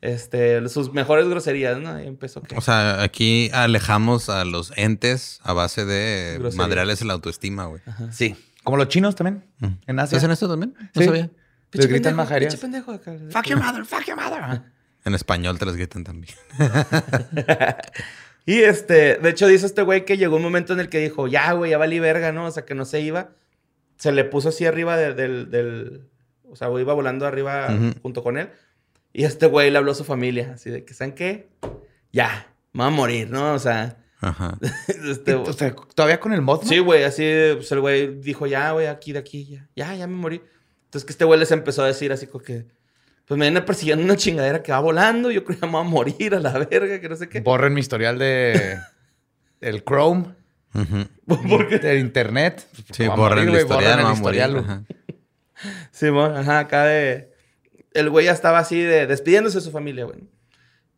Este, 0.00 0.66
sus 0.68 0.92
mejores 0.94 1.28
groserías, 1.28 1.78
¿no? 1.78 2.00
Y 2.02 2.06
empezó 2.06 2.40
que... 2.42 2.56
O 2.56 2.60
sea, 2.62 3.02
aquí 3.02 3.50
alejamos 3.52 4.30
a 4.30 4.44
los 4.46 4.72
entes 4.76 5.40
a 5.42 5.52
base 5.52 5.84
de 5.84 6.36
Groserías. 6.38 6.56
madrearles 6.56 7.04
la 7.04 7.12
autoestima, 7.12 7.66
güey. 7.66 7.82
Sí. 8.10 8.34
Como 8.64 8.76
los 8.78 8.88
chinos 8.88 9.14
también. 9.14 9.44
Mm. 9.58 9.66
En 9.86 9.98
Asia. 9.98 10.16
¿Hacen 10.18 10.30
esto 10.30 10.48
también? 10.48 10.74
No 10.94 11.00
Sí. 11.00 11.04
sabía. 11.06 11.30
Les 11.72 11.86
gritan 11.86 12.16
pendejo 12.60 12.92
acá. 12.92 13.12
Fuck 13.30 13.46
your 13.46 13.62
mother, 13.62 13.84
fuck 13.84 14.04
your 14.06 14.16
mother. 14.16 14.62
En 15.04 15.14
español 15.14 15.58
te 15.58 15.66
las 15.66 15.76
gritan 15.76 16.02
también. 16.04 16.34
Y 18.46 18.62
este, 18.62 19.16
de 19.16 19.28
hecho 19.30 19.46
dice 19.46 19.66
este 19.66 19.82
güey 19.82 20.04
que 20.04 20.16
llegó 20.16 20.36
un 20.36 20.42
momento 20.42 20.72
en 20.72 20.80
el 20.80 20.88
que 20.88 20.98
dijo, 20.98 21.28
ya, 21.28 21.52
güey, 21.52 21.70
ya 21.70 21.78
valí 21.78 22.00
verga, 22.00 22.32
¿no? 22.32 22.46
O 22.46 22.50
sea, 22.50 22.64
que 22.64 22.74
no 22.74 22.84
se 22.84 23.00
iba. 23.00 23.30
Se 23.96 24.12
le 24.12 24.24
puso 24.24 24.48
así 24.48 24.64
arriba 24.66 24.96
de- 24.96 25.14
del, 25.14 25.50
del, 25.50 26.08
o 26.50 26.56
sea, 26.56 26.68
güey, 26.68 26.82
iba 26.82 26.94
volando 26.94 27.26
arriba 27.26 27.68
junto 28.02 28.22
con 28.24 28.38
él. 28.38 28.50
Y 29.12 29.24
este 29.24 29.46
güey 29.46 29.70
le 29.70 29.78
habló 29.78 29.92
a 29.92 29.94
su 29.94 30.04
familia, 30.04 30.52
así 30.54 30.70
de 30.70 30.84
que, 30.84 30.94
¿saben 30.94 31.14
qué? 31.14 31.48
Ya, 32.12 32.52
me 32.72 32.80
va 32.80 32.86
a 32.86 32.90
morir, 32.90 33.30
¿no? 33.30 33.54
O 33.54 33.58
sea, 33.58 33.96
Ajá. 34.20 34.58
este, 34.88 35.34
O 35.34 35.52
sea, 35.52 35.74
¿todavía 35.94 36.20
con 36.20 36.32
el 36.32 36.42
mod? 36.42 36.62
sí, 36.64 36.78
güey, 36.78 37.04
así, 37.04 37.24
pues 37.54 37.70
el 37.72 37.80
güey 37.80 38.20
dijo, 38.20 38.46
ya, 38.46 38.72
güey, 38.72 38.86
aquí, 38.86 39.12
de 39.12 39.18
aquí, 39.18 39.46
ya, 39.46 39.68
ya, 39.74 39.94
ya 39.94 40.06
me 40.06 40.14
morí. 40.14 40.40
Entonces 40.84 41.04
que 41.06 41.12
este 41.12 41.24
güey 41.24 41.38
les 41.38 41.50
empezó 41.52 41.82
a 41.82 41.86
decir 41.86 42.12
así 42.12 42.26
como 42.26 42.44
que, 42.44 42.66
pues 43.26 43.38
me 43.38 43.46
viene 43.46 43.62
persiguiendo 43.62 44.04
una 44.04 44.16
chingadera 44.16 44.62
que 44.62 44.72
va 44.72 44.80
volando, 44.80 45.30
yo 45.30 45.44
creo 45.44 45.58
que 45.58 45.66
me 45.66 45.72
va 45.72 45.80
a 45.80 45.84
morir 45.84 46.34
a 46.34 46.40
la 46.40 46.52
verga, 46.52 47.00
que 47.00 47.08
no 47.08 47.16
sé 47.16 47.28
qué. 47.28 47.40
Borren 47.40 47.72
mi 47.74 47.80
historial 47.80 48.18
de... 48.18 48.78
El 49.60 49.84
Chrome. 49.84 50.34
Ujú. 50.74 51.06
¿Por 51.48 51.68
qué? 51.68 51.78
Del 51.78 51.98
internet. 51.98 52.66
Sí, 52.92 53.06
Va 53.06 53.14
a 53.14 53.16
borren 53.16 53.46
morir, 53.46 53.56
el 53.60 53.62
historial, 53.62 53.98
borren 54.02 54.02
no 54.02 54.22
va 54.24 54.30
el 54.30 54.42
a 54.42 54.48
morir. 54.48 54.70
Ajá. 54.70 54.84
Simón, 55.90 56.36
ajá, 56.36 56.58
acá 56.60 56.84
de. 56.84 57.29
El 57.92 58.10
güey 58.10 58.26
ya 58.26 58.32
estaba 58.32 58.58
así 58.58 58.80
de 58.80 59.06
despidiéndose 59.06 59.58
de 59.58 59.64
su 59.64 59.70
familia, 59.70 60.04
güey. 60.04 60.20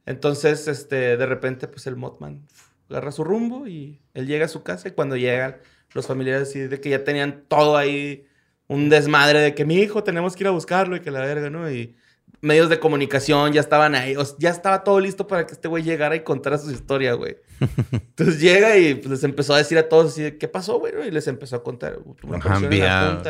Entonces, 0.06 0.68
este, 0.68 1.16
de 1.16 1.26
repente, 1.26 1.68
pues 1.68 1.86
el 1.86 1.96
Mothman 1.96 2.46
uf, 2.50 2.68
agarra 2.90 3.12
su 3.12 3.24
rumbo 3.24 3.66
y 3.66 4.00
él 4.14 4.26
llega 4.26 4.46
a 4.46 4.48
su 4.48 4.62
casa. 4.62 4.88
Y 4.88 4.92
cuando 4.92 5.16
llegan 5.16 5.56
los 5.94 6.06
familiares, 6.06 6.48
así 6.48 6.60
de 6.60 6.80
que 6.80 6.90
ya 6.90 7.04
tenían 7.04 7.44
todo 7.48 7.76
ahí, 7.76 8.26
un 8.68 8.88
desmadre 8.88 9.40
de 9.40 9.54
que 9.54 9.64
mi 9.64 9.76
hijo 9.76 10.02
tenemos 10.02 10.34
que 10.34 10.44
ir 10.44 10.48
a 10.48 10.52
buscarlo 10.52 10.96
y 10.96 11.00
que 11.00 11.10
la 11.10 11.20
verga, 11.20 11.50
¿no? 11.50 11.70
Y 11.70 11.94
medios 12.40 12.68
de 12.68 12.80
comunicación 12.80 13.52
ya 13.52 13.60
estaban 13.60 13.94
ahí. 13.94 14.16
o 14.16 14.24
sea, 14.24 14.36
ya 14.38 14.50
estaba 14.50 14.84
todo 14.84 15.00
listo 15.00 15.26
para 15.26 15.46
que 15.46 15.52
este 15.52 15.68
güey 15.68 15.82
llegara 15.82 16.16
y 16.16 16.20
contara 16.20 16.58
su 16.58 16.70
historia, 16.70 17.14
güey. 17.14 17.36
Entonces 17.92 18.40
llega 18.40 18.76
y 18.76 18.94
pues, 18.94 19.10
les 19.10 19.24
empezó 19.24 19.54
a 19.54 19.58
decir 19.58 19.78
a 19.78 19.88
todos 19.88 20.12
así, 20.12 20.22
de, 20.22 20.38
¿qué 20.38 20.48
pasó, 20.48 20.78
güey? 20.78 20.92
Y 21.06 21.10
les 21.10 21.26
empezó 21.28 21.56
a 21.56 21.62
contar. 21.62 21.98
Una 22.24 22.38
Ajá, 22.38 22.58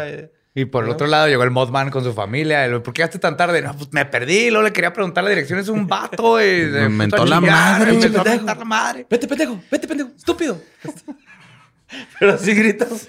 eh. 0.09 0.33
Y 0.55 0.67
por 0.67 0.85
el 0.85 0.91
otro 0.91 1.07
lado 1.07 1.29
llegó 1.29 1.45
el 1.45 1.51
Modman 1.51 1.91
con 1.91 2.05
su 2.05 2.12
familia. 2.12 2.67
El, 2.67 2.83
¿Por 2.83 2.93
qué 2.93 3.01
llegaste 3.01 3.19
tan 3.19 3.37
tarde? 3.38 3.62
No, 3.62 3.75
pues 3.75 3.91
me 3.93 4.05
perdí. 4.05 4.51
Luego 4.51 4.65
le 4.65 4.73
quería 4.73 4.93
preguntar 4.93 5.25
la 5.25 5.31
dirección. 5.31 5.59
Es 5.59 5.69
un 5.69 5.87
vato. 5.87 6.43
Y 6.43 6.67
Me 6.67 6.88
mentó 6.91 7.25
la 7.25 7.41
madre, 7.41 7.93
Me 7.93 8.09
mentó 8.09 8.25
la 8.25 8.65
madre. 8.65 9.07
Vete, 9.09 9.27
pendejo, 9.27 9.61
vete, 9.71 9.88
pendejo, 9.88 10.11
estúpido. 10.15 10.61
Pero 12.19 12.35
así 12.35 12.55
gritas. 12.55 13.09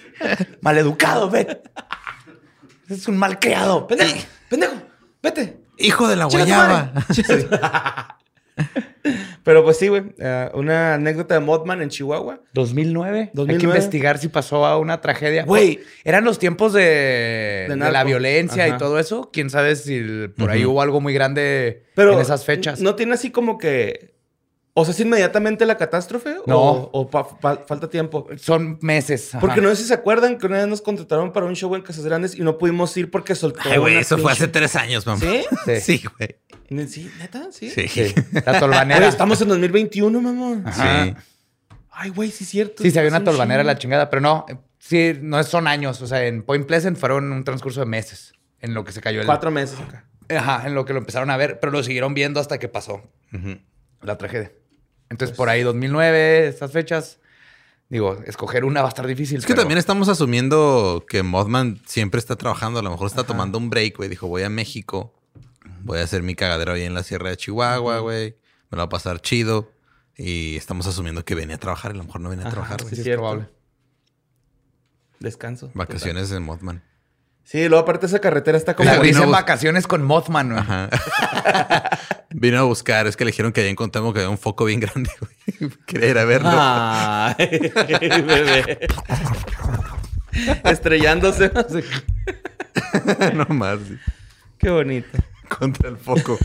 Maleducado, 0.62 1.30
ve. 1.30 1.62
Es 2.90 3.08
un 3.08 3.18
mal 3.18 3.40
criado. 3.40 3.88
Pendejo, 3.88 4.26
pendejo, 4.50 4.74
vete. 5.22 5.58
Hijo 5.78 6.08
de 6.08 6.16
la 6.16 6.26
guayaba. 6.26 6.94
Pero 9.44 9.64
pues 9.64 9.78
sí, 9.78 9.88
güey. 9.90 10.04
eh, 10.20 10.50
una 10.54 10.94
anécdota 10.96 11.34
de 11.36 11.42
Mothman 11.42 11.82
en 11.82 11.90
Chihuahua. 11.90 12.40
2009. 12.54 13.20
Hay 13.20 13.26
que 13.28 13.32
2009. 13.34 13.64
investigar 13.78 14.18
si 14.18 14.30
pasó 14.30 14.66
a 14.66 14.78
una 14.78 15.02
tragedia. 15.02 15.44
Güey. 15.44 15.82
Eran 16.04 16.24
los 16.24 16.40
tiempos 16.40 16.72
de, 16.74 17.66
de 17.70 17.76
la 17.76 18.04
violencia 18.04 18.66
Ajá. 18.66 18.76
y 18.76 18.78
todo 18.78 19.00
eso. 19.00 19.30
Quién 19.34 19.50
sabe 19.50 19.76
si 19.76 20.28
por 20.38 20.50
ahí 20.50 20.66
hubo 20.66 20.82
algo 20.82 21.02
muy 21.02 21.14
grande 21.14 21.84
Pero 21.96 22.14
en 22.14 22.20
esas 22.20 22.46
fechas. 22.46 22.80
No 22.80 22.96
tiene 22.96 23.14
así 23.14 23.32
como 23.32 23.58
que. 23.58 24.14
O 24.76 24.84
sea, 24.86 24.94
¿es 24.94 25.00
inmediatamente 25.02 25.68
la 25.68 25.78
catástrofe? 25.78 26.36
No. 26.48 26.58
¿O, 26.58 26.90
o 27.02 27.10
pa- 27.10 27.28
pa- 27.40 27.58
falta 27.68 27.88
tiempo? 27.90 28.28
Son 28.38 28.80
meses. 28.82 29.30
ajá. 29.36 29.40
Porque 29.40 29.62
no 29.62 29.70
sé 29.70 29.76
si 29.76 29.84
se 29.88 29.94
acuerdan 29.94 30.40
que 30.40 30.48
una 30.48 30.58
vez 30.58 30.68
nos 30.68 30.82
contrataron 30.82 31.32
para 31.32 31.46
un 31.46 31.56
show 31.56 31.76
en 31.76 31.84
Casas 31.84 32.04
Grandes 32.06 32.34
y 32.34 32.42
no 32.42 32.58
pudimos 32.58 32.96
ir 32.98 33.12
porque 33.12 33.36
soltó. 33.36 33.60
Ay, 33.66 33.78
güey, 33.78 33.98
eso 33.98 34.18
fue 34.18 34.32
hace 34.32 34.48
tres 34.48 34.76
años, 34.76 35.06
mamá. 35.06 35.20
¿Sí? 35.22 35.80
Sí. 35.80 36.04
Güey. 36.18 36.88
¿Sí? 36.88 37.12
¿Neta? 37.20 37.50
¿Sí? 37.52 37.70
Sí. 37.70 37.88
Sí. 37.88 38.16
La 38.46 38.60
tolvanera. 38.60 39.08
estamos 39.08 39.40
en 39.42 39.50
2021, 39.50 40.20
mamón. 40.22 40.64
Ajá. 40.66 41.06
Sí. 41.06 41.14
Ay, 41.92 42.10
güey, 42.10 42.32
sí 42.32 42.44
es 42.44 42.50
cierto. 42.50 42.82
Sí, 42.82 42.90
se 42.90 42.98
había 42.98 43.10
una 43.10 43.20
un 43.20 43.26
tolvanera 43.26 43.64
la 43.64 43.78
chingada, 43.78 44.10
pero 44.10 44.22
no, 44.24 44.48
sí, 44.80 45.14
no 45.22 45.44
son 45.44 45.68
años. 45.68 46.02
O 46.02 46.08
sea, 46.08 46.26
en 46.26 46.42
Point 46.42 46.66
Pleasant 46.66 46.98
fueron 46.98 47.32
un 47.32 47.44
transcurso 47.44 47.80
de 47.82 47.86
meses 47.86 48.34
en 48.60 48.74
lo 48.74 48.84
que 48.84 48.92
se 48.92 49.02
cayó 49.02 49.20
el. 49.20 49.28
Cuatro 49.28 49.52
meses 49.52 49.80
acá. 49.80 50.08
Ajá, 50.36 50.66
en 50.66 50.74
lo 50.74 50.84
que 50.86 50.94
lo 50.94 51.00
empezaron 51.00 51.30
a 51.30 51.38
ver, 51.38 51.60
pero 51.60 51.72
lo 51.72 51.84
siguieron 51.84 52.16
viendo 52.16 52.40
hasta 52.40 52.58
que 52.58 52.70
pasó 52.70 53.04
la 54.02 54.18
tragedia. 54.18 54.52
Entonces, 55.14 55.38
por 55.38 55.48
ahí 55.50 55.62
2009, 55.62 56.48
estas 56.48 56.72
fechas, 56.72 57.20
digo, 57.88 58.18
escoger 58.26 58.66
una 58.66 58.82
va 58.82 58.88
a 58.88 58.90
estar 58.90 59.06
difícil. 59.06 59.38
Es 59.38 59.46
que 59.46 59.54
pero- 59.54 59.62
también 59.62 59.78
estamos 59.78 60.10
asumiendo 60.10 61.06
que 61.08 61.22
Mothman 61.24 61.80
siempre 61.86 62.18
está 62.20 62.36
trabajando. 62.36 62.80
A 62.80 62.82
lo 62.82 62.90
mejor 62.92 63.08
está 63.08 63.24
tomando 63.24 63.58
un 63.58 63.70
break, 63.70 63.98
güey. 63.98 64.10
Dijo, 64.10 64.28
voy 64.28 64.44
a 64.44 64.50
México. 64.50 65.14
Voy 65.84 66.00
a 66.00 66.04
hacer 66.04 66.24
mi 66.24 66.34
cagadero 66.34 66.74
ahí 66.74 66.84
en 66.84 66.94
la 66.94 67.04
Sierra 67.04 67.30
de 67.30 67.38
Chihuahua, 67.38 68.00
güey. 68.00 68.36
Me 68.72 68.76
lo 68.76 68.78
va 68.78 68.84
a 68.86 68.90
pasar 68.90 69.22
chido. 69.22 69.72
Y 70.18 70.56
estamos 70.58 70.88
asumiendo 70.88 71.24
que 71.26 71.36
venía 71.36 71.56
a 71.56 71.60
trabajar. 71.60 71.92
Y 71.92 71.96
a 71.96 71.98
lo 72.00 72.04
mejor 72.06 72.22
no 72.22 72.30
venía 72.30 72.46
a 72.46 72.48
Ajá, 72.48 72.54
trabajar, 72.56 72.80
sí, 72.80 72.84
güey. 72.86 72.96
Sí, 72.96 73.02
es 73.02 73.04
cierto. 73.06 73.22
probable. 73.22 73.50
Descanso. 75.20 75.72
Vacaciones 75.74 76.30
de 76.30 76.40
Mothman. 76.40 76.84
Sí, 77.44 77.68
luego 77.68 77.84
aparte 77.84 78.06
esa 78.06 78.20
carretera 78.20 78.58
está 78.58 78.76
como... 78.76 78.90
Dicen 79.02 79.30
vacaciones 79.30 79.86
con 79.86 80.04
Mothman, 80.04 80.50
güey. 80.50 80.60
Ajá. 80.60 80.90
Vino 82.30 82.60
a 82.60 82.64
buscar. 82.64 83.06
Es 83.06 83.16
que 83.16 83.26
le 83.26 83.32
dijeron 83.32 83.52
que 83.52 83.62
allá 83.62 83.70
encontramos 83.70 84.14
que 84.14 84.20
había 84.20 84.30
un 84.30 84.38
foco 84.38 84.66
bien 84.66 84.80
grande, 84.80 85.12
güey. 85.20 85.72
Quería 85.86 86.10
ir 86.10 86.18
a 86.18 86.26
verlo. 86.26 86.50
Ay, 86.52 87.70
bebé. 88.26 88.88
Estrellándose. 90.64 91.52
no 93.36 93.46
más. 93.50 93.80
sí. 93.88 93.98
Qué 94.58 94.70
bonito. 94.70 95.10
Contra 95.60 95.90
el 95.90 95.98
foco. 95.98 96.40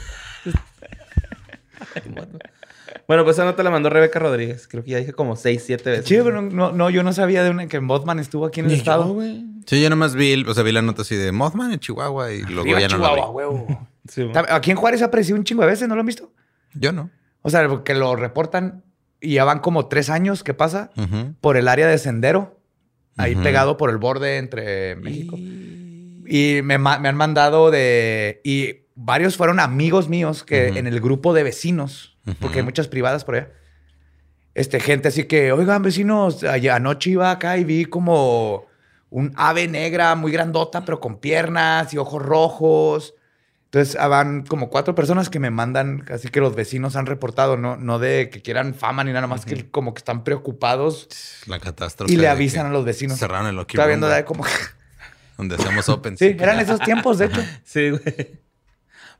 Bueno, 3.06 3.24
pues 3.24 3.36
esa 3.36 3.44
nota 3.44 3.62
la 3.62 3.70
mandó 3.70 3.88
Rebeca 3.88 4.18
Rodríguez. 4.18 4.68
Creo 4.68 4.84
que 4.84 4.90
ya 4.90 4.98
dije 4.98 5.12
como 5.14 5.36
seis, 5.36 5.62
siete 5.64 5.90
veces. 5.90 6.06
Sí, 6.06 6.18
pero 6.22 6.42
no, 6.42 6.72
no, 6.72 6.90
yo 6.90 7.02
no 7.02 7.12
sabía 7.14 7.42
de 7.42 7.50
una 7.50 7.66
que 7.66 7.80
Mothman 7.80 8.18
estuvo 8.18 8.44
aquí 8.44 8.60
en 8.60 8.66
el 8.66 8.72
Ni 8.72 8.78
estado. 8.78 9.06
güey. 9.06 9.46
Sí, 9.68 9.82
yo 9.82 9.90
nomás 9.90 10.14
vi, 10.14 10.42
o 10.46 10.54
sea, 10.54 10.62
vi 10.64 10.72
la 10.72 10.80
nota 10.82 11.02
así 11.02 11.14
de 11.14 11.30
Mothman 11.30 11.72
en 11.72 11.78
Chihuahua 11.78 12.32
y 12.32 12.40
luego 12.42 12.62
Arriba 12.62 12.80
ya 12.80 12.88
no 12.88 12.94
Chihuahua, 12.94 13.16
la 13.18 13.26
vi. 13.26 13.32
huevo. 13.32 13.88
Sí. 14.08 14.26
Aquí 14.48 14.70
en 14.70 14.78
Juárez 14.78 15.02
ha 15.02 15.06
aparecido 15.06 15.36
un 15.36 15.44
chingo 15.44 15.60
de 15.60 15.68
veces, 15.68 15.86
¿no 15.86 15.94
lo 15.94 16.00
han 16.00 16.06
visto? 16.06 16.32
Yo 16.72 16.92
no. 16.92 17.10
O 17.42 17.50
sea, 17.50 17.68
que 17.84 17.94
lo 17.94 18.16
reportan 18.16 18.82
y 19.20 19.34
ya 19.34 19.44
van 19.44 19.58
como 19.58 19.86
tres 19.88 20.08
años 20.08 20.42
que 20.42 20.54
pasa 20.54 20.90
Ujú. 20.96 21.34
por 21.42 21.58
el 21.58 21.68
área 21.68 21.86
de 21.86 21.98
sendero, 21.98 22.58
ahí 23.18 23.34
Ujú. 23.34 23.42
pegado 23.42 23.76
por 23.76 23.90
el 23.90 23.98
borde 23.98 24.38
entre 24.38 24.96
México. 24.96 25.36
Y 25.36 26.60
me, 26.64 26.78
ma- 26.78 26.98
me 26.98 27.08
han 27.10 27.16
mandado 27.16 27.70
de... 27.70 28.40
Y 28.44 28.86
varios 28.94 29.36
fueron 29.36 29.60
amigos 29.60 30.08
míos 30.08 30.42
que 30.42 30.68
Ujú. 30.70 30.78
en 30.78 30.86
el 30.86 31.00
grupo 31.00 31.34
de 31.34 31.42
vecinos, 31.42 32.16
porque 32.40 32.56
hay 32.56 32.62
Ujú. 32.62 32.68
muchas 32.68 32.88
privadas 32.88 33.26
por 33.26 33.34
allá. 33.34 33.50
Este, 34.54 34.80
gente 34.80 35.08
así 35.08 35.24
que, 35.24 35.52
oigan, 35.52 35.82
vecinos, 35.82 36.44
ayer- 36.44 36.72
anoche 36.72 37.10
iba 37.10 37.30
acá 37.30 37.58
y 37.58 37.64
vi 37.64 37.84
como 37.84 38.64
un 39.10 39.32
ave 39.36 39.68
negra 39.68 40.14
muy 40.14 40.32
grandota, 40.32 40.84
pero 40.84 41.00
con 41.00 41.18
piernas 41.18 41.92
y 41.94 41.98
ojos 41.98 42.22
rojos. 42.22 43.14
Entonces, 43.66 43.96
ah, 44.00 44.08
van 44.08 44.46
como 44.46 44.70
cuatro 44.70 44.94
personas 44.94 45.28
que 45.28 45.38
me 45.38 45.50
mandan, 45.50 46.04
así 46.10 46.28
que 46.28 46.40
los 46.40 46.54
vecinos 46.54 46.96
han 46.96 47.04
reportado, 47.04 47.58
no, 47.58 47.76
no 47.76 47.98
de 47.98 48.30
que 48.30 48.40
quieran 48.40 48.74
fama 48.74 49.04
ni 49.04 49.12
nada 49.12 49.26
más, 49.26 49.44
que 49.44 49.70
como 49.70 49.92
que 49.92 49.98
están 49.98 50.24
preocupados 50.24 51.08
La 51.46 51.60
catástrofe. 51.60 52.12
y 52.12 52.16
le 52.16 52.28
avisan 52.28 52.64
a 52.64 52.70
los 52.70 52.86
vecinos. 52.86 53.18
Cerraron 53.18 53.46
el 53.46 53.56
Lucky 53.56 53.74
Estaba 53.74 53.88
Room, 53.88 54.00
viendo 54.00 54.08
de 54.08 54.24
como... 54.24 54.44
donde 55.36 55.56
hacemos 55.56 55.88
open. 55.90 56.16
Sí, 56.16 56.34
eran 56.38 56.58
esos 56.60 56.80
tiempos, 56.80 57.18
de 57.18 57.26
hecho. 57.26 57.42
Sí, 57.64 57.90
güey. 57.90 58.40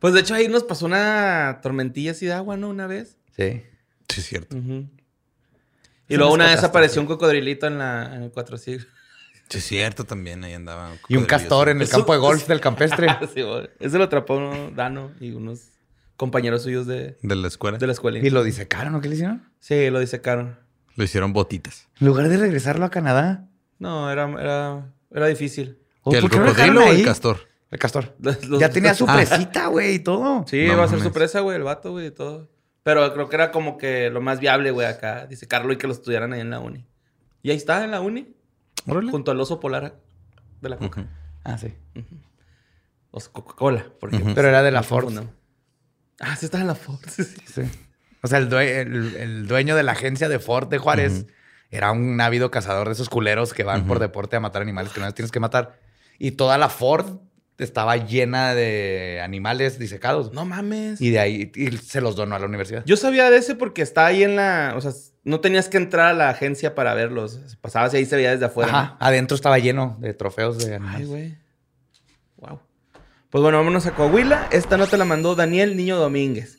Pues 0.01 0.14
de 0.14 0.20
hecho 0.20 0.35
ahí 0.35 0.48
nos 0.48 0.64
pasó 0.64 0.87
una 0.87 1.61
tormentilla 1.62 2.12
así 2.12 2.27
de 2.27 2.33
agua, 2.33 2.57
¿no? 2.57 2.70
Una 2.70 2.87
vez. 2.87 3.18
Sí. 3.37 3.62
Sí, 4.09 4.20
es 4.20 4.27
cierto. 4.27 4.57
Y 4.57 6.16
luego 6.16 6.33
una 6.33 6.46
vez 6.46 6.64
apareció 6.64 7.01
un 7.03 7.07
cocodrilito 7.07 7.66
en, 7.66 7.79
la, 7.79 8.14
en 8.14 8.22
el 8.22 8.31
cuatro 8.31 8.57
siglos. 8.57 8.87
Sí, 9.49 9.59
es 9.59 9.65
cierto 9.65 10.05
también. 10.05 10.45
Ahí 10.45 10.53
andaba. 10.55 10.91
Y 11.09 11.17
un 11.17 11.25
castor 11.25 11.69
en 11.69 11.79
el 11.79 11.85
Eso- 11.85 11.97
campo 11.99 12.13
de 12.13 12.19
golf 12.19 12.47
del 12.47 12.61
campestre. 12.61 13.07
sí, 13.35 13.43
güey. 13.43 13.69
Ese 13.81 13.99
lo 13.99 14.05
atrapó 14.05 14.39
Dano 14.75 15.13
y 15.21 15.31
unos 15.33 15.71
compañeros 16.17 16.63
suyos 16.63 16.87
de, 16.87 17.17
De 17.23 17.37
la 17.37 17.49
escuela. 17.49 17.79
de 17.79 17.87
la 17.87 17.93
escuela. 17.93 18.19
Y 18.19 18.31
lo 18.31 18.43
disecaron, 18.43 18.93
¿no? 18.93 19.01
¿Qué 19.01 19.09
le 19.09 19.15
hicieron? 19.15 19.49
Sí, 19.61 19.89
lo 19.91 20.01
disecaron. 20.01 20.59
Lo 20.97 21.05
hicieron 21.05 21.33
botitas. 21.33 21.89
En 22.01 22.09
lugar 22.09 22.29
de 22.29 22.37
regresarlo 22.37 22.85
a 22.85 22.91
Canadá. 22.91 23.49
No, 23.79 24.11
era, 24.11 24.29
era, 24.41 24.93
era 25.13 25.27
difícil. 25.29 25.79
¿O 26.03 26.11
¿Que 26.11 26.19
¿El 26.19 26.29
cocodrilo 26.29 26.85
o 26.85 26.89
el 26.91 27.05
castor? 27.05 27.39
El 27.71 27.79
castor. 27.79 28.17
Los- 28.21 28.45
los- 28.47 28.61
Ya 28.61 28.69
tenía 28.71 28.95
su 28.95 29.05
Ah. 29.09 29.15
presita, 29.15 29.69
güey, 29.69 29.95
y 29.95 29.99
todo. 30.01 30.45
Sí, 30.49 30.67
No 30.67 30.73
iba 30.75 30.85
a 30.85 30.89
ser 30.89 31.01
su 31.01 31.13
presa, 31.13 31.41
güey, 31.41 31.57
el 31.57 31.63
vato, 31.63 31.93
güey, 31.93 32.07
y 32.07 32.11
todo. 32.11 32.49
Pero 32.83 33.13
creo 33.13 33.29
que 33.29 33.37
era 33.37 33.51
como 33.53 33.77
que 33.79 34.11
lo 34.11 34.21
más 34.21 34.41
viable, 34.41 34.71
güey, 34.73 34.87
acá. 34.89 35.27
Dice 35.27 35.47
Carlos 35.47 35.75
y 35.75 35.79
que 35.79 35.87
lo 35.87 35.93
estudiaran 35.93 36.33
ahí 36.33 36.41
en 36.41 36.51
la 36.51 36.59
uni. 36.61 36.87
Y 37.43 37.51
ahí 37.51 37.57
está, 37.57 37.85
en 37.85 37.91
la 37.93 38.01
uni, 38.01 38.35
Junto 38.87 39.31
al 39.31 39.41
oso 39.41 39.61
polar 39.61 39.97
de 40.61 40.69
la 40.69 40.77
coca. 40.77 41.07
Ah, 41.45 41.59
sí. 41.59 41.75
O 43.11 43.21
sea, 43.21 43.33
Coca-Cola, 43.33 43.87
por 44.01 44.09
Ujú. 44.11 44.17
ejemplo. 44.17 44.35
Pero 44.35 44.49
era 44.49 44.62
de 44.62 44.71
la 44.71 44.83
Ford. 44.83 45.12
Ah, 46.21 46.37
sí 46.37 46.47
estaba 46.47 46.62
en 46.62 46.69
la 46.69 46.75
Ford. 46.75 46.99
sí, 47.09 47.25
sí. 47.25 47.37
Sí. 47.47 47.62
O 48.23 48.27
sea, 48.29 48.38
el, 48.38 48.49
due- 48.51 48.81
el- 48.81 49.14
el 49.17 49.47
dueño 49.47 49.77
de 49.77 49.83
la 49.85 49.93
agencia 49.93 50.29
de 50.29 50.38
Ford 50.38 50.69
de 50.69 50.79
Juárez 50.79 51.27
era 51.71 51.93
un 51.93 52.21
ávido 52.21 52.51
cazador 52.51 52.88
de 52.88 52.95
esos 52.95 53.09
culeros 53.09 53.55
que 53.55 53.62
van 53.62 53.87
por 53.87 53.99
deporte 53.99 54.37
a 54.37 54.41
matar 54.41 54.62
animales 54.62 54.93
que 54.93 55.01
no 55.01 55.07
les 55.07 55.14
tienes 55.14 55.31
que 55.31 55.38
matar. 55.41 55.79
Y 56.19 56.33
toda 56.33 56.59
la 56.59 56.69
Ford 56.69 57.19
estaba 57.59 57.97
llena 57.97 58.55
de 58.55 59.21
animales 59.23 59.79
disecados. 59.79 60.33
No 60.33 60.44
mames. 60.44 61.01
Y 61.01 61.11
de 61.11 61.18
ahí 61.18 61.53
y 61.55 61.77
se 61.77 62.01
los 62.01 62.16
donó 62.16 62.37
a 62.37 62.38
la 62.38 62.47
universidad. 62.47 62.85
Yo 62.87 62.97
sabía 62.97 63.31
de 63.31 63.37
ese 63.38 63.55
porque 63.55 63.83
está 63.83 64.07
ahí 64.07 64.23
en 64.23 64.37
la... 64.37 64.75
O 64.77 64.81
sea, 64.81 64.92
no 65.25 65.40
tenías 65.40 65.68
que 65.68 65.77
entrar 65.77 66.07
a 66.07 66.14
la 66.14 66.31
agencia 66.31 66.75
para 66.75 66.94
verlos. 66.94 67.59
Pasabas 67.61 67.92
y 67.94 67.99
ahí 67.99 68.07
se 68.07 68.16
veía 68.16 68.31
desde 68.31 68.47
afuera. 68.47 68.71
Ajá. 68.71 68.97
Adentro 69.01 69.35
estaba 69.35 69.59
lleno 69.59 69.97
de 70.01 70.14
trofeos 70.14 70.59
de 70.59 70.77
animales. 70.77 71.01
Ay, 71.01 71.07
güey. 71.07 71.38
Wow. 72.37 72.61
Pues 73.31 73.42
bueno, 73.42 73.59
vámonos 73.59 73.85
a 73.87 73.94
Coahuila. 73.94 74.49
Esta 74.51 74.79
nota 74.79 74.97
la 74.97 75.05
mandó 75.05 75.35
Daniel 75.35 75.77
Niño 75.77 75.97
Domínguez. 75.97 76.59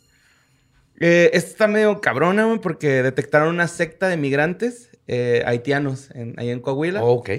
Eh, 1.00 1.32
esta 1.34 1.50
está 1.50 1.68
medio 1.68 2.02
cabrona, 2.02 2.46
güey, 2.46 2.60
porque 2.60 3.02
detectaron 3.02 3.48
una 3.48 3.68
secta 3.68 4.08
de 4.10 4.18
migrantes 4.18 4.92
eh, 5.08 5.42
haitianos 5.48 6.12
en, 6.12 6.36
ahí 6.38 6.50
en 6.50 6.60
Coahuila. 6.60 7.02
Oh, 7.02 7.14
ok. 7.14 7.30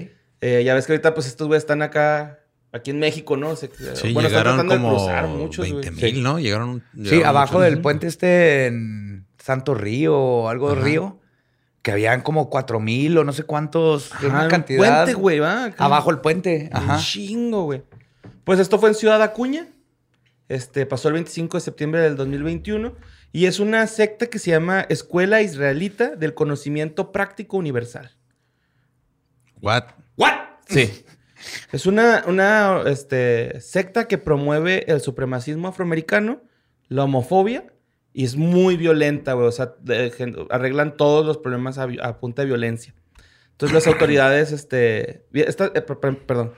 Eh, 0.41 0.63
ya 0.65 0.73
ves 0.73 0.85
que 0.87 0.93
ahorita, 0.93 1.13
pues, 1.13 1.27
estos 1.27 1.47
güeyes 1.47 1.63
están 1.63 1.81
acá, 1.81 2.39
aquí 2.71 2.91
en 2.91 2.99
México, 2.99 3.37
¿no? 3.37 3.55
Se- 3.55 3.69
Sí, 3.95 4.13
bueno, 4.13 4.29
llegaron 4.29 4.67
como 4.67 4.89
cruzar 4.97 5.27
muchos, 5.27 5.69
güey. 5.69 5.81
20 5.85 5.91
mil, 6.11 6.23
¿no? 6.23 6.39
Llegaron. 6.39 6.83
Sí, 6.95 7.01
llegaron 7.03 7.25
abajo 7.27 7.53
muchos. 7.55 7.65
del 7.71 7.81
puente 7.81 8.07
este 8.07 8.67
en 8.67 9.25
Santo 9.37 9.73
Río 9.73 10.17
o 10.17 10.49
algo 10.49 10.69
de 10.69 10.75
Ajá. 10.77 10.85
río, 10.85 11.19
que 11.81 11.91
habían 11.91 12.21
como 12.21 12.49
cuatro 12.49 12.79
mil 12.79 13.17
o 13.17 13.23
no 13.23 13.33
sé 13.33 13.43
cuántos, 13.43 14.13
Ajá, 14.13 14.27
una 14.27 14.43
un 14.43 14.49
cantidad. 14.49 15.03
puente, 15.03 15.13
güey, 15.19 15.39
va. 15.39 15.71
Abajo 15.77 16.11
el 16.11 16.19
puente. 16.19 16.69
Ajá. 16.71 16.95
Un 16.95 16.99
chingo, 17.01 17.63
güey. 17.63 17.83
Pues 18.43 18.59
esto 18.59 18.79
fue 18.79 18.89
en 18.89 18.95
Ciudad 18.95 19.21
Acuña. 19.21 19.67
Este, 20.49 20.85
pasó 20.85 21.07
el 21.07 21.13
25 21.15 21.57
de 21.57 21.61
septiembre 21.61 22.01
del 22.01 22.15
2021. 22.17 22.93
Y 23.33 23.45
es 23.45 23.59
una 23.61 23.87
secta 23.87 24.27
que 24.27 24.39
se 24.39 24.51
llama 24.51 24.81
Escuela 24.89 25.41
Israelita 25.41 26.15
del 26.17 26.33
Conocimiento 26.33 27.13
Práctico 27.13 27.55
Universal. 27.57 28.11
What? 29.61 29.83
¿What? 30.17 30.33
Sí. 30.67 31.05
Es 31.71 31.85
una, 31.85 32.23
una 32.27 32.83
este, 32.87 33.59
secta 33.61 34.07
que 34.07 34.17
promueve 34.17 34.91
el 34.91 35.01
supremacismo 35.01 35.67
afroamericano, 35.67 36.41
la 36.87 37.03
homofobia, 37.05 37.65
y 38.13 38.25
es 38.25 38.35
muy 38.35 38.75
violenta, 38.77 39.33
güey. 39.33 39.47
O 39.47 39.51
sea, 39.51 39.73
de- 39.81 40.47
arreglan 40.49 40.97
todos 40.97 41.25
los 41.25 41.37
problemas 41.37 41.77
a, 41.77 41.87
a 42.01 42.19
punta 42.19 42.41
de 42.41 42.47
violencia. 42.47 42.93
Entonces 43.51 43.73
las 43.73 43.87
autoridades, 43.93 44.51
este... 44.51 45.25
esta- 45.33 45.71
eh, 45.73 45.81
per- 45.81 45.99
per- 45.99 46.25
perdón. 46.25 46.53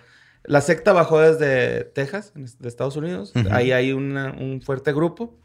La 0.45 0.59
secta 0.61 0.91
bajó 0.91 1.19
desde 1.21 1.85
Texas, 1.85 2.33
de 2.35 2.67
Estados 2.67 2.97
Unidos. 2.97 3.31
Ujú. 3.35 3.47
Ahí 3.51 3.71
hay 3.71 3.93
una- 3.93 4.31
un 4.33 4.61
fuerte 4.61 4.91
grupo. 4.91 5.39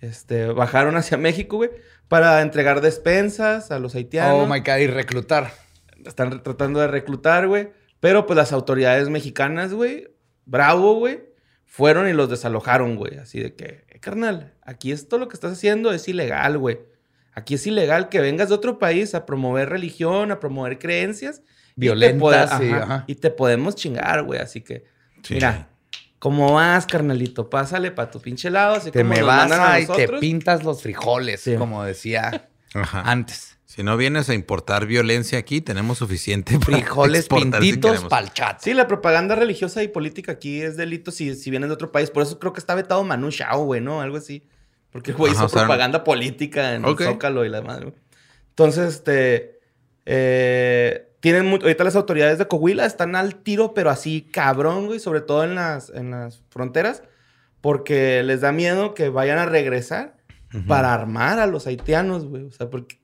Este, 0.00 0.46
bajaron 0.46 0.96
hacia 0.96 1.16
México, 1.16 1.58
güey, 1.58 1.70
para 2.08 2.42
entregar 2.42 2.80
despensas 2.80 3.70
a 3.70 3.78
los 3.78 3.94
haitianos 3.94 4.34
Oh 4.42 4.52
my 4.52 4.58
God, 4.58 4.78
y 4.78 4.86
reclutar. 4.88 5.52
están 6.04 6.42
tratando 6.42 6.80
de 6.80 6.88
reclutar, 6.88 7.46
güey. 7.46 7.70
Pero 8.02 8.26
pues 8.26 8.36
las 8.36 8.52
autoridades 8.52 9.08
mexicanas, 9.08 9.72
güey, 9.72 10.08
bravo, 10.44 10.94
güey, 10.96 11.20
fueron 11.64 12.08
y 12.08 12.12
los 12.12 12.28
desalojaron, 12.28 12.96
güey. 12.96 13.16
Así 13.18 13.38
de 13.38 13.54
que, 13.54 13.84
eh, 13.88 14.00
carnal, 14.00 14.54
aquí 14.60 14.90
esto 14.90 15.18
lo 15.18 15.28
que 15.28 15.34
estás 15.34 15.52
haciendo 15.52 15.92
es 15.92 16.08
ilegal, 16.08 16.58
güey. 16.58 16.80
Aquí 17.32 17.54
es 17.54 17.64
ilegal 17.64 18.08
que 18.08 18.20
vengas 18.20 18.48
de 18.48 18.56
otro 18.56 18.80
país 18.80 19.14
a 19.14 19.24
promover 19.24 19.68
religión, 19.70 20.32
a 20.32 20.40
promover 20.40 20.80
creencias. 20.80 21.38
y 21.38 21.42
te 21.42 21.80
Violentas, 21.86 22.20
pode- 22.20 22.58
sí, 22.58 22.70
ajá, 22.72 22.82
ajá. 22.82 23.04
y 23.06 23.14
te 23.14 23.30
podemos 23.30 23.76
chingar, 23.76 24.24
güey. 24.24 24.40
Así 24.40 24.60
que, 24.62 24.84
Sí. 25.22 25.34
mira, 25.34 25.68
¿Cómo 26.18 26.52
vas, 26.52 26.86
carnalito? 26.86 27.50
Pásale 27.50 27.90
para 27.90 28.08
tu 28.10 28.20
pinche 28.20 28.48
lado. 28.50 28.74
Así 28.76 28.90
Te 28.92 29.00
como 29.00 29.14
me 29.14 29.22
vas 29.22 29.50
a 29.50 29.80
y 29.80 29.86
te 29.86 30.06
pintas 30.20 30.62
los 30.62 30.80
frijoles, 30.82 31.40
Sí. 31.40 31.56
como 31.56 31.82
decía 31.82 32.48
Ajá. 32.74 33.02
antes. 33.10 33.51
Si 33.74 33.82
no 33.82 33.96
vienes 33.96 34.28
a 34.28 34.34
importar 34.34 34.84
violencia 34.84 35.38
aquí, 35.38 35.62
tenemos 35.62 35.96
suficiente 35.96 36.58
para 36.58 36.76
Frijoles 36.76 37.20
exportar 37.20 37.62
si 37.62 37.68
pintitos 37.70 37.90
queremos. 37.92 38.10
pa'l 38.10 38.30
chat. 38.34 38.60
Sí, 38.60 38.74
la 38.74 38.86
propaganda 38.86 39.34
religiosa 39.34 39.82
y 39.82 39.88
política 39.88 40.32
aquí 40.32 40.60
es 40.60 40.76
delito 40.76 41.10
si, 41.10 41.34
si 41.34 41.50
vienes 41.50 41.70
de 41.70 41.74
otro 41.74 41.90
país. 41.90 42.10
Por 42.10 42.22
eso 42.22 42.38
creo 42.38 42.52
que 42.52 42.60
está 42.60 42.74
vetado 42.74 43.02
Manu 43.02 43.30
Chao, 43.30 43.64
güey, 43.64 43.80
¿no? 43.80 44.02
Algo 44.02 44.18
así. 44.18 44.44
Porque 44.90 45.12
el 45.12 45.16
güey 45.16 45.32
hizo 45.32 45.46
o 45.46 45.48
sea, 45.48 45.62
propaganda 45.62 46.04
política 46.04 46.74
en 46.74 46.84
el 46.84 46.98
Zócalo 46.98 47.46
y 47.46 47.48
la 47.48 47.62
madre. 47.62 47.86
güey. 47.86 47.96
Entonces, 48.50 48.92
este... 48.96 49.58
eh, 50.04 51.08
tienen 51.20 51.46
mu- 51.46 51.56
ahorita 51.56 51.82
las 51.84 51.96
autoridades 51.96 52.36
de 52.38 52.46
Coahuila 52.48 52.84
están 52.84 53.16
al 53.16 53.36
tiro, 53.36 53.72
pero 53.72 53.88
así 53.88 54.20
cabrón, 54.30 54.84
güey. 54.86 55.00
Sobre 55.00 55.22
todo 55.22 55.44
en 55.44 55.54
las, 55.54 55.88
en 55.88 56.10
las 56.10 56.42
fronteras. 56.50 57.02
Porque 57.62 58.22
les 58.22 58.42
da 58.42 58.52
miedo 58.52 58.92
que 58.92 59.08
vayan 59.08 59.38
a 59.38 59.46
regresar 59.46 60.16
para 60.68 60.92
armar 60.92 61.38
a 61.38 61.46
los 61.46 61.66
haitianos, 61.66 62.26
güey. 62.26 62.42
O 62.44 62.50
sea, 62.50 62.68
porque... 62.68 62.98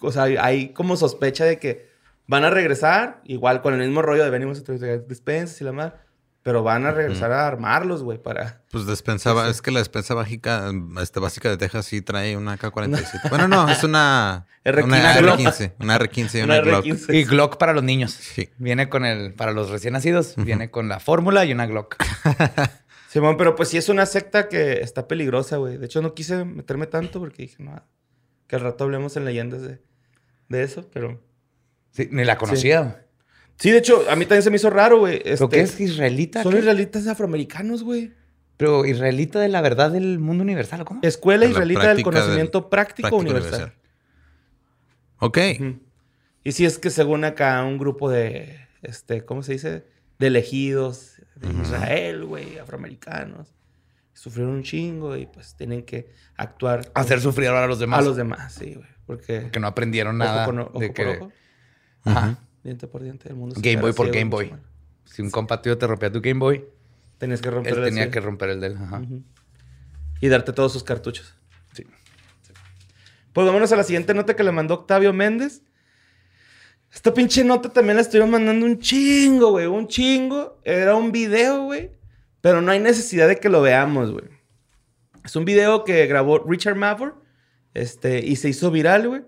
O 0.00 0.12
sea, 0.12 0.24
hay 0.24 0.72
como 0.72 0.96
sospecha 0.96 1.44
de 1.44 1.58
que 1.58 1.90
van 2.26 2.44
a 2.44 2.50
regresar, 2.50 3.20
igual 3.24 3.60
con 3.60 3.74
el 3.74 3.80
mismo 3.80 4.02
rollo 4.02 4.22
de 4.22 4.30
venimos 4.30 4.60
a 4.60 4.62
traer 4.62 5.06
despensas 5.06 5.60
y 5.60 5.64
la 5.64 5.72
madre, 5.72 5.94
pero 6.42 6.62
van 6.62 6.86
a 6.86 6.92
regresar 6.92 7.32
a 7.32 7.46
armarlos, 7.46 8.02
güey, 8.02 8.18
para... 8.18 8.62
Pues 8.70 8.86
despensa, 8.86 9.50
es 9.50 9.60
que 9.60 9.70
la 9.70 9.80
despensa 9.80 10.14
básica, 10.14 10.70
este, 11.02 11.20
básica 11.20 11.50
de 11.50 11.58
Texas 11.58 11.84
sí 11.84 12.00
trae 12.00 12.36
una 12.36 12.56
K-47. 12.56 13.28
bueno, 13.30 13.46
no, 13.46 13.68
es 13.68 13.84
una, 13.84 14.46
R15. 14.64 14.84
una 14.84 15.14
R15. 15.20 15.72
Una 15.80 15.98
R15 15.98 16.38
y 16.38 16.42
una, 16.42 16.54
Una 16.54 16.62
Glock. 16.62 16.84
R15. 16.86 17.14
Y 17.14 17.24
Glock 17.24 17.56
para 17.58 17.74
los 17.74 17.82
niños. 17.82 18.12
Sí. 18.12 18.48
Viene 18.56 18.88
con 18.88 19.04
el, 19.04 19.34
para 19.34 19.52
los 19.52 19.68
recién 19.68 19.92
nacidos, 19.92 20.34
viene 20.36 20.70
con 20.70 20.88
la 20.88 20.98
fórmula 20.98 21.44
y 21.44 21.52
una 21.52 21.66
Glock. 21.66 21.96
Simón, 23.08 23.36
pero 23.36 23.56
pues 23.56 23.68
sí 23.68 23.76
es 23.76 23.88
una 23.88 24.06
secta 24.06 24.48
que 24.48 24.80
está 24.80 25.08
peligrosa, 25.08 25.56
güey. 25.56 25.76
De 25.76 25.86
hecho, 25.86 26.00
no 26.00 26.14
quise 26.14 26.44
meterme 26.44 26.86
tanto 26.86 27.18
porque 27.18 27.42
dije, 27.42 27.56
no, 27.58 27.84
que 28.46 28.56
al 28.56 28.62
rato 28.62 28.84
hablemos 28.84 29.16
en 29.16 29.24
leyendas 29.24 29.62
de, 29.62 29.82
de 30.50 30.62
eso, 30.62 30.86
pero... 30.92 31.22
Sí, 31.92 32.08
ni 32.10 32.24
la 32.24 32.36
conocía. 32.36 33.06
Sí, 33.58 33.70
de 33.70 33.78
hecho, 33.78 34.04
a 34.10 34.16
mí 34.16 34.24
también 34.26 34.42
se 34.42 34.50
me 34.50 34.56
hizo 34.56 34.68
raro, 34.70 34.98
güey. 34.98 35.20
¿Pero 35.22 35.34
Este, 35.34 35.48
qué 35.48 35.60
es 35.60 35.80
israelita? 35.80 36.42
Son 36.42 36.52
¿Qué? 36.52 36.58
israelitas 36.58 37.06
afroamericanos, 37.06 37.82
güey. 37.82 38.12
Pero 38.56 38.84
israelita 38.84 39.40
de 39.40 39.48
la 39.48 39.60
verdad 39.62 39.90
del 39.90 40.18
mundo 40.18 40.42
universal, 40.42 40.82
¿o 40.82 40.84
¿cómo? 40.84 41.00
Escuela 41.02 41.46
De 41.46 41.52
israelita 41.52 41.88
del 41.94 42.02
conocimiento 42.02 42.68
práctico, 42.68 43.08
Práctico 43.08 43.16
universal. 43.16 43.72
Ok. 45.18 45.38
Ujú. 45.58 45.80
Y 46.44 46.52
sí 46.52 46.64
es 46.64 46.78
que 46.78 46.90
según 46.90 47.24
acá 47.24 47.62
un 47.64 47.78
grupo 47.78 48.10
de, 48.10 48.58
este, 48.82 49.24
¿cómo 49.24 49.42
se 49.42 49.52
dice? 49.52 49.86
De 50.18 50.26
elegidos 50.26 51.22
de 51.36 51.50
Israel, 51.62 52.24
güey, 52.24 52.58
afroamericanos. 52.58 53.54
Sufrieron 54.12 54.54
un 54.54 54.62
chingo 54.62 55.16
y 55.16 55.26
pues 55.26 55.54
tienen 55.56 55.82
que 55.82 56.10
actuar 56.36 56.90
Hacer 56.94 57.20
sufrir 57.20 57.48
ahora 57.48 57.64
a 57.64 57.68
los 57.68 57.78
demás. 57.78 58.00
a 58.00 58.02
los 58.02 58.16
demás, 58.16 58.52
sí, 58.54 58.74
güey. 58.74 58.88
Porque 59.10 59.48
Que 59.50 59.58
no 59.58 59.66
aprendieron 59.66 60.20
ojo 60.20 60.24
nada 60.24 60.46
ojo 60.48 60.78
de 60.78 60.86
por 60.86 60.94
que... 60.94 61.06
ojo, 61.06 61.32
Ajá. 62.04 62.38
diente 62.62 62.86
por 62.86 63.02
diente, 63.02 63.28
el 63.28 63.34
mundo 63.34 63.56
Game 63.58 63.80
Boy 63.80 63.92
por 63.92 64.06
ciego, 64.06 64.18
Game 64.20 64.30
Boy. 64.30 64.54
Si 65.04 65.20
un 65.20 65.30
compa 65.30 65.60
tuyo 65.60 65.76
te 65.76 65.86
rompía 65.88 66.12
tu 66.12 66.20
Game 66.20 66.38
Boy, 66.38 66.64
Tenías 67.18 67.40
que 67.42 67.50
romper 67.50 67.72
él 67.72 67.78
el 67.80 67.84
tenía 67.86 68.10
que 68.10 68.20
romper 68.20 68.50
el 68.50 68.60
de 68.60 68.68
él. 68.68 68.76
Ajá. 68.80 69.02
Y 70.20 70.28
darte 70.28 70.52
todos 70.52 70.72
sus 70.72 70.84
cartuchos. 70.84 71.34
Sí. 71.72 71.84
Pues 73.32 73.46
vámonos 73.46 73.72
a 73.72 73.76
la 73.76 73.82
siguiente 73.82 74.14
nota 74.14 74.36
que 74.36 74.44
le 74.44 74.52
mandó 74.52 74.74
Octavio 74.74 75.12
Méndez. 75.12 75.62
Esta 76.94 77.12
pinche 77.12 77.42
nota 77.42 77.68
también 77.68 77.96
la 77.96 78.02
estuvieron 78.02 78.30
mandando 78.30 78.64
un 78.64 78.78
chingo, 78.78 79.50
güey. 79.50 79.66
Un 79.66 79.88
chingo. 79.88 80.60
Era 80.64 80.94
un 80.94 81.10
video, 81.10 81.64
güey. 81.64 81.90
Pero 82.40 82.62
no 82.62 82.70
hay 82.70 82.78
necesidad 82.78 83.26
de 83.26 83.36
que 83.36 83.48
lo 83.48 83.60
veamos, 83.60 84.12
güey. 84.12 84.24
Es 85.24 85.34
un 85.34 85.44
video 85.44 85.82
que 85.84 86.06
grabó 86.06 86.38
Richard 86.38 86.76
Mavor. 86.76 87.19
Este, 87.74 88.18
y 88.24 88.36
se 88.36 88.48
hizo 88.48 88.70
viral, 88.70 89.08
güey. 89.08 89.22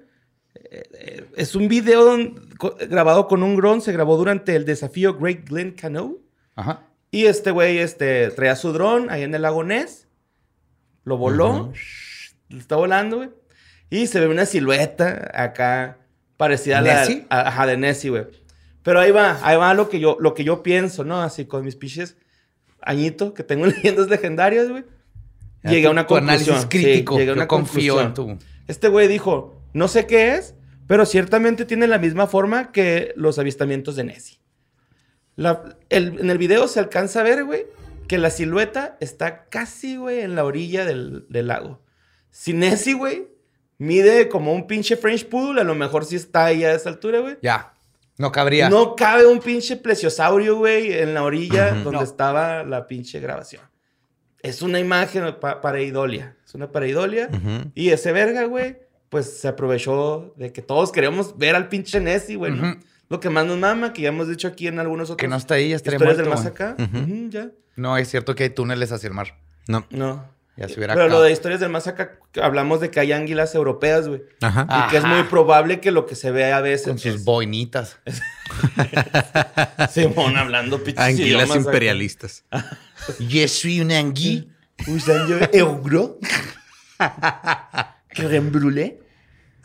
Eh, 0.54 0.82
eh, 0.94 1.26
Es 1.36 1.54
un 1.54 1.68
video 1.68 2.04
don- 2.04 2.48
grabado 2.88 3.26
con 3.28 3.42
un 3.42 3.56
dron. 3.56 3.80
Se 3.80 3.92
grabó 3.92 4.16
durante 4.16 4.54
el 4.56 4.64
desafío 4.64 5.14
Great 5.18 5.48
Glen 5.48 5.72
Canoe. 5.72 6.16
Ajá. 6.56 6.86
Y 7.10 7.26
este 7.26 7.50
güey 7.50 7.78
este, 7.78 8.30
traía 8.30 8.56
su 8.56 8.72
dron 8.72 9.10
ahí 9.10 9.22
en 9.22 9.34
el 9.34 9.42
lago 9.42 9.62
Ness. 9.64 10.08
Lo 11.04 11.16
voló. 11.16 11.72
Lo 12.48 12.58
está 12.58 12.76
volando, 12.76 13.16
güey. 13.18 13.30
Y 13.90 14.06
se 14.06 14.20
ve 14.20 14.28
una 14.28 14.46
silueta 14.46 15.30
acá 15.34 15.98
parecida 16.36 16.78
a 16.78 16.80
la 16.82 17.00
¿Nessie? 17.00 17.26
a- 17.28 17.48
ajá, 17.48 17.66
de 17.66 17.76
Nessie, 17.76 18.10
güey. 18.10 18.24
Pero 18.82 18.98
ahí 19.00 19.10
va, 19.12 19.38
ahí 19.42 19.56
va 19.56 19.74
lo 19.74 19.88
que 19.88 20.00
yo, 20.00 20.16
lo 20.18 20.34
que 20.34 20.42
yo 20.44 20.62
pienso, 20.62 21.04
¿no? 21.04 21.22
Así 21.22 21.44
con 21.44 21.64
mis 21.64 21.76
piches 21.76 22.16
añito 22.80 23.32
que 23.34 23.44
tengo 23.44 23.66
leyendas 23.66 24.08
legendarias, 24.08 24.68
güey. 24.68 24.84
Llegué 25.64 25.86
a 25.86 25.90
una 25.90 26.06
tu 26.06 26.14
conclusión. 26.14 26.54
análisis 26.56 26.66
crítico. 26.70 27.14
Sí, 27.14 27.20
llegué 27.20 27.30
a 27.30 27.34
Yo 27.34 27.38
una 27.40 27.48
confío 27.48 28.00
en 28.00 28.06
conclusión. 28.12 28.38
tu... 28.38 28.44
Este 28.68 28.88
güey 28.88 29.08
dijo, 29.08 29.60
no 29.72 29.88
sé 29.88 30.06
qué 30.06 30.34
es, 30.34 30.54
pero 30.86 31.06
ciertamente 31.06 31.64
tiene 31.64 31.86
la 31.86 31.98
misma 31.98 32.26
forma 32.26 32.72
que 32.72 33.12
los 33.16 33.38
avistamientos 33.38 33.96
de 33.96 34.04
Nessie. 34.04 34.38
La- 35.36 35.76
el- 35.88 36.18
en 36.20 36.30
el 36.30 36.38
video 36.38 36.68
se 36.68 36.80
alcanza 36.80 37.20
a 37.20 37.22
ver, 37.22 37.44
güey, 37.44 37.66
que 38.08 38.18
la 38.18 38.30
silueta 38.30 38.96
está 39.00 39.44
casi, 39.46 39.96
güey, 39.96 40.20
en 40.20 40.34
la 40.34 40.44
orilla 40.44 40.84
del, 40.84 41.26
del 41.28 41.46
lago. 41.48 41.80
Si 42.30 42.52
Nessie, 42.52 42.94
güey, 42.94 43.28
mide 43.78 44.28
como 44.28 44.52
un 44.54 44.66
pinche 44.66 44.96
French 44.96 45.26
Poodle, 45.26 45.60
a 45.60 45.64
lo 45.64 45.74
mejor 45.74 46.04
sí 46.04 46.16
está 46.16 46.46
ahí 46.46 46.64
a 46.64 46.74
esa 46.74 46.88
altura, 46.90 47.20
güey. 47.20 47.36
Ya. 47.42 47.72
No 48.18 48.30
cabría. 48.30 48.68
No 48.68 48.94
cabe 48.94 49.26
un 49.26 49.40
pinche 49.40 49.76
plesiosaurio, 49.76 50.56
güey, 50.58 50.92
en 50.92 51.14
la 51.14 51.22
orilla 51.24 51.72
donde 51.72 51.92
No. 51.98 52.02
estaba 52.02 52.62
la 52.62 52.86
pinche 52.86 53.18
grabación. 53.20 53.62
Es 54.42 54.62
una 54.62 54.80
imagen 54.80 55.36
pa- 55.40 55.60
pareidolia. 55.60 56.36
Es 56.44 56.54
una 56.54 56.70
pareidolia. 56.72 57.28
Ujú. 57.32 57.70
Y 57.74 57.90
ese 57.90 58.12
verga, 58.12 58.44
güey, 58.44 58.76
pues 59.08 59.38
se 59.40 59.48
aprovechó 59.48 60.34
de 60.36 60.52
que 60.52 60.62
todos 60.62 60.90
queremos 60.92 61.36
ver 61.38 61.54
al 61.54 61.68
pinche 61.68 62.00
Nessie, 62.00 62.36
güey. 62.36 62.52
Lo 63.08 63.20
que 63.20 63.28
más 63.30 63.44
nos 63.46 63.58
mama, 63.58 63.92
que 63.92 64.02
ya 64.02 64.08
hemos 64.08 64.26
dicho 64.28 64.48
aquí 64.48 64.66
en 64.66 64.78
algunos 64.78 65.10
otros 65.10 65.18
Que 65.18 65.28
no 65.28 65.36
está 65.36 65.54
ahí, 65.54 65.68
ya 65.68 65.76
historias 65.76 66.16
del 66.16 66.28
más 66.28 66.46
acá. 66.46 66.76
Ya. 67.28 67.50
No, 67.76 67.96
es 67.96 68.08
cierto 68.08 68.34
que 68.34 68.44
hay 68.44 68.50
túneles 68.50 68.90
hacia 68.90 69.08
el 69.08 69.14
mar. 69.14 69.38
No. 69.68 69.86
No. 69.90 70.24
Ya 70.56 70.68
se 70.68 70.74
hubiera 70.74 70.94
Pero 70.94 71.08
lo 71.08 71.22
de 71.22 71.32
historias 71.32 71.60
del 71.60 71.70
más 71.70 71.86
acá, 71.86 72.18
hablamos 72.42 72.80
de 72.82 72.90
que 72.90 73.00
hay 73.00 73.12
anguilas 73.12 73.54
europeas, 73.54 74.06
güey. 74.06 74.22
Ajá. 74.42 74.66
Ah. 74.68 74.84
Y 74.86 74.90
que 74.90 74.98
es 74.98 75.04
muy 75.04 75.22
probable 75.22 75.80
que 75.80 75.90
lo 75.90 76.04
que 76.04 76.14
se 76.14 76.30
ve 76.30 76.52
a 76.52 76.60
veces. 76.60 76.88
Con 76.88 76.98
sus 76.98 77.24
boinitas. 77.24 77.98
Simón 79.90 80.36
hablando 80.36 80.82
pinches 80.84 81.02
Anguilas 81.04 81.54
imperialistas. 81.56 82.44
Je 83.18 83.48
suis 83.48 83.80
un 83.80 83.92
angui. 83.92 84.50
Usando 84.86 85.38
euro. 85.52 86.18
Crème 88.10 88.50
brûlée. 88.50 88.98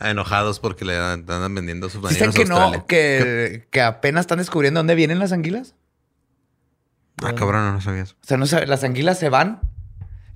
Enojados 0.00 0.60
porque 0.60 0.84
le 0.84 0.94
dan- 0.94 1.24
andan 1.28 1.54
vendiendo 1.54 1.88
sus 1.90 2.08
¿Dicen 2.08 2.32
que 2.32 2.44
no? 2.44 2.86
Que, 2.86 3.66
que 3.70 3.82
apenas 3.82 4.22
están 4.22 4.38
descubriendo 4.38 4.78
dónde 4.78 4.94
vienen 4.94 5.18
las 5.18 5.32
anguilas. 5.32 5.74
Ah, 7.22 7.34
cabrón, 7.34 7.74
no 7.74 7.80
sabía 7.80 8.02
eso. 8.02 8.14
O 8.22 8.26
sea, 8.26 8.36
no 8.36 8.46
sabe- 8.46 8.66
las 8.66 8.84
anguilas 8.84 9.18
se 9.18 9.28
van 9.28 9.60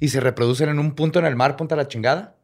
y 0.05 0.09
se 0.09 0.21
reproducen 0.21 0.69
en 0.69 0.79
un 0.79 0.95
punto 0.95 1.19
en 1.21 1.27
el 1.27 1.37
mar, 1.37 1.57
punta 1.57 1.77
la 1.77 1.89
chingada. 1.89 2.35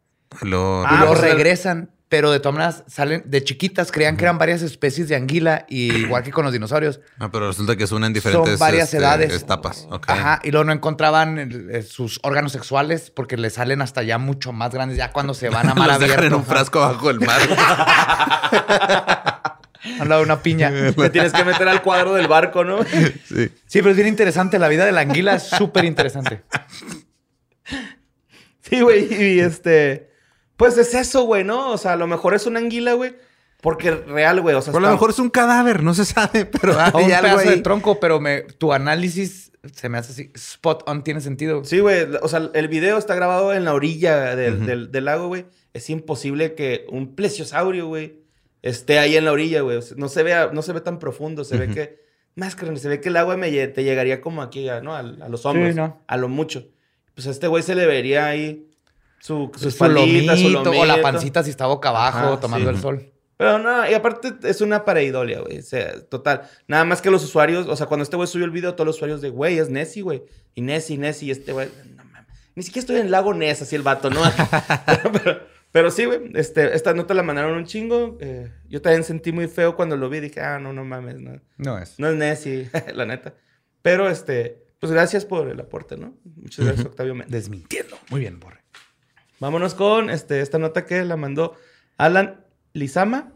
Lo- 0.43 0.83
y 0.83 0.87
Ah, 0.87 0.97
luego 0.99 1.15
pues, 1.15 1.25
el- 1.25 1.33
regresan. 1.33 1.91
Pero 2.11 2.31
de 2.31 2.41
todas 2.41 2.55
maneras 2.55 2.85
salen 2.87 3.23
de 3.27 3.45
chiquitas, 3.45 3.93
creían 3.93 4.17
que 4.17 4.25
eran 4.25 4.39
varias 4.39 4.63
especies 4.63 5.11
de 5.11 5.17
anguila, 5.17 5.67
y 5.69 5.93
igual 6.07 6.23
que 6.23 6.31
con 6.31 6.43
los 6.45 6.55
dinosaurios. 6.55 7.01
Ah, 7.19 7.29
pero 7.31 7.49
resulta 7.49 7.77
que 7.77 7.85
es 7.85 7.93
una 7.93 8.07
en 8.07 8.15
diferentes 8.15 8.53
Son 8.53 8.59
varias 8.59 8.85
este, 8.85 8.97
edades. 8.97 9.43
etapas. 9.43 9.87
Ok. 9.91 10.09
Ajá, 10.09 10.41
y 10.43 10.51
luego 10.51 10.65
no 10.65 10.73
encontraban 10.73 11.69
eh, 11.71 11.83
sus 11.83 12.19
órganos 12.23 12.53
sexuales 12.53 13.11
porque 13.11 13.37
les 13.37 13.53
salen 13.55 13.83
hasta 13.83 14.03
ya 14.05 14.17
mucho 14.17 14.53
más 14.55 14.73
grandes, 14.73 14.97
ya 14.97 15.13
cuando 15.13 15.35
se 15.35 15.51
van 15.51 15.69
a 15.69 15.75
mar 15.75 15.89
Los 15.89 15.97
abierto. 15.97 16.25
en 16.25 16.33
un 16.35 16.45
frasco 16.47 16.81
bajo 16.81 17.11
el 17.11 17.21
mar. 17.21 17.41
Al 20.01 20.09
lado 20.09 20.23
de 20.23 20.25
una 20.25 20.43
piña. 20.43 20.71
Te 20.97 21.11
tienes 21.11 21.33
que 21.33 21.45
meter 21.45 21.69
al 21.69 21.83
cuadro 21.83 22.15
del 22.15 22.27
barco, 22.27 22.65
¿no? 22.65 22.83
sí. 22.85 23.51
Sí, 23.67 23.79
pero 23.81 23.91
es 23.91 23.97
bien 23.97 24.09
interesante. 24.09 24.59
La 24.59 24.69
vida 24.69 24.87
de 24.87 24.93
la 24.93 25.03
anguila 25.03 25.35
es 25.35 25.43
súper 25.45 25.85
interesante. 25.85 26.43
Sí, 28.69 28.81
güey. 28.81 29.09
Y 29.13 29.41
este. 29.41 30.11
Pues 30.57 30.77
es 30.79 30.95
eso, 30.95 31.23
güey, 31.23 31.45
¿no? 31.45 31.71
O 31.71 31.79
sea, 31.79 31.93
a 31.93 31.97
lo 31.97 32.07
mejor 32.07 32.35
es 32.35 32.47
una 32.47 32.59
anguila, 32.59 32.95
güey. 32.95 33.15
Porque 33.61 33.91
real, 33.91 34.41
güey. 34.41 34.55
O 34.55 34.63
sea, 34.63 34.73
Por 34.73 34.83
lo 34.83 34.89
está- 34.89 34.95
mejor 34.95 35.11
es 35.11 35.19
un 35.19 35.31
cadáver, 35.31 35.83
no 35.83 35.95
se 35.95 36.05
sabe, 36.05 36.45
pero 36.61 36.79
hay 36.79 36.91
O 36.95 36.99
un 36.99 37.13
algo 37.13 37.37
pedazo 37.37 37.51
de 37.51 37.57
tronco, 37.59 37.99
pero 38.01 38.21
me, 38.21 38.43
tu 38.43 38.73
análisis 38.73 39.53
se 39.73 39.89
me 39.89 39.99
hace 39.99 40.13
así. 40.13 40.33
Spot 40.35 40.83
on 40.87 41.03
tiene 41.05 41.21
sentido. 41.21 41.65
Sí, 41.65 41.81
güey. 41.81 42.07
O 42.23 42.29
sea, 42.29 42.51
el 42.55 42.69
video 42.69 42.99
está 42.99 43.15
grabado 43.15 43.53
en 43.53 43.65
la 43.65 43.75
orilla 43.75 44.37
del, 44.37 44.65
del- 44.67 44.91
del 44.93 45.05
lago, 45.05 45.29
güey. 45.29 45.47
Es 45.75 45.91
imposible 45.91 46.55
que 46.55 46.87
un 46.91 47.15
plesiosaurio, 47.15 47.87
güey, 47.87 48.21
esté 48.63 48.99
ahí 48.99 49.17
en 49.17 49.25
la 49.25 49.33
orilla, 49.33 49.61
güey. 49.63 49.77
O 49.77 49.83
sea, 49.83 49.97
no, 49.99 50.09
se 50.09 50.23
ve, 50.23 50.35
a- 50.35 50.51
no 50.53 50.63
se 50.63 50.73
ve 50.73 50.81
tan 50.81 50.99
profundo. 50.99 51.45
Se 51.45 51.57
ve 51.57 51.69
que. 51.69 52.09
Más 52.37 52.55
que 52.55 52.77
se 52.77 52.89
ve 52.89 53.01
que 53.01 53.09
el 53.09 53.17
agua 53.17 53.37
me 53.37 53.51
te 53.69 53.83
llegaría 53.83 54.21
como 54.21 54.43
aquí, 54.43 54.69
a- 54.69 54.81
¿no? 54.81 54.95
A, 54.95 55.01
a 55.01 55.29
los 55.29 55.45
hombros. 55.45 55.75
¿no? 55.75 56.01
A 56.07 56.17
lo 56.17 56.29
mucho. 56.29 56.69
Pues 57.19 57.27
a 57.27 57.31
este 57.33 57.49
güey 57.49 57.65
se 57.65 57.75
le 57.75 57.85
vería 57.85 58.27
ahí 58.27 58.71
su, 59.19 59.51
su 59.55 59.63
Su 59.63 59.69
espaldita, 59.71 60.37
su 60.37 60.51
lomito, 60.51 60.71
o 60.71 60.85
la 60.85 61.03
pancita 61.03 61.43
si 61.43 61.51
está 61.51 61.67
boca 61.67 61.89
abajo 61.89 62.19
Ajá, 62.19 62.41
tomando 62.41 62.71
sí. 62.71 62.77
el 62.77 62.81
sol. 62.81 63.13
Pero 63.37 63.59
no, 63.59 63.91
y 63.91 63.93
aparte 63.93 64.35
es 64.45 64.61
una 64.61 64.85
pareidolia, 64.85 65.41
güey. 65.41 65.59
O 65.59 65.63
sea, 65.63 66.01
total. 66.07 66.43
Nada 66.69 66.85
más 66.85 67.03
que 67.03 67.11
los 67.11 67.25
usuarios, 67.25 67.67
o 67.67 67.75
sea, 67.75 67.89
cuando 67.89 68.05
este 68.05 68.15
güey 68.15 68.29
subió 68.29 68.45
el 68.45 68.53
video, 68.53 68.75
todos 68.75 68.87
los 68.87 68.95
usuarios 68.95 69.21
de, 69.21 69.31
güey, 69.31 69.59
es 69.59 69.69
Nessie, 69.69 70.03
güey. 70.03 70.23
Y 70.55 70.61
Nessie, 70.61 70.97
Nessie, 70.97 71.27
y 71.27 71.31
este 71.33 71.53
güey, 71.53 71.69
no 71.97 72.05
mames. 72.05 72.29
Ni 72.55 72.63
siquiera 72.63 72.83
estoy 72.83 72.97
en 72.99 73.07
el 73.07 73.11
lago 73.11 73.35
Ness, 73.35 73.63
así 73.63 73.75
el 73.75 73.83
vato, 73.83 74.11
¿no? 74.11 74.23
pero, 75.13 75.41
pero 75.73 75.91
sí, 75.91 76.05
güey, 76.05 76.21
este, 76.35 76.73
esta 76.77 76.95
nota 76.95 77.15
la 77.15 77.25
mandaron 77.25 77.57
un 77.57 77.65
chingo. 77.67 78.17
eh, 78.21 78.53
yo 78.69 78.81
también 78.81 79.03
sentí 79.03 79.33
muy 79.33 79.49
feo 79.49 79.75
cuando 79.75 79.97
lo 79.97 80.09
vi. 80.09 80.21
Dije, 80.21 80.41
ah, 80.41 80.61
no, 80.61 80.73
no 80.73 80.85
mames, 80.85 81.19
no. 81.21 81.41
No 81.57 81.79
es. 81.79 81.99
No 81.99 82.11
es 82.11 82.15
Nessie, 82.15 82.71
la 82.95 83.07
neta. 83.07 83.35
Pero, 83.83 84.09
este, 84.09 84.68
pues 84.79 84.93
gracias 84.93 85.25
por 85.25 85.49
el 85.49 85.59
aporte, 85.61 85.97
¿no? 85.97 86.15
Muchas 86.37 86.65
gracias, 86.65 86.87
Octavio 86.87 87.15
Méndez. 87.15 87.33
Desmintiendo. 87.33 87.99
Muy 88.11 88.21
bien, 88.21 88.39
Borre. 88.41 88.63
Vámonos 89.41 89.75
con 89.75 90.11
este, 90.11 90.41
esta 90.41 90.59
nota 90.59 90.85
que 90.87 91.05
la 91.05 91.17
mandó 91.17 91.55
Alan 91.97 92.45
Lizama. 92.73 93.33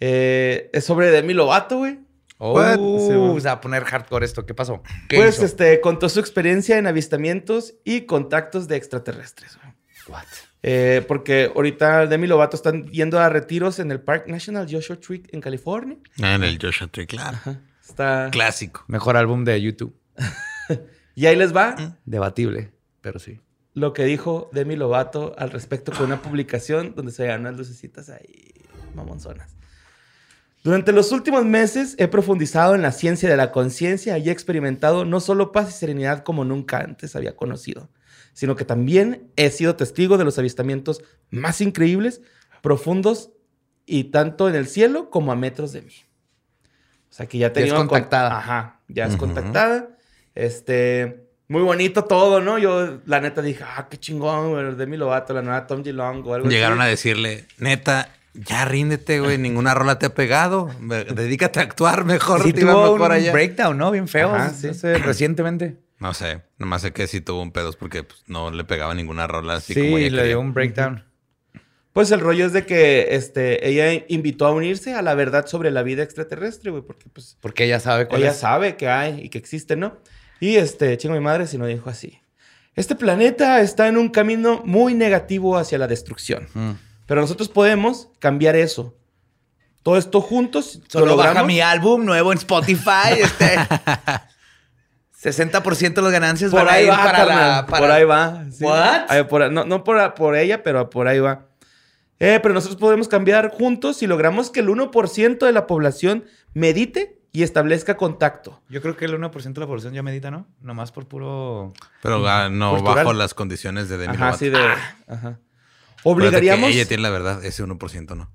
Eh, 0.00 0.70
es 0.72 0.84
sobre 0.84 1.10
Demi 1.10 1.34
Lovato, 1.34 1.78
güey. 1.78 2.00
Oh, 2.38 2.54
What? 2.54 2.74
Sí, 2.76 2.80
bueno. 3.14 3.40
se 3.40 3.46
va 3.48 3.52
a 3.52 3.60
poner 3.60 3.84
hardcore 3.84 4.24
esto. 4.24 4.46
¿Qué 4.46 4.54
pasó? 4.54 4.82
¿Qué 5.08 5.16
Pues 5.16 5.36
hizo? 5.36 5.44
este, 5.44 5.80
contó 5.80 6.08
su 6.08 6.20
experiencia 6.20 6.78
en 6.78 6.86
avistamientos 6.86 7.74
y 7.84 8.02
contactos 8.02 8.68
de 8.68 8.76
extraterrestres. 8.76 9.56
güey. 9.60 9.74
What? 10.08 10.24
Eh, 10.62 11.04
porque 11.06 11.50
ahorita 11.54 12.06
Demi 12.06 12.26
Lovato 12.26 12.56
están 12.56 12.86
yendo 12.88 13.18
a 13.20 13.28
retiros 13.28 13.78
en 13.78 13.90
el 13.92 14.00
Park 14.00 14.26
National 14.28 14.66
Joshua 14.70 14.96
Tree 15.00 15.22
en 15.30 15.40
California. 15.40 15.96
Ah, 16.22 16.34
En 16.34 16.44
el 16.44 16.58
Joshua 16.60 16.86
Tree, 16.88 17.06
claro. 17.06 17.38
Está... 17.86 18.28
Clásico. 18.30 18.84
Mejor 18.88 19.16
álbum 19.16 19.44
de 19.44 19.60
YouTube. 19.60 19.96
Y 21.14 21.26
ahí 21.26 21.34
les 21.34 21.54
va 21.54 21.96
Debatible, 22.04 22.70
pero 23.00 23.18
sí. 23.18 23.40
lo 23.74 23.92
que 23.92 24.04
dijo 24.04 24.48
Demi 24.52 24.76
Lovato 24.76 25.34
al 25.36 25.50
respecto 25.50 25.90
con 25.92 26.06
una 26.06 26.22
publicación 26.22 26.94
donde 26.94 27.10
se 27.10 27.24
veían 27.24 27.40
unas 27.40 27.56
lucecitas 27.56 28.08
ahí 28.08 28.52
mamonzonas. 28.94 29.56
Durante 30.62 30.92
los 30.92 31.10
últimos 31.12 31.44
meses 31.44 31.94
he 31.98 32.08
profundizado 32.08 32.74
en 32.74 32.82
la 32.82 32.92
ciencia 32.92 33.28
de 33.28 33.36
la 33.36 33.50
conciencia 33.52 34.16
y 34.18 34.28
he 34.28 34.32
experimentado 34.32 35.04
no 35.04 35.18
solo 35.20 35.50
paz 35.52 35.70
y 35.70 35.72
serenidad 35.72 36.22
como 36.22 36.44
nunca 36.44 36.78
antes 36.78 37.16
había 37.16 37.34
conocido, 37.36 37.88
sino 38.32 38.54
que 38.56 38.64
también 38.64 39.30
he 39.36 39.50
sido 39.50 39.74
testigo 39.76 40.18
de 40.18 40.24
los 40.24 40.38
avistamientos 40.38 41.02
más 41.30 41.60
increíbles, 41.60 42.20
profundos 42.62 43.30
y 43.86 44.04
tanto 44.04 44.48
en 44.48 44.54
el 44.54 44.68
cielo 44.68 45.10
como 45.10 45.32
a 45.32 45.36
metros 45.36 45.72
de 45.72 45.82
mí. 45.82 45.94
O 47.10 47.12
sea 47.12 47.26
que 47.26 47.38
ya 47.38 47.46
Ya 47.46 47.48
es 47.48 47.52
tenía 47.54 47.74
con- 47.74 47.88
contactada. 47.88 48.38
Ajá, 48.38 48.80
ya 48.88 49.04
es 49.06 49.10
Ujú. 49.14 49.18
contactada. 49.20 49.96
Este, 50.34 51.24
muy 51.48 51.62
bonito 51.62 52.04
todo, 52.04 52.40
¿no? 52.40 52.58
Yo 52.58 53.00
la 53.06 53.20
neta 53.20 53.42
dije, 53.42 53.64
ah, 53.64 53.88
qué 53.90 53.98
chingón, 53.98 54.50
güey, 54.52 54.74
Demi 54.76 54.96
Lovato, 54.96 55.32
la 55.34 55.42
nueva 55.42 55.66
Tom 55.66 55.82
DeLonge 55.82 56.28
o 56.28 56.34
algo 56.34 56.48
Llegaron 56.48 56.80
a 56.80 56.86
decirle, 56.86 57.46
neta, 57.58 58.10
ya 58.34 58.64
ríndete, 58.64 59.20
güey. 59.20 59.38
Ninguna 59.38 59.74
rola 59.74 59.98
te 59.98 60.06
ha 60.06 60.14
pegado. 60.14 60.70
Dedícate 60.80 61.60
a 61.60 61.62
actuar 61.62 62.04
mejor. 62.04 62.42
Sí 62.42 62.52
te 62.52 62.60
tuvo 62.60 62.92
un 62.92 63.02
allá. 63.10 63.32
breakdown, 63.32 63.76
¿no? 63.76 63.90
Bien 63.90 64.06
feo. 64.08 64.34
Ajá, 64.34 64.48
no 64.48 64.54
sí. 64.54 64.74
sé, 64.74 64.98
recientemente. 64.98 65.76
No 65.98 66.14
sé. 66.14 66.42
Nomás 66.58 66.82
sé 66.82 66.92
que 66.92 67.08
sí 67.08 67.20
tuvo 67.20 67.42
un 67.42 67.50
pedos 67.50 67.74
porque 67.74 68.04
pues, 68.04 68.22
no 68.28 68.52
le 68.52 68.62
pegaba 68.62 68.94
ninguna 68.94 69.26
rola 69.26 69.54
así 69.56 69.74
Sí, 69.74 69.80
como 69.80 69.98
ella 69.98 70.04
le 70.06 70.10
quería. 70.10 70.24
dio 70.28 70.40
un 70.40 70.54
breakdown. 70.54 71.04
Pues 71.92 72.12
el 72.12 72.20
rollo 72.20 72.46
es 72.46 72.52
de 72.52 72.64
que 72.64 73.16
este, 73.16 73.68
ella 73.68 74.04
invitó 74.06 74.46
a 74.46 74.52
unirse 74.52 74.94
a 74.94 75.02
la 75.02 75.14
verdad 75.14 75.46
sobre 75.46 75.72
la 75.72 75.82
vida 75.82 76.04
extraterrestre, 76.04 76.70
güey, 76.70 76.84
porque 76.84 77.06
pues 77.12 77.36
Porque 77.40 77.64
ella 77.64 77.80
sabe 77.80 78.06
cuál 78.06 78.20
ella 78.20 78.30
es. 78.30 78.36
sabe 78.36 78.76
que 78.76 78.86
hay 78.88 79.22
y 79.24 79.28
que 79.30 79.38
existe, 79.38 79.74
¿no? 79.74 79.96
Y 80.40 80.56
este, 80.56 80.96
chingo 80.96 81.14
mi 81.14 81.20
madre 81.20 81.46
si 81.46 81.58
no 81.58 81.66
dijo 81.66 81.90
así. 81.90 82.20
Este 82.74 82.94
planeta 82.94 83.60
está 83.60 83.88
en 83.88 83.96
un 83.96 84.08
camino 84.08 84.62
muy 84.64 84.94
negativo 84.94 85.56
hacia 85.56 85.78
la 85.78 85.86
destrucción. 85.88 86.46
Mm. 86.54 86.70
Pero 87.06 87.20
nosotros 87.20 87.48
podemos 87.48 88.08
cambiar 88.20 88.54
eso. 88.54 88.94
Todo 89.82 89.96
esto 89.96 90.20
juntos. 90.20 90.76
lo 90.76 91.00
Solo 91.00 91.16
baja 91.16 91.28
logramos. 91.30 91.46
mi 91.48 91.60
álbum 91.60 92.04
nuevo 92.04 92.30
en 92.32 92.38
Spotify. 92.38 93.18
Este. 93.20 93.56
60% 95.20 95.94
de 95.94 96.02
las 96.02 96.12
ganancias 96.12 96.50
Por 96.52 96.64
van 96.64 96.74
ahí 96.74 96.84
ir 96.84 96.90
va, 96.90 97.02
para 97.04 97.24
la. 97.24 97.66
para- 97.66 97.78
Por 97.82 97.90
ahí 97.90 98.04
va. 98.04 98.44
sí. 98.52 98.62
What? 98.64 99.06
Ay, 99.08 99.24
por- 99.24 99.50
no 99.50 99.64
no 99.64 99.82
por, 99.82 100.14
por 100.14 100.36
ella, 100.36 100.62
pero 100.62 100.88
por 100.90 101.08
ahí 101.08 101.18
va. 101.18 101.46
Eh, 102.20 102.38
pero 102.42 102.54
nosotros 102.54 102.78
podemos 102.80 103.08
cambiar 103.08 103.50
juntos 103.50 103.96
si 103.96 104.06
logramos 104.06 104.50
que 104.50 104.60
el 104.60 104.68
1% 104.68 105.38
de 105.46 105.52
la 105.52 105.66
población 105.66 106.24
medite 106.54 107.17
y 107.32 107.42
establezca 107.42 107.96
contacto. 107.96 108.60
Yo 108.68 108.80
creo 108.80 108.96
que 108.96 109.04
el 109.04 109.18
1% 109.18 109.52
de 109.52 109.60
la 109.60 109.66
población 109.66 109.92
ya 109.94 110.02
medita, 110.02 110.30
¿no? 110.30 110.46
Nomás 110.60 110.92
por 110.92 111.06
puro. 111.06 111.72
Pero 112.02 112.26
ah, 112.26 112.48
no 112.48 112.70
Cultural. 112.76 112.96
bajo 112.96 113.12
las 113.12 113.34
condiciones 113.34 113.88
de 113.88 113.98
Demi 113.98 114.14
Ajá, 114.14 114.24
Lovato. 114.26 114.38
sí, 114.38 114.48
de. 114.50 114.58
Ajá. 114.58 115.38
Acuérdate 116.00 116.02
Obligaríamos. 116.04 116.70
que 116.70 116.74
ella 116.76 116.88
tiene 116.88 117.02
la 117.02 117.10
verdad. 117.10 117.44
Ese 117.44 117.64
1% 117.64 118.16
no. 118.16 118.30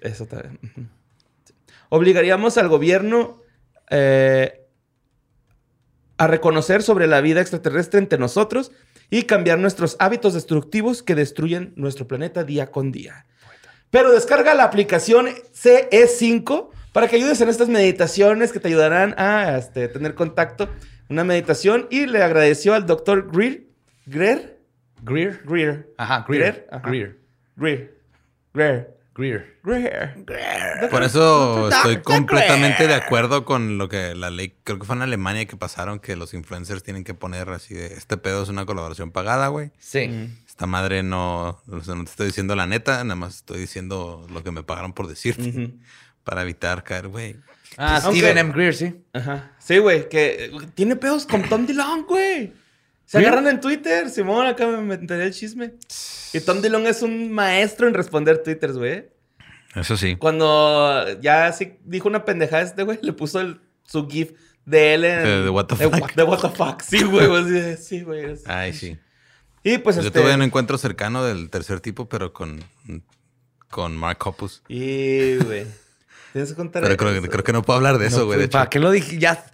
Eso 0.00 0.26
también. 0.26 0.58
Obligaríamos 1.88 2.58
al 2.58 2.68
gobierno 2.68 3.40
eh, 3.90 4.66
a 6.18 6.26
reconocer 6.26 6.82
sobre 6.82 7.06
la 7.06 7.20
vida 7.20 7.40
extraterrestre 7.40 7.98
entre 7.98 8.18
nosotros 8.18 8.72
y 9.10 9.24
cambiar 9.24 9.58
nuestros 9.58 9.96
hábitos 10.00 10.34
destructivos 10.34 11.02
que 11.02 11.14
destruyen 11.14 11.72
nuestro 11.76 12.06
planeta 12.08 12.44
día 12.44 12.70
con 12.70 12.92
día. 12.92 13.26
Pero 13.90 14.10
descarga 14.10 14.54
la 14.54 14.64
aplicación 14.64 15.28
CE5 15.54 16.70
para 16.92 17.08
que 17.08 17.16
ayudes 17.16 17.40
en 17.40 17.48
estas 17.48 17.68
meditaciones 17.68 18.52
que 18.52 18.60
te 18.60 18.68
ayudarán 18.68 19.14
a 19.18 19.56
este, 19.56 19.88
tener 19.88 20.14
contacto. 20.14 20.68
Una 21.08 21.24
meditación 21.24 21.88
y 21.90 22.06
le 22.06 22.22
agradeció 22.22 22.74
al 22.74 22.86
doctor 22.86 23.30
Greer. 23.30 23.64
Greer. 24.06 24.58
Greer. 25.02 25.40
Greer. 25.44 25.92
Ajá, 25.98 26.24
Greer. 26.28 26.42
Greer. 26.42 26.66
Ajá. 26.70 26.88
Greer. 26.88 27.18
Greer. 27.56 28.02
Greer. 28.54 29.02
Greer. 29.62 30.14
Greer. 30.24 30.90
Por 30.90 31.02
eso 31.02 31.68
estoy 31.68 31.98
completamente 31.98 32.86
de 32.86 32.94
acuerdo 32.94 33.44
con 33.44 33.76
lo 33.76 33.88
que 33.88 34.14
la 34.14 34.30
ley, 34.30 34.54
creo 34.64 34.78
que 34.78 34.86
fue 34.86 34.96
en 34.96 35.02
Alemania 35.02 35.44
que 35.44 35.56
pasaron, 35.56 35.98
que 35.98 36.16
los 36.16 36.32
influencers 36.32 36.82
tienen 36.82 37.04
que 37.04 37.12
poner 37.12 37.50
así 37.50 37.74
de, 37.74 37.86
este 37.88 38.16
pedo 38.16 38.42
es 38.42 38.48
una 38.48 38.64
colaboración 38.64 39.10
pagada, 39.10 39.48
güey. 39.48 39.70
Sí. 39.78 40.30
Esta 40.46 40.66
madre 40.66 41.02
no, 41.02 41.60
o 41.68 41.80
sea, 41.82 41.94
no 41.94 42.04
te 42.04 42.10
estoy 42.10 42.26
diciendo 42.28 42.56
la 42.56 42.66
neta, 42.66 43.04
nada 43.04 43.16
más 43.16 43.36
estoy 43.36 43.60
diciendo 43.60 44.26
lo 44.30 44.42
que 44.42 44.50
me 44.50 44.62
pagaron 44.62 44.94
por 44.94 45.08
decirte. 45.08 45.50
Ujú. 45.50 45.72
Para 46.24 46.42
evitar 46.42 46.84
caer, 46.84 47.08
güey. 47.08 47.36
Ah, 47.76 48.00
Aunque- 48.04 48.20
Steven 48.20 48.38
M. 48.38 48.52
Greer, 48.52 48.74
sí. 48.74 48.94
Ajá. 49.12 49.52
Sí, 49.58 49.78
güey, 49.78 50.08
que 50.08 50.50
tiene 50.74 50.96
pedos 50.96 51.26
con 51.26 51.42
Tom 51.48 51.66
DeLonge, 51.66 52.04
güey. 52.06 52.52
Se 53.06 53.18
¿Sí? 53.18 53.24
agarran 53.24 53.46
en 53.48 53.60
Twitter. 53.60 54.08
Simón, 54.10 54.46
acá 54.46 54.66
me 54.66 54.94
enteré 54.94 55.24
el 55.24 55.32
chisme. 55.34 55.74
Y 56.32 56.40
Tom 56.40 56.60
DeLonge 56.60 56.90
es 56.90 57.02
un 57.02 57.32
maestro 57.32 57.88
en 57.88 57.94
responder 57.94 58.42
twitters, 58.42 58.76
güey. 58.76 59.08
Eso 59.74 59.96
sí. 59.96 60.16
Cuando 60.16 61.18
ya 61.20 61.50
sí 61.52 61.78
dijo 61.84 62.08
una 62.08 62.24
pendejada 62.24 62.62
este, 62.62 62.82
güey, 62.82 62.98
le 63.02 63.12
puso 63.12 63.40
el- 63.40 63.60
su 63.84 64.06
gif 64.08 64.32
de 64.64 64.94
él 64.94 65.04
en... 65.04 65.24
De- 65.24 65.42
de 65.44 65.50
what 65.50 65.66
the 65.66 65.76
de 65.76 65.84
fuck. 65.90 66.00
what- 66.02 66.14
de 66.14 66.22
what 66.22 66.40
the 66.40 66.48
fuck. 66.50 66.82
Sí, 66.82 67.02
güey. 67.02 67.76
Sí, 67.78 68.02
güey. 68.02 68.34
Ay, 68.46 68.72
sí. 68.74 68.96
Y 69.64 69.78
pues 69.78 69.96
Yo 69.96 70.02
este... 70.02 70.20
tuve 70.20 70.34
un 70.34 70.42
encuentro 70.42 70.76
cercano 70.78 71.24
del 71.24 71.48
tercer 71.50 71.80
tipo, 71.80 72.08
pero 72.08 72.32
con, 72.32 72.62
con 73.70 73.96
Mark 73.96 74.18
Hoppus. 74.26 74.62
Y, 74.68 75.36
güey. 75.38 75.66
Tienes 76.32 76.50
que 76.50 76.56
contar 76.56 76.82
Pero 76.82 76.96
creo, 76.96 77.20
que- 77.22 77.28
creo 77.28 77.44
que 77.44 77.52
no 77.52 77.62
puedo 77.62 77.76
hablar 77.76 77.98
de 77.98 78.06
eso, 78.06 78.26
güey. 78.26 78.38
pues. 78.38 78.48
¿Para 78.50 78.68
qué 78.70 78.78
lo 78.80 78.90
dije? 78.90 79.18
Ya. 79.18 79.44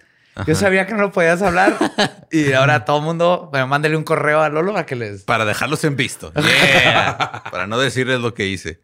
Yo 0.47 0.55
sabía 0.55 0.87
que 0.87 0.93
no 0.93 1.01
lo 1.01 1.11
podías 1.11 1.41
hablar. 1.41 1.73
y 2.31 2.53
ahora 2.53 2.85
todo 2.85 2.99
el 2.99 3.03
mundo, 3.03 3.49
bueno, 3.51 3.67
mándale 3.67 3.97
un 3.97 4.03
correo 4.05 4.39
a 4.41 4.47
Lolo 4.49 4.77
a 4.77 4.85
que 4.85 4.95
les. 4.95 5.23
Para 5.23 5.43
dejarlos 5.43 5.83
en 5.83 5.95
visto. 5.97 6.31
Yeah. 6.41 7.43
Para 7.51 7.67
no 7.67 7.77
decirles 7.77 8.21
lo 8.21 8.33
que 8.33 8.45
hice. 8.47 8.79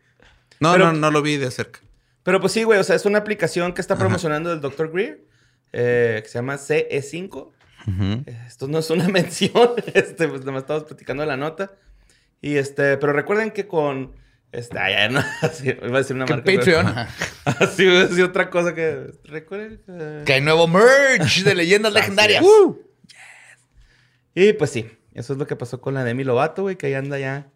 No, 0.60 0.74
Pero- 0.74 0.88
no, 0.92 0.94
no 1.00 1.12
lo 1.12 1.22
vi 1.22 1.38
de 1.38 1.50
cerca. 1.52 1.80
Pero 2.24 2.42
pues 2.42 2.54
sí, 2.54 2.64
güey, 2.64 2.80
o 2.80 2.84
sea, 2.84 2.96
es 2.96 3.06
una 3.06 3.20
aplicación 3.20 3.72
que 3.74 3.82
está 3.82 3.98
promocionando 3.98 4.52
el 4.52 4.60
Dr. 4.60 4.92
Greer, 4.92 5.22
eh, 5.72 6.20
que 6.24 6.28
se 6.30 6.40
llama 6.40 6.56
CE5. 6.58 7.30
Ujú. 7.88 8.04
Eh, 8.26 8.44
Esto 8.48 8.68
no 8.68 8.80
es 8.80 8.90
una 8.90 9.08
mención, 9.10 9.70
este, 9.94 10.28
pues 10.28 10.40
nada 10.42 10.54
más 10.54 10.64
estamos 10.64 10.84
platicando 10.86 11.22
de 11.22 11.28
la 11.28 11.38
nota. 11.38 11.72
Y 12.42 12.58
este, 12.58 12.98
pero 12.98 13.14
recuerden 13.14 13.52
que 13.52 13.68
con, 13.68 14.14
este, 14.58 14.80
ay, 14.80 14.94
ay, 14.94 15.10
no, 15.14 15.20
así, 15.42 15.68
iba 15.70 15.96
a 15.98 16.02
decir 16.02 16.16
una 16.16 16.26
marca. 16.26 16.44
pero- 16.44 16.60
Patreon. 16.60 16.88
Así 17.46 17.84
iba 17.84 18.00
a 18.00 18.08
decir 18.08 18.24
otra 18.24 18.50
cosa 18.50 18.74
que, 18.74 19.12
recuerden 19.26 19.80
que... 19.86 20.24
que 20.26 20.34
hay 20.34 20.42
nuevo 20.42 20.68
merch 20.68 21.44
de 21.44 21.54
leyendas 21.56 21.94
legendarias. 21.94 22.44
es. 22.44 22.50
Y 24.34 24.54
pues 24.54 24.72
sí, 24.72 24.90
eso 25.14 25.34
es 25.34 25.40
lo 25.40 25.48
que 25.48 25.56
pasó 25.56 25.80
con 25.82 25.94
la 25.94 26.04
Demi 26.04 26.24
Lovato, 26.24 26.64
güey, 26.64 26.76
que 26.76 26.88
ahí 26.88 26.94
anda 26.96 27.18
ya 27.20 27.48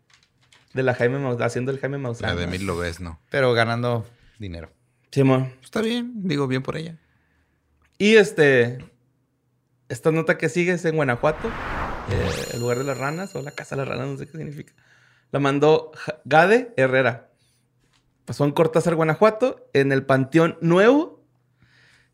de 0.74 0.84
la 0.84 0.94
Jaime 0.94 1.18
Maus- 1.20 1.42
haciendo 1.42 1.72
el 1.72 1.80
Jaime 1.80 1.98
La 1.98 2.04
Maussan. 2.04 2.38
de 2.38 2.46
¿no? 2.46 2.52
mil 2.52 2.66
lo 2.66 2.78
ves, 2.78 3.00
¿no? 3.00 3.20
Pero 3.30 3.54
ganando 3.54 4.06
dinero. 4.38 4.72
Simón. 5.12 5.54
Está 5.64 5.82
bien, 5.82 6.12
digo 6.16 6.48
bien 6.48 6.62
por 6.62 6.78
ella. 6.78 6.98
Y 7.98 8.16
este. 8.16 8.78
Esta 9.90 10.12
nota 10.12 10.38
que 10.38 10.50
sigue 10.50 10.74
es 10.74 10.86
en 10.86 10.96
Guanajuato, 10.96 11.48
eh, 11.48 12.30
el 12.54 12.60
lugar 12.60 12.78
de 12.78 12.84
las 12.84 12.96
ranas, 13.00 13.36
o 13.36 13.42
la 13.42 13.50
casa 13.50 13.76
de 13.76 13.82
las 13.82 13.88
ranas, 13.90 14.08
no 14.08 14.18
sé 14.18 14.28
qué 14.28 14.38
significa. 14.38 14.74
La 15.32 15.40
mandó 15.40 15.92
Gade 16.26 16.74
Herrera. 16.78 17.30
Pasó 18.26 18.46
en 18.46 18.52
Cortázar, 18.52 18.96
Guanajuato, 18.96 19.70
en 19.74 19.92
el 19.92 20.06
Panteón 20.06 20.58
Nuevo. 20.62 21.24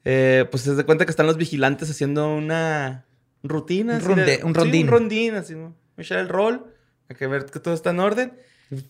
Eh, 0.04 0.46
pues 0.52 0.64
se 0.64 0.76
da 0.76 0.84
cuenta 0.86 1.06
que 1.06 1.12
están 1.12 1.26
los 1.28 1.38
vigilantes 1.38 1.90
haciendo 1.90 2.34
una 2.36 3.06
rutina. 3.44 3.94
Un 3.94 4.00
así 4.00 4.08
ronde- 4.08 4.26
de- 4.38 4.44
un 4.44 4.54
sí, 4.54 4.60
rondín. 4.60 4.86
un 4.86 4.92
rondín, 4.92 5.36
así, 5.36 5.56
¿no? 5.56 5.76
Echar 5.98 6.20
el 6.20 6.30
rol, 6.30 6.74
hay 7.10 7.16
que 7.16 7.28
ver 7.28 7.46
que 7.46 7.60
todo 7.60 7.74
está 7.74 7.90
en 7.92 8.00
orden. 8.00 8.34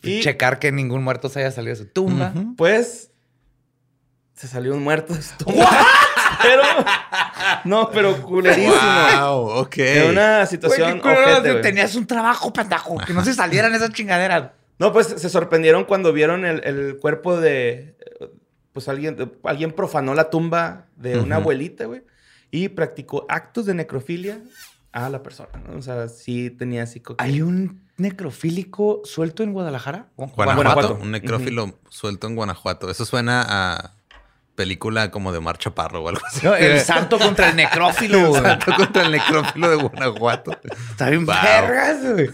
Y 0.02 0.22
Checar 0.22 0.60
que 0.60 0.72
ningún 0.72 1.04
muerto 1.04 1.30
se 1.30 1.40
haya 1.40 1.52
salido 1.52 1.76
de 1.76 1.84
su 1.84 1.90
tumba. 1.90 2.34
Pues 2.58 3.12
se 4.34 4.48
salió 4.48 4.74
un 4.74 4.84
muerto 4.84 5.14
de 5.14 5.22
su 5.22 5.36
tumba. 5.38 5.70
Pero, 6.42 6.64
no, 7.66 7.90
pero 7.92 8.22
culerísimo. 8.22 8.74
Wow, 9.20 9.48
ok. 9.60 9.78
En 9.78 10.12
una 10.12 10.46
situación 10.46 11.02
ojete, 11.04 11.52
güey. 11.52 11.62
Tenías 11.62 11.96
un 11.96 12.08
trabajo, 12.08 12.52
pendejo. 12.54 12.98
Que 12.98 13.14
no 13.14 13.24
se 13.24 13.34
salieran 13.34 13.74
esas 13.74 13.92
chingaderas. 13.92 14.52
No, 14.78 14.92
pues 14.92 15.08
se 15.08 15.30
sorprendieron 15.30 15.86
cuando 15.86 16.12
vieron 16.12 16.46
el, 16.46 16.64
el 16.66 16.98
cuerpo 16.98 17.40
de. 17.40 17.96
Pues 18.74 18.90
alguien, 18.90 19.32
alguien 19.44 19.72
profanó 19.72 20.14
la 20.14 20.30
tumba 20.30 20.88
de 20.96 21.18
una 21.20 21.38
abuelita, 21.38 21.86
güey. 21.86 22.04
Y 22.52 22.70
practicó 22.70 23.26
actos 23.30 23.66
de 23.66 23.74
necrofilia 23.74 24.40
a 24.92 25.10
la 25.10 25.24
persona, 25.24 25.52
¿no? 25.68 25.78
O 25.78 25.82
sea, 25.82 26.08
sí 26.08 26.50
tenía 26.50 26.84
así. 26.84 27.02
¿Hay 27.18 27.42
un 27.42 27.86
necrofílico 27.98 29.02
suelto 29.04 29.44
en 29.44 29.54
Guadalajara? 29.54 30.08
Guanajuato, 30.16 30.56
Guanajuato. 30.56 31.00
un 31.02 31.12
necrófilo 31.12 31.80
suelto 31.90 32.28
en 32.28 32.36
Guanajuato. 32.36 32.90
Eso 32.90 33.06
suena 33.06 33.46
a 33.48 33.95
película 34.56 35.12
como 35.12 35.32
de 35.32 35.40
Mar 35.42 35.58
Chaparro 35.58 36.02
o 36.04 36.10
algo 36.10 36.22
así. 36.26 36.46
No, 36.46 36.56
el 36.56 36.80
santo 36.82 37.20
contra 37.20 37.50
el 37.50 37.56
necrófilo, 37.56 38.30
güey. 38.30 38.42
Santo 38.42 38.74
contra 38.76 39.04
el 39.04 39.12
necrófilo 39.12 39.70
de 39.70 39.76
Guanajuato. 39.76 40.58
Está 40.92 41.10
bien 41.10 41.26
Wow. 41.26 41.36
vergas, 41.44 41.98
güey. 42.14 42.30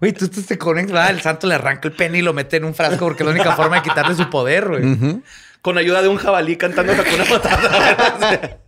Güey, 0.00 0.12
tú, 0.12 0.28
tú 0.28 0.42
te 0.42 0.56
conectas, 0.56 1.10
el 1.10 1.20
santo 1.20 1.46
le 1.46 1.54
arranca 1.56 1.88
el 1.88 1.94
pene 1.94 2.18
y 2.18 2.22
lo 2.22 2.32
mete 2.32 2.56
en 2.56 2.64
un 2.64 2.74
frasco 2.74 3.04
porque 3.04 3.22
es 3.22 3.26
la 3.26 3.32
única 3.34 3.52
forma 3.56 3.76
de 3.76 3.82
quitarle 3.82 4.14
su 4.14 4.30
poder, 4.30 4.68
güey. 4.68 5.22
Con 5.62 5.76
ayuda 5.76 6.00
de 6.00 6.08
un 6.08 6.16
jabalí 6.16 6.56
cantando 6.56 6.92
Hakuna 6.94 7.24
Matata. 7.30 8.58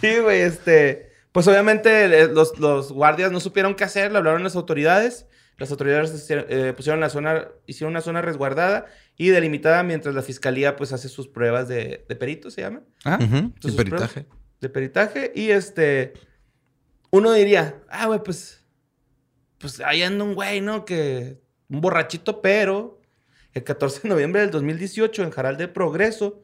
sí, 0.00 0.16
güey, 0.18 0.40
este... 0.42 1.10
Pues 1.32 1.48
obviamente 1.48 2.04
eh, 2.04 2.28
los, 2.28 2.58
los 2.58 2.92
guardias 2.92 3.32
no 3.32 3.40
supieron 3.40 3.74
qué 3.74 3.84
hacer, 3.84 4.12
le 4.12 4.18
hablaron 4.18 4.42
a 4.42 4.44
las 4.44 4.54
autoridades. 4.54 5.24
Las 5.62 5.70
autoridades 5.70 6.12
hicieron- 6.12 6.46
eh, 6.48 6.72
pusieron 6.76 6.98
la 6.98 7.08
zona, 7.08 7.46
hicieron 7.66 7.92
una 7.92 8.00
zona 8.00 8.20
resguardada 8.20 8.86
y 9.16 9.28
delimitada 9.28 9.84
mientras 9.84 10.12
la 10.12 10.22
fiscalía 10.22 10.74
pues 10.74 10.92
hace 10.92 11.08
sus 11.08 11.28
pruebas 11.28 11.68
de, 11.68 12.04
de 12.08 12.16
perito, 12.16 12.50
se 12.50 12.62
llama. 12.62 12.80
¿Ah? 13.04 13.16
Ujú. 13.22 13.36
Entonces, 13.36 13.74
Y 13.74 13.76
peritaje. 13.76 14.26
De 14.60 14.68
peritaje. 14.68 15.32
Y 15.36 15.50
este. 15.50 16.14
Uno 17.12 17.32
diría, 17.32 17.76
ah, 17.88 18.06
güey, 18.08 18.20
pues. 18.24 18.64
Pues 19.58 19.78
ahí 19.78 20.02
anda 20.02 20.24
un 20.24 20.34
güey, 20.34 20.60
¿no? 20.60 20.84
Que. 20.84 21.40
Un 21.68 21.80
borrachito, 21.80 22.42
pero. 22.42 23.00
El 23.54 23.62
14 23.62 24.00
de 24.02 24.08
noviembre 24.08 24.40
del 24.40 24.50
2018, 24.50 25.22
en 25.22 25.30
Jaral 25.30 25.56
de 25.58 25.68
Progreso, 25.68 26.42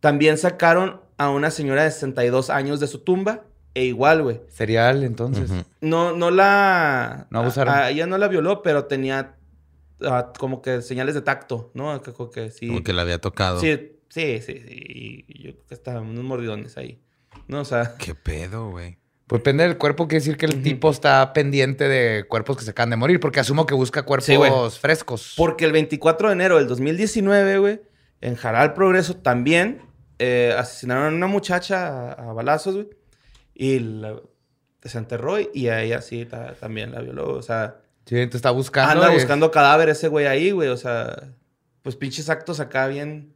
también 0.00 0.36
sacaron 0.36 1.00
a 1.16 1.30
una 1.30 1.52
señora 1.52 1.84
de 1.84 1.92
62 1.92 2.50
años 2.50 2.80
de 2.80 2.88
su 2.88 3.04
tumba. 3.04 3.44
E 3.78 3.84
igual, 3.84 4.22
güey. 4.22 4.40
Serial, 4.48 5.04
entonces. 5.04 5.50
No, 5.80 6.16
no 6.16 6.30
la. 6.32 7.28
No 7.30 7.38
abusaron. 7.40 7.72
A, 7.72 7.84
a 7.84 7.90
ella 7.90 8.06
no 8.06 8.18
la 8.18 8.26
violó, 8.26 8.62
pero 8.62 8.86
tenía. 8.86 9.36
ah, 10.04 10.32
como 10.36 10.62
que 10.62 10.82
señales 10.82 11.14
de 11.14 11.22
tacto, 11.22 11.70
¿no? 11.74 12.02
Que, 12.02 12.12
como 12.12 12.30
que 12.30 12.50
sí. 12.50 12.66
Como 12.66 12.82
que 12.82 12.92
le 12.92 13.00
había 13.02 13.20
tocado. 13.20 13.60
Sí, 13.60 13.92
sí, 14.08 14.40
sí, 14.44 14.62
sí. 14.66 15.24
Y 15.28 15.42
yo 15.44 15.52
creo 15.52 15.66
que 15.68 15.74
estaban 15.74 16.06
unos 16.06 16.24
mordidones 16.24 16.76
ahí. 16.76 17.00
No, 17.46 17.60
o 17.60 17.64
sea. 17.64 17.94
¿Qué 17.98 18.14
pedo, 18.16 18.70
güey? 18.70 18.98
Pues 19.28 19.40
depende 19.40 19.62
del 19.62 19.76
cuerpo, 19.76 20.08
quiere 20.08 20.20
decir 20.24 20.36
que 20.38 20.46
el 20.46 20.62
tipo 20.62 20.90
está 20.90 21.32
pendiente 21.34 21.86
de 21.86 22.24
cuerpos 22.26 22.56
que 22.56 22.64
se 22.64 22.70
acaban 22.70 22.88
de 22.90 22.96
morir, 22.96 23.20
porque 23.20 23.38
asumo 23.40 23.66
que 23.66 23.74
busca 23.74 24.02
cuerpos 24.02 24.24
Sí, 24.74 24.80
frescos. 24.80 25.34
Porque 25.36 25.66
el 25.66 25.72
24 25.72 26.28
de 26.28 26.32
enero 26.34 26.56
del 26.56 26.66
2019, 26.66 27.58
güey, 27.58 27.80
en 28.22 28.36
Jaral 28.36 28.72
Progreso 28.72 29.16
también 29.18 29.82
eh, 30.18 30.54
asesinaron 30.58 31.12
a 31.12 31.16
una 31.16 31.26
muchacha 31.26 32.12
a, 32.12 32.30
a 32.30 32.32
balazos, 32.32 32.74
güey. 32.74 32.88
Y 33.60 33.80
la 33.80 34.14
desenterró 34.80 35.36
y 35.52 35.66
a 35.68 35.82
ella 35.82 36.00
sí 36.00 36.24
ta- 36.24 36.54
también 36.54 36.92
la 36.92 37.00
violó. 37.00 37.34
O 37.34 37.42
sea, 37.42 37.80
Sí, 38.06 38.14
entonces 38.16 38.36
está 38.38 38.52
buscando. 38.52 38.92
anda 39.02 39.12
y- 39.12 39.16
buscando 39.16 39.50
cadáver 39.50 39.88
ese 39.90 40.06
güey 40.08 40.26
ahí, 40.26 40.52
güey. 40.52 40.68
O 40.68 40.76
sea, 40.76 41.34
pues 41.82 41.96
pinches 41.96 42.30
actos 42.30 42.60
acá 42.60 42.86
bien 42.86 43.34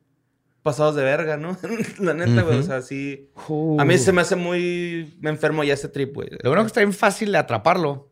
pasados 0.62 0.94
de 0.94 1.02
verga, 1.02 1.36
¿no? 1.36 1.58
la 1.98 2.14
neta, 2.14 2.42
güey. 2.42 2.58
O 2.58 2.62
sea, 2.62 2.80
sí. 2.82 3.30
Uh. 3.48 3.80
A 3.80 3.84
mí 3.84 3.98
se 3.98 4.12
me 4.12 4.20
hace 4.22 4.36
muy... 4.36 5.16
Me 5.20 5.28
enfermo 5.30 5.64
ya 5.64 5.74
ese 5.74 5.88
trip, 5.88 6.14
güey. 6.14 6.28
Lo 6.42 6.50
bueno 6.50 6.62
que 6.62 6.68
está 6.68 6.80
bien 6.80 6.92
fácil 6.92 7.32
de 7.32 7.38
atraparlo. 7.38 8.08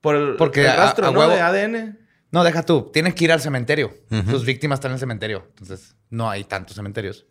Por 0.00 0.14
el, 0.14 0.36
porque 0.36 0.60
el 0.60 0.68
a- 0.68 0.76
rastro, 0.76 1.08
a 1.08 1.10
¿no? 1.10 1.18
huevo- 1.18 1.34
De 1.34 1.40
ADN. 1.40 1.98
No, 2.30 2.44
deja 2.44 2.62
tú. 2.62 2.90
Tienes 2.92 3.14
que 3.14 3.24
ir 3.24 3.32
al 3.32 3.40
cementerio. 3.40 3.92
Tus 4.30 4.44
víctimas 4.46 4.76
están 4.76 4.92
en 4.92 4.94
el 4.94 5.00
cementerio. 5.00 5.46
Entonces, 5.48 5.96
no 6.10 6.30
hay 6.30 6.44
tantos 6.44 6.76
cementerios. 6.76 7.26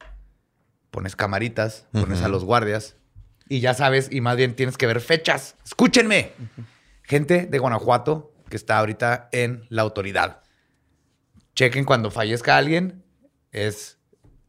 Pones 0.92 1.16
camaritas, 1.16 1.88
pones 1.94 2.22
a 2.24 2.28
los 2.28 2.44
guardias. 2.44 2.98
Y 3.50 3.60
ya 3.62 3.74
sabes, 3.74 4.10
y 4.12 4.22
más 4.22 4.36
bien 4.38 4.56
tienes 4.56 4.78
que 4.78 4.88
ver 4.88 5.00
fechas. 5.02 5.56
Escúchenme. 5.66 6.32
Gente 7.04 7.46
de 7.46 7.60
Guanajuato 7.60 8.34
que 8.50 8.58
está 8.58 8.78
ahorita 8.80 9.30
en 9.32 9.66
la 9.70 9.82
autoridad. 9.84 10.42
Chequen 11.56 11.86
cuando 11.86 12.12
fallezca 12.12 12.58
alguien. 12.58 13.04
Es... 13.52 13.96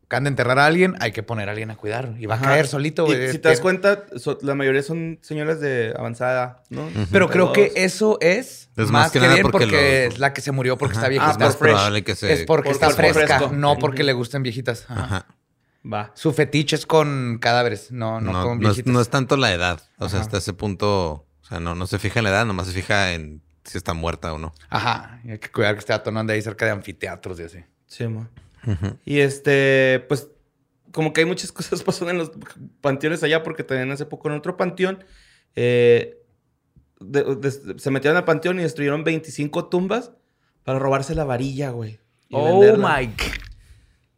Acaban 0.07 0.25
de 0.25 0.29
enterrar 0.31 0.59
a 0.59 0.65
alguien, 0.65 0.95
hay 1.01 1.13
que 1.13 1.23
poner 1.23 1.49
a 1.51 1.53
alguien 1.53 1.71
a 1.71 1.77
cuidar. 1.77 2.15
Y 2.19 2.25
va 2.25 2.37
a 2.37 2.39
Ajá. 2.39 2.47
caer 2.47 2.67
solito, 2.67 3.05
Y 3.05 3.15
güey. 3.15 3.31
si 3.31 3.39
te 3.39 3.51
das 3.51 3.61
cuenta, 3.61 4.07
so- 4.17 4.39
la 4.41 4.55
mayoría 4.55 4.83
son 4.83 5.19
señoras 5.21 5.61
de 5.61 5.93
avanzada, 5.99 6.63
¿no? 6.71 6.89
Pero 7.13 7.29
creo 7.29 7.53
que 7.53 7.73
eso 7.77 8.17
es, 8.23 8.71
Es 8.79 8.91
más, 8.91 9.13
que, 9.13 9.19
que 9.19 9.25
nada 9.27 9.35
bien 9.35 9.43
porque 9.43 9.67
porque, 9.67 9.77
lo- 10.09 10.15
es 10.15 10.19
la 10.19 10.33
que 10.33 10.41
se 10.41 10.51
murió 10.51 10.79
porque 10.79 10.95
está 10.95 11.09
Ah, 11.09 11.11
Es 11.11 11.11
viejita. 11.11 11.39
más 11.39 11.57
por 11.57 11.59
fresh. 11.59 11.73
probable 11.75 12.05
que 12.05 12.15
se... 12.17 12.33
es 12.33 12.45
porque 12.47 12.71
por 12.71 12.73
está 12.73 12.89
fresca, 12.91 13.27
fresco. 13.39 13.51
no 13.55 13.77
porque 13.77 14.03
le 14.03 14.15
gusten 14.15 14.43
viejitas. 14.43 14.87
Ajá. 14.89 15.27
Va. 15.85 16.13
Su 16.15 16.33
fetiche 16.33 16.77
es 16.77 16.87
con 16.87 17.39
cadáveres, 17.41 17.91
no, 17.93 18.21
no, 18.21 18.33
No, 18.33 18.43
con 18.45 18.61
no 18.61 18.71
es, 18.71 18.85
no 18.87 19.01
es 19.01 19.09
tanto 19.09 19.37
la 19.37 19.53
edad. 19.53 19.81
O 19.99 20.09
sea, 20.09 20.21
hasta 20.21 20.39
ese 20.39 20.53
punto... 20.53 21.27
O 21.43 21.45
sea, 21.49 21.61
no, 21.61 21.75
no 21.75 21.87
se 21.87 21.99
fija 21.99 22.21
en 22.21 22.25
la 22.25 22.31
edad, 22.31 22.45
nomás 22.47 22.67
se 22.67 22.73
fija 22.75 23.13
en 23.15 23.41
si 23.65 23.79
está 23.79 23.95
muerta 23.95 24.33
o 24.35 24.39
no. 24.39 24.55
Ajá, 24.69 25.21
y 25.25 25.31
hay 25.31 25.39
que 25.39 25.51
cuidar 25.51 25.75
que 25.75 25.79
esté 25.81 25.93
atonando 25.93 26.33
ahí 26.33 26.43
cerca 26.43 26.65
de 26.67 26.73
anfiteatros 26.73 27.39
y 27.41 27.43
así. 27.45 27.59
Sí, 27.87 28.07
mo. 28.07 28.29
Ujú. 28.67 28.99
Y 29.05 29.21
este, 29.21 30.05
pues, 30.09 30.29
como 30.93 31.13
que 31.13 31.21
hay 31.23 31.27
muchas 31.27 31.53
cosas 31.53 31.83
pasando 31.83 32.11
en 32.11 32.19
los 32.19 32.33
panteones 32.81 33.23
allá, 33.23 33.43
porque 33.43 33.63
también 33.63 33.91
hace 33.93 34.05
poco 34.05 34.29
en 34.29 34.35
otro 34.37 34.57
panteón 34.59 35.05
eh, 35.55 36.19
de- 37.01 37.37
de- 37.37 37.79
se 37.79 37.91
metieron 37.91 38.17
al 38.17 38.25
panteón 38.25 38.59
y 38.59 38.63
destruyeron 38.63 39.05
25 39.05 39.67
tumbas 39.69 40.13
para 40.65 40.79
robarse 40.79 41.15
la 41.15 41.25
varilla, 41.25 41.71
güey. 41.71 41.99
y 42.29 42.37
venderla. 42.37 43.01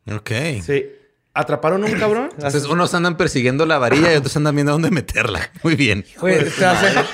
God. 0.06 0.14
Ok. 0.16 0.30
Sí. 0.62 0.86
Atraparon 1.34 1.84
un 1.84 1.92
cabrón. 1.92 2.30
Entonces, 2.36 2.64
unos 2.66 2.92
andan 2.94 3.16
persiguiendo 3.16 3.64
la 3.66 3.78
varilla 3.78 4.12
y 4.12 4.16
otros 4.16 4.36
andan 4.36 4.54
viendo 4.54 4.72
dónde 4.72 4.90
meterla. 4.90 5.50
Muy 5.62 5.76
bien. 5.76 6.04
Güey, 6.20 6.50
ser- 6.50 7.04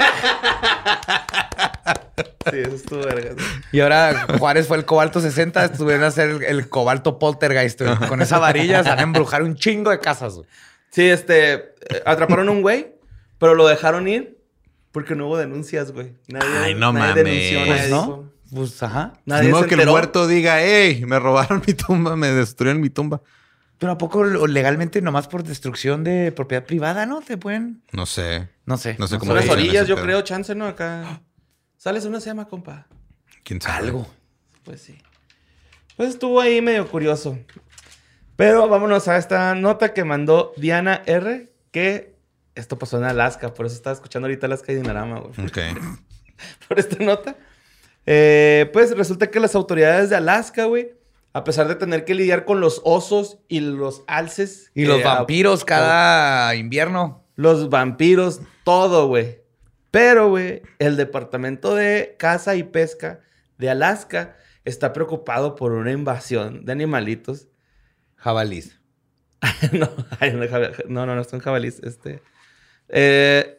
Sí, 2.50 2.58
eso 2.60 2.76
estuvo 2.76 3.00
verga. 3.00 3.34
Y 3.72 3.80
ahora 3.80 4.26
Juárez 4.38 4.68
fue 4.68 4.76
el 4.76 4.84
cobalto 4.84 5.20
60, 5.20 5.64
estuvieron 5.64 6.04
a 6.04 6.08
hacer 6.08 6.30
el, 6.30 6.42
el 6.44 6.68
cobalto 6.68 7.18
poltergeist. 7.18 7.82
güey. 7.82 7.96
Con 8.08 8.22
esa 8.22 8.38
varilla 8.38 8.82
se 8.84 8.88
van 8.90 8.98
a 9.00 9.02
embrujar 9.02 9.42
un 9.42 9.56
chingo 9.56 9.90
de 9.90 9.98
casas. 9.98 10.34
güey. 10.36 10.46
Sí, 10.90 11.02
este, 11.08 11.54
eh, 11.54 12.02
atraparon 12.06 12.48
a 12.48 12.52
un 12.52 12.62
güey, 12.62 12.94
pero 13.38 13.54
lo 13.54 13.66
dejaron 13.66 14.06
ir 14.06 14.38
porque 14.92 15.14
no 15.16 15.26
hubo 15.26 15.36
denuncias, 15.36 15.90
güey. 15.92 16.14
Nadie, 16.28 16.48
Ay, 16.56 16.74
no 16.74 16.92
nadie 16.92 17.08
mames. 17.08 17.24
denunció, 17.24 17.58
Pues 17.66 17.78
nadie 17.80 17.90
no, 17.90 18.00
dijo- 18.02 18.32
pues 18.54 18.82
ajá. 18.82 19.12
Nadie 19.26 19.46
Ni 19.48 19.50
modo 19.52 19.62
se 19.64 19.68
que 19.68 19.74
el 19.74 19.86
muerto 19.88 20.26
diga, 20.28 20.62
hey, 20.62 21.02
me 21.04 21.18
robaron 21.18 21.62
mi 21.66 21.74
tumba, 21.74 22.14
me 22.16 22.28
destruyeron 22.28 22.80
mi 22.80 22.90
tumba. 22.90 23.20
Pero 23.78 23.92
¿a 23.92 23.98
poco 23.98 24.24
legalmente 24.24 25.02
nomás 25.02 25.28
por 25.28 25.42
destrucción 25.42 26.02
de 26.02 26.32
propiedad 26.32 26.64
privada, 26.64 27.04
no? 27.04 27.20
¿Te 27.20 27.36
pueden...? 27.36 27.82
No 27.92 28.06
sé. 28.06 28.48
No 28.64 28.78
sé. 28.78 28.96
No 28.98 29.06
sé 29.06 29.12
Son 29.12 29.20
cómo 29.20 29.34
las 29.34 29.44
dicen 29.44 29.58
orillas, 29.58 29.86
yo 29.86 29.96
pedo. 29.96 30.04
creo, 30.04 30.22
chance, 30.22 30.54
¿no? 30.54 30.66
Acá. 30.66 31.20
Sales 31.76 32.04
una 32.06 32.20
sema, 32.20 32.46
compa. 32.48 32.86
¿Quién 33.44 33.60
sabe? 33.60 33.88
Algo. 33.88 34.06
Pues 34.64 34.80
sí. 34.80 34.98
Pues 35.96 36.08
estuvo 36.10 36.40
ahí 36.40 36.60
medio 36.62 36.88
curioso. 36.88 37.38
Pero 38.36 38.68
vámonos 38.68 39.08
a 39.08 39.16
esta 39.18 39.54
nota 39.54 39.92
que 39.94 40.04
mandó 40.04 40.52
Diana 40.56 41.02
R. 41.06 41.52
Que 41.70 42.16
esto 42.54 42.78
pasó 42.78 42.98
en 42.98 43.04
Alaska. 43.04 43.52
Por 43.54 43.66
eso 43.66 43.74
estaba 43.76 43.94
escuchando 43.94 44.26
ahorita 44.26 44.46
Alaska 44.46 44.72
y 44.72 44.76
Dinarama, 44.76 45.20
güey. 45.20 45.46
Ok. 45.46 45.58
Por 46.68 46.78
esta 46.78 47.02
nota. 47.04 47.36
Eh, 48.06 48.70
pues 48.72 48.96
resulta 48.96 49.30
que 49.30 49.40
las 49.40 49.54
autoridades 49.54 50.10
de 50.10 50.16
Alaska, 50.16 50.64
güey, 50.64 50.94
a 51.36 51.44
pesar 51.44 51.68
de 51.68 51.74
tener 51.74 52.06
que 52.06 52.14
lidiar 52.14 52.46
con 52.46 52.60
los 52.62 52.80
osos 52.82 53.38
y 53.46 53.60
los 53.60 54.02
alces. 54.06 54.70
Y 54.74 54.86
los 54.86 55.04
a- 55.04 55.16
vampiros 55.16 55.66
cada 55.66 56.54
invierno. 56.54 57.24
Los 57.34 57.68
vampiros, 57.68 58.40
todo, 58.64 59.06
güey. 59.08 59.42
Pero, 59.90 60.30
güey, 60.30 60.62
el 60.78 60.96
Departamento 60.96 61.74
de 61.74 62.16
Caza 62.18 62.56
y 62.56 62.62
Pesca 62.62 63.20
de 63.58 63.68
Alaska 63.68 64.34
está 64.64 64.94
preocupado 64.94 65.54
por 65.56 65.72
una 65.72 65.92
invasión 65.92 66.64
de 66.64 66.72
animalitos. 66.72 67.48
Jabalís. 68.16 68.80
no, 69.72 69.90
no, 70.88 71.06
no, 71.06 71.14
no, 71.16 71.24
son 71.24 71.40
jabalíes. 71.40 71.80
Este. 71.82 72.22
eh, 72.88 73.55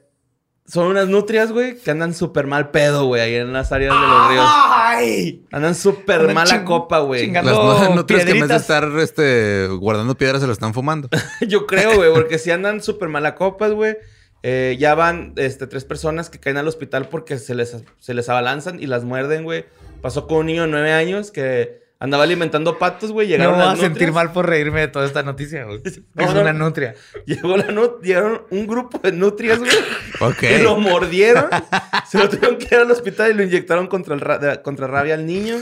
son 0.67 0.87
unas 0.87 1.07
nutrias, 1.07 1.51
güey, 1.51 1.77
que 1.77 1.91
andan 1.91 2.13
súper 2.13 2.45
mal 2.45 2.71
pedo, 2.71 3.05
güey, 3.05 3.21
ahí 3.21 3.35
en 3.35 3.53
las 3.53 3.71
áreas 3.71 3.93
de 3.93 4.07
los 4.07 4.29
ríos. 4.29 4.45
¡Ay! 4.47 5.45
Andan 5.51 5.75
súper 5.75 6.33
mala 6.33 6.51
ching- 6.51 6.63
copa, 6.65 6.99
güey. 6.99 7.31
Las 7.31 7.45
no, 7.45 7.95
nutrias 7.95 8.25
que 8.25 8.31
en 8.31 8.39
vez 8.41 8.49
de 8.49 8.55
piedritas. 8.55 8.61
estar 8.61 8.99
este, 8.99 9.67
guardando 9.79 10.15
piedras 10.17 10.41
se 10.41 10.47
lo 10.47 10.53
están 10.53 10.73
fumando. 10.73 11.09
Yo 11.47 11.65
creo, 11.67 11.95
güey, 11.95 12.11
porque 12.13 12.37
si 12.37 12.51
andan 12.51 12.81
súper 12.83 13.07
mala 13.09 13.35
copas, 13.35 13.71
güey. 13.71 13.97
Eh, 14.43 14.77
ya 14.79 14.93
van 14.93 15.33
este, 15.35 15.65
tres 15.67 15.83
personas 15.83 16.29
que 16.29 16.39
caen 16.39 16.57
al 16.57 16.67
hospital 16.67 17.09
porque 17.09 17.39
se 17.39 17.55
les, 17.55 17.83
se 17.99 18.13
les 18.13 18.29
abalanzan 18.29 18.79
y 18.79 18.85
las 18.85 19.03
muerden, 19.03 19.43
güey. 19.43 19.65
Pasó 20.01 20.27
con 20.27 20.37
un 20.39 20.45
niño 20.45 20.61
de 20.63 20.67
nueve 20.67 20.91
años 20.93 21.31
que 21.31 21.86
andaba 21.99 22.23
alimentando 22.23 22.77
patos, 22.77 23.11
güey. 23.11 23.27
No 23.27 23.31
Llegaron 23.33 23.57
me 23.57 23.65
voy 23.65 23.73
a 23.73 23.75
sentir 23.77 24.11
mal 24.11 24.31
por 24.31 24.47
reírme 24.47 24.81
de 24.81 24.87
toda 24.87 25.05
esta 25.05 25.23
noticia, 25.23 25.63
güey. 25.65 25.81
Es 25.85 26.01
No, 26.13 26.33
no. 26.33 26.41
una 26.41 26.53
nutria. 26.53 26.93
Llegó 27.25 27.57
la 27.57 27.67
nut- 27.67 28.01
llegaron 28.01 28.43
un 28.51 28.67
grupo 28.67 28.99
de 28.99 29.11
nutrias, 29.11 29.59
güey. 29.59 29.71
Ok. 30.21 30.43
Y 30.59 30.61
lo 30.63 30.77
mordieron. 30.77 31.47
se 32.09 32.17
lo 32.19 32.29
tuvieron 32.29 32.57
que 32.57 32.65
ir 32.75 32.81
al 32.81 32.91
hospital 32.91 33.31
y 33.31 33.33
lo 33.35 33.43
inyectaron 33.43 33.87
contra, 33.87 34.13
el 34.15 34.21
ra- 34.21 34.61
contra 34.61 34.87
rabia 34.87 35.15
al 35.15 35.25
niño. 35.25 35.57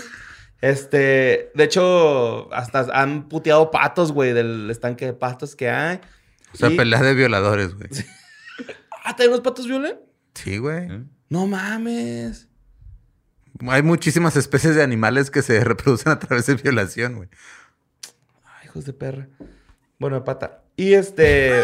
Este, 0.61 1.51
de 1.53 1.63
hecho, 1.63 2.51
hasta 2.53 2.88
han 2.93 3.27
puteado 3.27 3.71
patos, 3.71 4.11
güey, 4.11 4.33
del 4.33 4.69
estanque 4.71 5.05
de 5.05 5.13
patos 5.13 5.55
que 5.55 5.69
hay. 5.69 5.99
O 6.53 6.57
sea, 6.57 6.69
Y- 6.69 6.77
pelea 6.77 7.01
de 7.01 7.13
violadores, 7.13 7.75
güey. 7.75 7.89
Ah, 9.03 9.09
¿también 9.15 9.31
los 9.31 9.41
patos 9.41 9.67
violan? 9.67 9.99
Sí, 10.33 10.57
güey. 10.57 10.88
No 11.29 11.45
mames. 11.47 12.45
Hay 13.68 13.82
muchísimas 13.84 14.36
especies 14.36 14.76
de 14.76 14.84
animales 14.84 15.32
que 15.32 15.41
se 15.41 15.64
reproducen 15.64 16.12
a 16.12 16.20
través 16.20 16.45
de 16.47 16.56
violación, 16.56 17.16
güey. 17.16 17.30
Ay, 18.60 18.66
hijos 18.68 18.86
de 18.86 18.93
perra. 18.93 19.28
Bueno, 19.99 20.18
de 20.18 20.22
pata. 20.24 20.62
Y 20.76 20.93
este. 20.93 21.62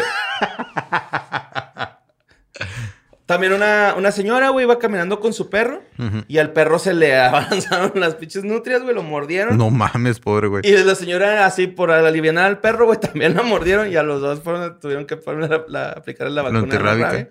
También 3.26 3.52
una, 3.52 3.94
una 3.96 4.10
señora, 4.12 4.48
güey, 4.50 4.64
iba 4.66 4.78
caminando 4.78 5.20
con 5.20 5.32
su 5.32 5.48
perro. 5.48 5.82
Y 6.28 6.38
al 6.38 6.52
perro 6.52 6.78
se 6.78 6.92
le 6.92 7.16
avanzaron 7.20 7.92
las 7.94 8.16
pinches 8.16 8.44
nutrias, 8.44 8.82
güey, 8.82 8.94
lo 8.94 9.02
mordieron. 9.02 9.56
No 9.56 9.70
mames, 9.70 10.18
pobre, 10.20 10.48
güey. 10.48 10.62
Y 10.66 10.76
la 10.76 10.94
señora, 10.94 11.46
así 11.46 11.66
por 11.66 11.90
aliviar 11.92 12.36
al 12.38 12.58
perro, 12.60 12.86
güey, 12.86 12.98
también 13.00 13.34
la 13.34 13.42
mordieron. 13.42 13.90
Y 13.90 13.96
a 13.96 14.02
los 14.02 14.20
dos 14.20 14.40
fueron, 14.42 14.78
tuvieron 14.80 15.06
que 15.06 15.16
poner 15.16 15.48
la, 15.48 15.64
la- 15.68 15.90
aplicar 15.92 16.30
la 16.30 16.42
vacuna. 16.42 16.60
la. 16.96 17.28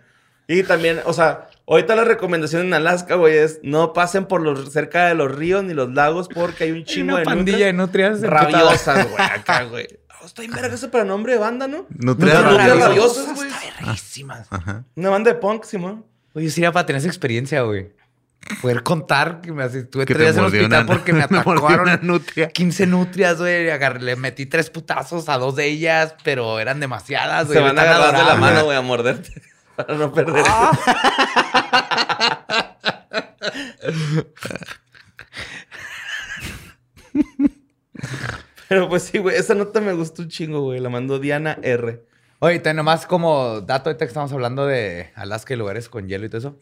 Y 0.54 0.64
también, 0.64 0.99
o 1.06 1.14
sea, 1.14 1.49
ahorita 1.68 1.95
la 1.95 2.04
recomendación 2.04 2.64
en 2.66 2.74
Alaska, 2.74 3.16
güey, 3.16 3.38
es 3.38 3.60
no 3.64 3.93
pasen 3.93 4.26
por 4.26 4.41
los 4.41 4.72
cerca 4.74 5.08
de 5.08 5.16
los 5.16 5.34
ríos 5.34 5.64
ni 5.64 5.74
los 5.74 5.93
lagos 5.93 6.28
porque 6.28 6.66
hay 6.66 6.72
un 6.72 6.84
chingo 6.86 7.12
una 7.14 7.20
de 7.20 7.26
pandilla 7.26 7.66
de 7.68 7.74
nutrias 7.74 8.22
rabiosas, 8.22 9.10
güey, 9.10 9.24
acá, 9.36 9.64
güey. 9.64 9.88
Oh, 10.22 10.26
está 10.26 10.41
bien 10.41 10.54
verga 10.54 10.76
eso 10.76 10.91
para 10.91 11.04
nombre 11.04 11.34
de 11.34 11.39
banda, 11.39 11.68
¿no? 11.68 11.86
Nutrias 11.89 12.43
rabiosas. 12.43 13.34
güey. 13.36 13.49
Está. 13.93 14.84
Una 14.95 15.10
banda 15.10 15.32
de 15.34 15.39
punk, 15.39 15.64
Simón. 15.64 16.06
Oye, 16.34 16.49
sería 16.49 16.72
para 16.72 16.86
tener 16.86 16.99
esa 16.99 17.08
experiencia, 17.08 17.62
güey. 17.64 17.91
Poder 18.62 18.82
contar 18.84 19.39
que 19.41 19.52
me 19.52 19.64
así, 19.64 19.84
tuve 19.84 20.06
Que 20.06 20.14
tres 20.16 20.36
días 20.36 20.38
en 20.38 20.41
el 20.41 20.45
hospital 20.47 20.84
una- 20.84 20.93
porque 20.93 21.14
me 21.14 21.22
atacaron 21.24 21.99
nutria. 22.02 22.49
15 22.49 22.88
nutrias, 22.88 23.38
güey. 23.38 23.70
agarré- 23.70 23.99
Le 24.02 24.16
metí 24.16 24.45
tres 24.47 24.70
putazos 24.70 25.30
a 25.30 25.38
dos 25.38 25.56
de 25.56 25.66
ellas, 25.68 26.16
pero 26.24 26.60
eran 26.60 26.80
demasiadas, 26.80 27.47
güey. 27.47 27.58
Se 27.60 27.64
van 27.64 27.78
a 27.78 27.82
agarrar 27.84 28.18
de 28.18 28.24
la 28.24 28.36
mano, 28.36 28.66
güey, 28.66 28.78
a 28.78 28.82
morderte. 28.82 29.41
Para 29.76 29.95
no 29.95 30.11
perder. 30.13 30.43
Pero 38.67 38.88
pues 38.89 39.03
sí, 39.03 39.17
güey. 39.17 39.36
Esa 39.36 39.53
nota 39.53 39.82
me 39.82 39.93
gustó 39.93 40.22
un 40.24 40.30
chingo, 40.30 40.61
güey. 40.61 40.80
La 40.80 40.89
mandó 40.89 41.19
Diana 41.19 41.57
R. 41.61 42.03
Oye, 42.39 42.59
te 42.59 42.74
nomás 42.74 43.05
como 43.05 43.61
dato, 43.61 43.89
ahorita 43.89 44.05
que 44.05 44.09
estamos 44.09 44.32
hablando 44.32 44.65
de 44.65 45.11
Alaska 45.15 45.53
y 45.53 45.57
lugares 45.57 45.89
con 45.89 46.07
hielo 46.07 46.26
y 46.26 46.30
todo 46.30 46.38
eso. 46.39 46.57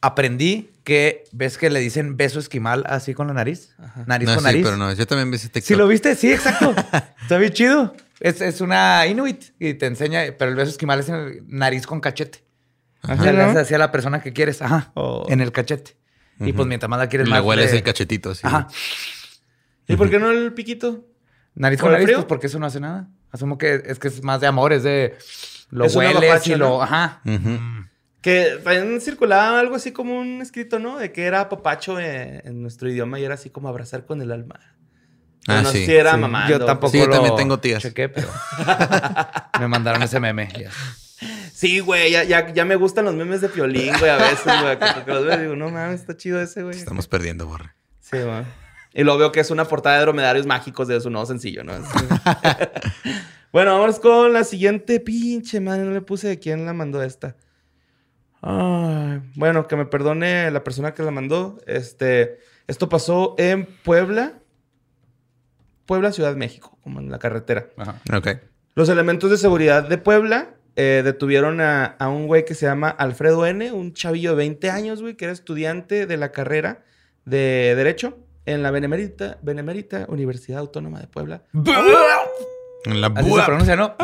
Aprendí 0.00 0.70
que 0.84 1.24
ves 1.32 1.58
que 1.58 1.70
le 1.70 1.80
dicen 1.80 2.16
beso 2.16 2.38
esquimal 2.38 2.84
así 2.86 3.14
con 3.14 3.28
la 3.28 3.34
nariz. 3.34 3.74
Nariz 4.06 4.28
No, 4.28 4.34
con 4.34 4.42
sí, 4.42 4.46
nariz. 4.46 4.62
pero 4.64 4.76
no. 4.76 4.92
Yo 4.92 5.06
también 5.06 5.30
vi 5.30 5.36
ese 5.36 5.48
TikTok. 5.48 5.66
¿Sí 5.68 5.74
lo 5.74 5.88
viste? 5.88 6.14
Sí, 6.16 6.32
exacto. 6.32 6.74
Está 7.22 7.38
bien 7.38 7.52
chido. 7.52 7.94
Es, 8.24 8.40
es 8.40 8.60
una 8.60 9.04
inuit 9.08 9.42
y 9.58 9.74
te 9.74 9.86
enseña, 9.86 10.22
pero 10.38 10.50
el 10.50 10.56
beso 10.56 10.70
esquimal 10.70 11.00
es 11.00 11.08
en 11.08 11.14
el 11.16 11.42
nariz 11.48 11.86
con 11.86 12.00
cachete. 12.00 12.44
O 13.02 13.08
sea, 13.08 13.32
le 13.32 13.42
haces 13.42 13.56
así 13.56 13.74
a 13.74 13.78
la 13.78 13.90
persona 13.90 14.22
que 14.22 14.32
quieres. 14.32 14.62
Ajá. 14.62 14.92
Oh. 14.94 15.26
En 15.28 15.40
el 15.40 15.50
cachete. 15.50 15.96
Y 16.38 16.52
pues 16.52 16.68
mientras 16.68 16.88
más 16.88 16.98
la 17.00 17.08
quieres 17.08 17.26
Le 17.28 17.34
más. 17.34 17.42
hueles 17.44 17.72
le- 17.72 17.78
el 17.78 17.82
cachetito, 17.82 18.30
así. 18.30 18.46
Ajá. 18.46 18.68
¿Y 19.88 19.96
por 19.96 20.08
qué 20.08 20.18
no 20.20 20.30
el 20.30 20.52
piquito? 20.54 21.04
Nariz 21.54 21.78
¿Por 21.80 21.86
con 21.86 21.92
nariz, 21.92 22.06
frío? 22.06 22.18
pues 22.18 22.26
porque 22.26 22.46
eso 22.46 22.58
no 22.60 22.66
hace 22.66 22.78
nada. 22.80 23.08
Asumo 23.32 23.58
que 23.58 23.82
es 23.86 23.98
que 23.98 24.08
es 24.08 24.22
más 24.22 24.40
de 24.40 24.46
amor, 24.46 24.72
es 24.72 24.82
de 24.84 25.16
lo 25.70 25.84
Es 25.84 25.96
una 25.96 26.06
hueles 26.12 26.30
apapacho, 26.30 26.52
y 26.52 26.56
lo. 26.56 26.68
¿no? 26.68 26.82
Ajá. 26.82 27.20
Que 28.20 28.60
también 28.62 29.00
circulaba 29.00 29.58
algo 29.58 29.74
así 29.74 29.90
como 29.90 30.18
un 30.20 30.40
escrito, 30.40 30.78
¿no? 30.78 30.96
De 30.98 31.10
que 31.10 31.24
era 31.24 31.48
papacho 31.48 31.98
en, 31.98 32.40
en 32.46 32.62
nuestro 32.62 32.88
idioma 32.88 33.18
y 33.18 33.24
era 33.24 33.34
así 33.34 33.50
como 33.50 33.68
abrazar 33.68 34.06
con 34.06 34.22
el 34.22 34.30
alma. 34.30 34.60
Ah, 35.48 35.62
no 35.62 35.70
sí. 35.72 35.78
sé 35.80 35.86
si 35.86 35.92
era 35.94 36.14
Sí, 36.14 36.18
mamando. 36.20 36.58
Yo 36.58 36.64
tampoco 36.64 36.92
Sí, 36.92 36.98
yo 36.98 37.06
lo 37.06 37.14
también 37.14 37.36
tengo 37.36 37.58
tías. 37.58 37.82
chequé, 37.82 38.08
pero 38.08 38.28
me 39.60 39.68
mandaron 39.68 40.02
ese 40.02 40.20
meme. 40.20 40.48
Sí, 41.52 41.80
güey, 41.80 42.10
ya, 42.12 42.24
ya, 42.24 42.52
ya 42.52 42.64
me 42.64 42.76
gustan 42.76 43.04
los 43.04 43.14
memes 43.14 43.40
de 43.40 43.48
Piolín, 43.48 43.92
güey, 43.98 44.10
a 44.10 44.16
veces, 44.16 44.44
güey. 44.62 44.78
que- 44.78 44.86
Porque 44.94 45.10
los 45.12 45.24
veo 45.24 45.38
y 45.38 45.42
digo, 45.42 45.56
no 45.56 45.70
mames, 45.70 46.00
está 46.00 46.16
chido 46.16 46.40
ese, 46.40 46.62
güey. 46.62 46.76
Estamos 46.76 47.06
perdiendo, 47.08 47.46
borre. 47.46 47.70
Sí, 48.00 48.18
güey. 48.18 48.44
Y 48.94 49.04
luego 49.04 49.18
veo 49.20 49.32
que 49.32 49.40
es 49.40 49.50
una 49.50 49.64
portada 49.64 49.96
de 49.96 50.02
dromedarios 50.02 50.46
mágicos 50.46 50.86
de 50.88 51.00
su 51.00 51.08
nuevo 51.10 51.24
sencillo, 51.26 51.64
¿no? 51.64 51.72
bueno, 53.52 53.78
vamos 53.78 53.98
con 54.00 54.32
la 54.32 54.44
siguiente. 54.44 55.00
Pinche 55.00 55.60
madre, 55.60 55.84
no 55.84 55.92
le 55.92 56.02
puse 56.02 56.28
de 56.28 56.38
quién 56.38 56.66
la 56.66 56.72
mandó 56.72 57.02
esta. 57.02 57.36
Ay, 58.42 59.20
bueno, 59.36 59.66
que 59.68 59.76
me 59.76 59.86
perdone 59.86 60.50
la 60.50 60.64
persona 60.64 60.92
que 60.94 61.02
la 61.02 61.10
mandó. 61.10 61.58
Este, 61.66 62.38
esto 62.66 62.88
pasó 62.88 63.34
en 63.38 63.66
Puebla. 63.84 64.34
Puebla, 65.86 66.12
Ciudad 66.12 66.30
de 66.30 66.36
México, 66.36 66.78
como 66.82 67.00
en 67.00 67.10
la 67.10 67.18
carretera. 67.18 67.68
Ajá. 67.76 68.00
Ok. 68.16 68.28
Los 68.74 68.88
elementos 68.88 69.30
de 69.30 69.36
seguridad 69.36 69.88
de 69.88 69.98
Puebla 69.98 70.54
eh, 70.76 71.02
detuvieron 71.04 71.60
a, 71.60 71.84
a 71.84 72.08
un 72.08 72.26
güey 72.26 72.44
que 72.44 72.54
se 72.54 72.66
llama 72.66 72.88
Alfredo 72.88 73.46
N., 73.46 73.72
un 73.72 73.92
chavillo 73.92 74.30
de 74.30 74.36
20 74.36 74.70
años, 74.70 75.02
güey, 75.02 75.16
que 75.16 75.26
era 75.26 75.32
estudiante 75.32 76.06
de 76.06 76.16
la 76.16 76.32
carrera 76.32 76.84
de 77.24 77.74
Derecho 77.76 78.18
en 78.46 78.62
la 78.62 78.70
Benemérita, 78.70 79.38
Benemérita 79.42 80.06
Universidad 80.08 80.60
Autónoma 80.60 81.00
de 81.00 81.06
Puebla. 81.06 81.42
En 82.84 83.00
la 83.00 83.06
Así 83.14 83.30
se 83.30 83.42
pronuncia, 83.42 83.76
¿no? 83.76 83.94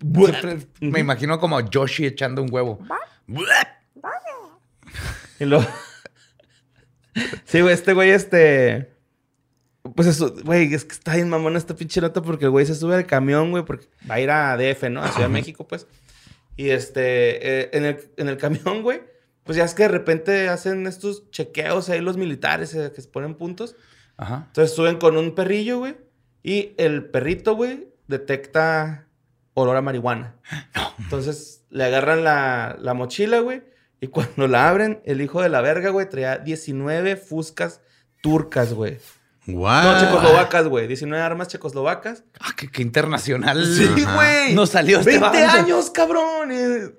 Siempre 0.00 0.58
Me 0.80 0.98
imagino 0.98 1.38
como 1.38 1.60
Yoshi 1.60 2.06
echando 2.06 2.42
un 2.42 2.52
huevo. 2.52 2.80
Y 5.38 5.44
luego... 5.44 5.64
sí, 7.44 7.60
güey, 7.60 7.74
este 7.74 7.92
güey, 7.92 8.10
este... 8.10 8.97
Pues 9.94 10.08
eso, 10.08 10.34
güey, 10.44 10.72
es 10.72 10.84
que 10.84 10.92
está 10.92 11.14
bien 11.14 11.28
mamón 11.28 11.56
esta 11.56 11.74
pinche 11.74 12.00
nota 12.00 12.22
porque 12.22 12.46
el 12.46 12.50
güey 12.50 12.66
se 12.66 12.74
sube 12.74 12.94
al 12.94 13.06
camión, 13.06 13.50
güey, 13.50 13.64
porque 13.64 13.86
va 14.10 14.16
a 14.16 14.20
ir 14.20 14.30
a 14.30 14.56
DF, 14.56 14.90
¿no? 14.90 15.02
A 15.02 15.08
Ciudad 15.08 15.28
de 15.28 15.32
México, 15.32 15.66
pues. 15.66 15.86
Y 16.56 16.70
este, 16.70 17.60
eh, 17.62 17.70
en, 17.72 17.84
el, 17.84 18.10
en 18.16 18.28
el 18.28 18.36
camión, 18.36 18.82
güey, 18.82 19.02
pues 19.44 19.56
ya 19.56 19.64
es 19.64 19.74
que 19.74 19.84
de 19.84 19.88
repente 19.88 20.48
hacen 20.48 20.86
estos 20.86 21.30
chequeos 21.30 21.88
ahí 21.88 22.00
los 22.00 22.16
militares 22.16 22.74
eh, 22.74 22.92
que 22.94 23.00
se 23.00 23.08
ponen 23.08 23.34
puntos. 23.34 23.76
Ajá. 24.16 24.44
Entonces 24.48 24.74
suben 24.74 24.98
con 24.98 25.16
un 25.16 25.34
perrillo, 25.34 25.78
güey, 25.78 25.96
y 26.42 26.74
el 26.78 27.04
perrito, 27.06 27.54
güey, 27.54 27.88
detecta 28.08 29.06
olor 29.54 29.76
a 29.76 29.82
marihuana. 29.82 30.34
Entonces 30.98 31.64
le 31.70 31.84
agarran 31.84 32.24
la, 32.24 32.76
la 32.80 32.94
mochila, 32.94 33.40
güey, 33.40 33.62
y 34.00 34.08
cuando 34.08 34.46
la 34.46 34.68
abren, 34.68 35.00
el 35.04 35.20
hijo 35.20 35.42
de 35.42 35.48
la 35.48 35.60
verga, 35.60 35.90
güey, 35.90 36.08
traía 36.08 36.38
19 36.38 37.16
fuscas 37.16 37.80
turcas, 38.22 38.72
güey. 38.72 38.98
What? 39.48 39.82
No, 39.84 40.00
checoslovacas, 40.00 40.68
güey. 40.68 40.86
19 40.86 41.22
armas 41.24 41.48
checoslovacas. 41.48 42.22
Ah, 42.40 42.50
qué, 42.56 42.70
qué 42.70 42.82
internacional. 42.82 43.64
Sí, 43.66 43.88
Ajá. 44.04 44.14
güey. 44.14 44.54
No 44.54 44.66
salió 44.66 44.98
este 45.00 45.18
20 45.18 45.26
vato. 45.44 45.58
años, 45.58 45.90
cabrón. 45.90 46.50
eh. 46.52 46.90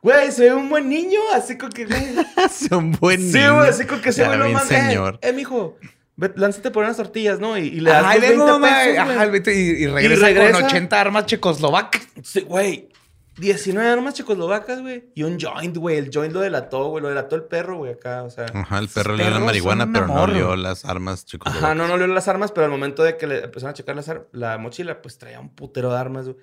Güey, 0.00 0.32
se 0.32 0.44
ve 0.44 0.54
un 0.54 0.68
buen 0.68 0.88
niño, 0.88 1.20
así 1.34 1.56
como 1.58 1.70
que, 1.70 1.84
güey. 1.86 2.02
Son 2.68 2.92
buen 2.92 3.20
Sí, 3.20 3.38
niño. 3.38 3.56
güey, 3.56 3.68
así 3.68 3.84
como 3.84 4.00
que 4.00 4.12
se 4.12 4.26
ve 4.26 4.36
lo 4.36 4.48
más. 4.48 4.64
señor. 4.66 5.18
Eh, 5.22 5.28
eh, 5.28 5.32
mijo, 5.32 5.76
ve, 6.16 6.32
lánzate 6.34 6.70
por 6.72 6.82
unas 6.84 6.96
tortillas, 6.96 7.38
¿no? 7.38 7.56
Y, 7.56 7.66
y 7.68 7.80
le 7.80 7.90
das 7.90 8.20
vengo, 8.20 8.44
20 8.46 8.52
mamá. 8.52 8.66
pesos, 8.68 8.84
güey. 9.04 9.16
Ajá, 9.16 9.26
y, 9.26 9.58
y 9.60 9.86
regresa 9.86 10.26
regresa. 10.26 10.52
con 10.54 10.64
80 10.64 11.00
armas 11.00 11.26
checoslovacas. 11.26 12.02
Sí, 12.24 12.40
güey. 12.40 12.88
19 13.36 13.88
armas 13.88 14.14
checoslovacas, 14.14 14.80
güey. 14.82 15.10
Y 15.14 15.22
un 15.22 15.38
joint, 15.40 15.76
güey. 15.76 15.96
El 15.96 16.10
joint 16.12 16.32
lo 16.32 16.40
delató, 16.40 16.88
güey. 16.88 17.02
Lo 17.02 17.08
delató 17.08 17.36
el 17.36 17.44
perro, 17.44 17.78
güey, 17.78 17.92
acá, 17.92 18.22
o 18.22 18.30
sea. 18.30 18.46
Ajá, 18.52 18.78
el 18.78 18.88
perro 18.88 19.16
le 19.16 19.24
dio 19.24 19.32
la 19.32 19.40
marihuana, 19.40 19.88
pero 19.92 20.06
no 20.06 20.14
amor. 20.14 20.30
olió 20.30 20.56
las 20.56 20.84
armas, 20.84 21.24
chicos. 21.24 21.52
Ajá, 21.52 21.74
no, 21.74 21.88
no 21.88 21.94
olió 21.94 22.06
las 22.06 22.28
armas, 22.28 22.52
pero 22.52 22.66
al 22.66 22.70
momento 22.70 23.02
de 23.02 23.16
que 23.16 23.26
le 23.26 23.44
empezaron 23.44 23.70
a 23.70 23.74
checar 23.74 23.96
las 23.96 24.10
la 24.32 24.58
mochila, 24.58 25.00
pues 25.00 25.18
traía 25.18 25.40
un 25.40 25.54
putero 25.54 25.90
de 25.92 25.98
armas, 25.98 26.26
güey. 26.26 26.36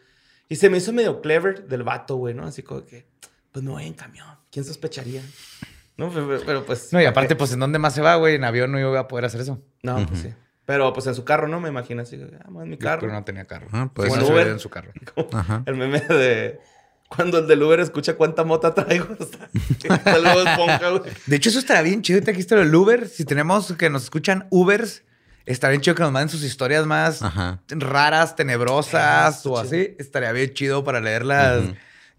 Y 0.47 0.55
se 0.55 0.69
me 0.69 0.77
hizo 0.77 0.91
medio 0.91 1.21
clever 1.21 1.67
del 1.67 1.83
vato, 1.83 2.15
güey, 2.15 2.33
¿no? 2.33 2.45
Así 2.45 2.63
como 2.63 2.85
que, 2.85 3.05
pues 3.51 3.63
no 3.63 3.73
voy 3.73 3.85
en 3.85 3.93
camión. 3.93 4.27
¿Quién 4.51 4.65
sospecharía? 4.65 5.21
No, 5.95 6.09
pero, 6.09 6.39
pero, 6.43 6.65
pues. 6.65 6.91
No, 6.91 6.99
y 6.99 7.03
¿para 7.03 7.11
aparte, 7.11 7.35
pues, 7.35 7.51
¿en 7.53 7.59
dónde 7.59 7.77
más 7.77 7.93
se 7.93 8.01
va, 8.01 8.15
güey? 8.15 8.35
En 8.35 8.43
avión 8.43 8.71
no 8.71 8.79
iba 8.79 8.99
a 8.99 9.07
poder 9.07 9.25
hacer 9.25 9.41
eso. 9.41 9.61
No, 9.83 10.03
pues 10.07 10.21
sí. 10.21 10.33
Pero 10.69 10.93
pues 10.93 11.07
en 11.07 11.15
su 11.15 11.25
carro, 11.25 11.47
¿no? 11.47 11.59
Me 11.59 11.69
imagino 11.69 12.03
así. 12.03 12.15
Ah, 12.45 12.47
en 12.61 12.69
mi 12.69 12.77
carro. 12.77 13.01
Pero 13.01 13.13
no 13.13 13.23
tenía 13.23 13.45
carro. 13.45 13.69
Ah, 13.71 13.89
pues, 13.91 14.07
Bueno, 14.07 14.51
en 14.51 14.59
su 14.59 14.69
carro. 14.69 14.91
Ajá. 15.33 15.63
El 15.65 15.75
meme 15.75 15.99
de. 15.99 16.59
Cuando 17.09 17.39
el 17.39 17.47
del 17.47 17.61
Uber 17.63 17.79
escucha 17.79 18.13
cuánta 18.15 18.43
mota 18.43 18.73
traigo. 18.73 19.07
Está, 19.19 19.95
está 19.95 20.17
luego 20.19 20.41
esponja, 20.41 20.89
güey. 20.89 21.11
De 21.25 21.35
hecho, 21.35 21.49
eso 21.49 21.57
estaría 21.59 21.81
bien 21.81 22.01
chido. 22.03 22.17
Ahorita 22.17 22.31
aquí 22.31 22.39
está 22.39 22.55
el 22.61 22.73
Uber. 22.73 23.07
Si 23.07 23.25
tenemos 23.25 23.73
que 23.73 23.89
nos 23.89 24.03
escuchan 24.03 24.47
Ubers, 24.51 25.03
estaría 25.45 25.71
bien 25.71 25.81
chido 25.81 25.95
que 25.95 26.03
nos 26.03 26.11
manden 26.11 26.29
sus 26.29 26.43
historias 26.43 26.85
más 26.85 27.23
Ajá. 27.23 27.61
raras, 27.69 28.35
tenebrosas 28.35 29.43
o 29.47 29.57
así. 29.57 29.95
Estaría 29.97 30.31
bien 30.31 30.53
chido 30.53 30.83
para 30.83 30.99
leerlas. 31.01 31.63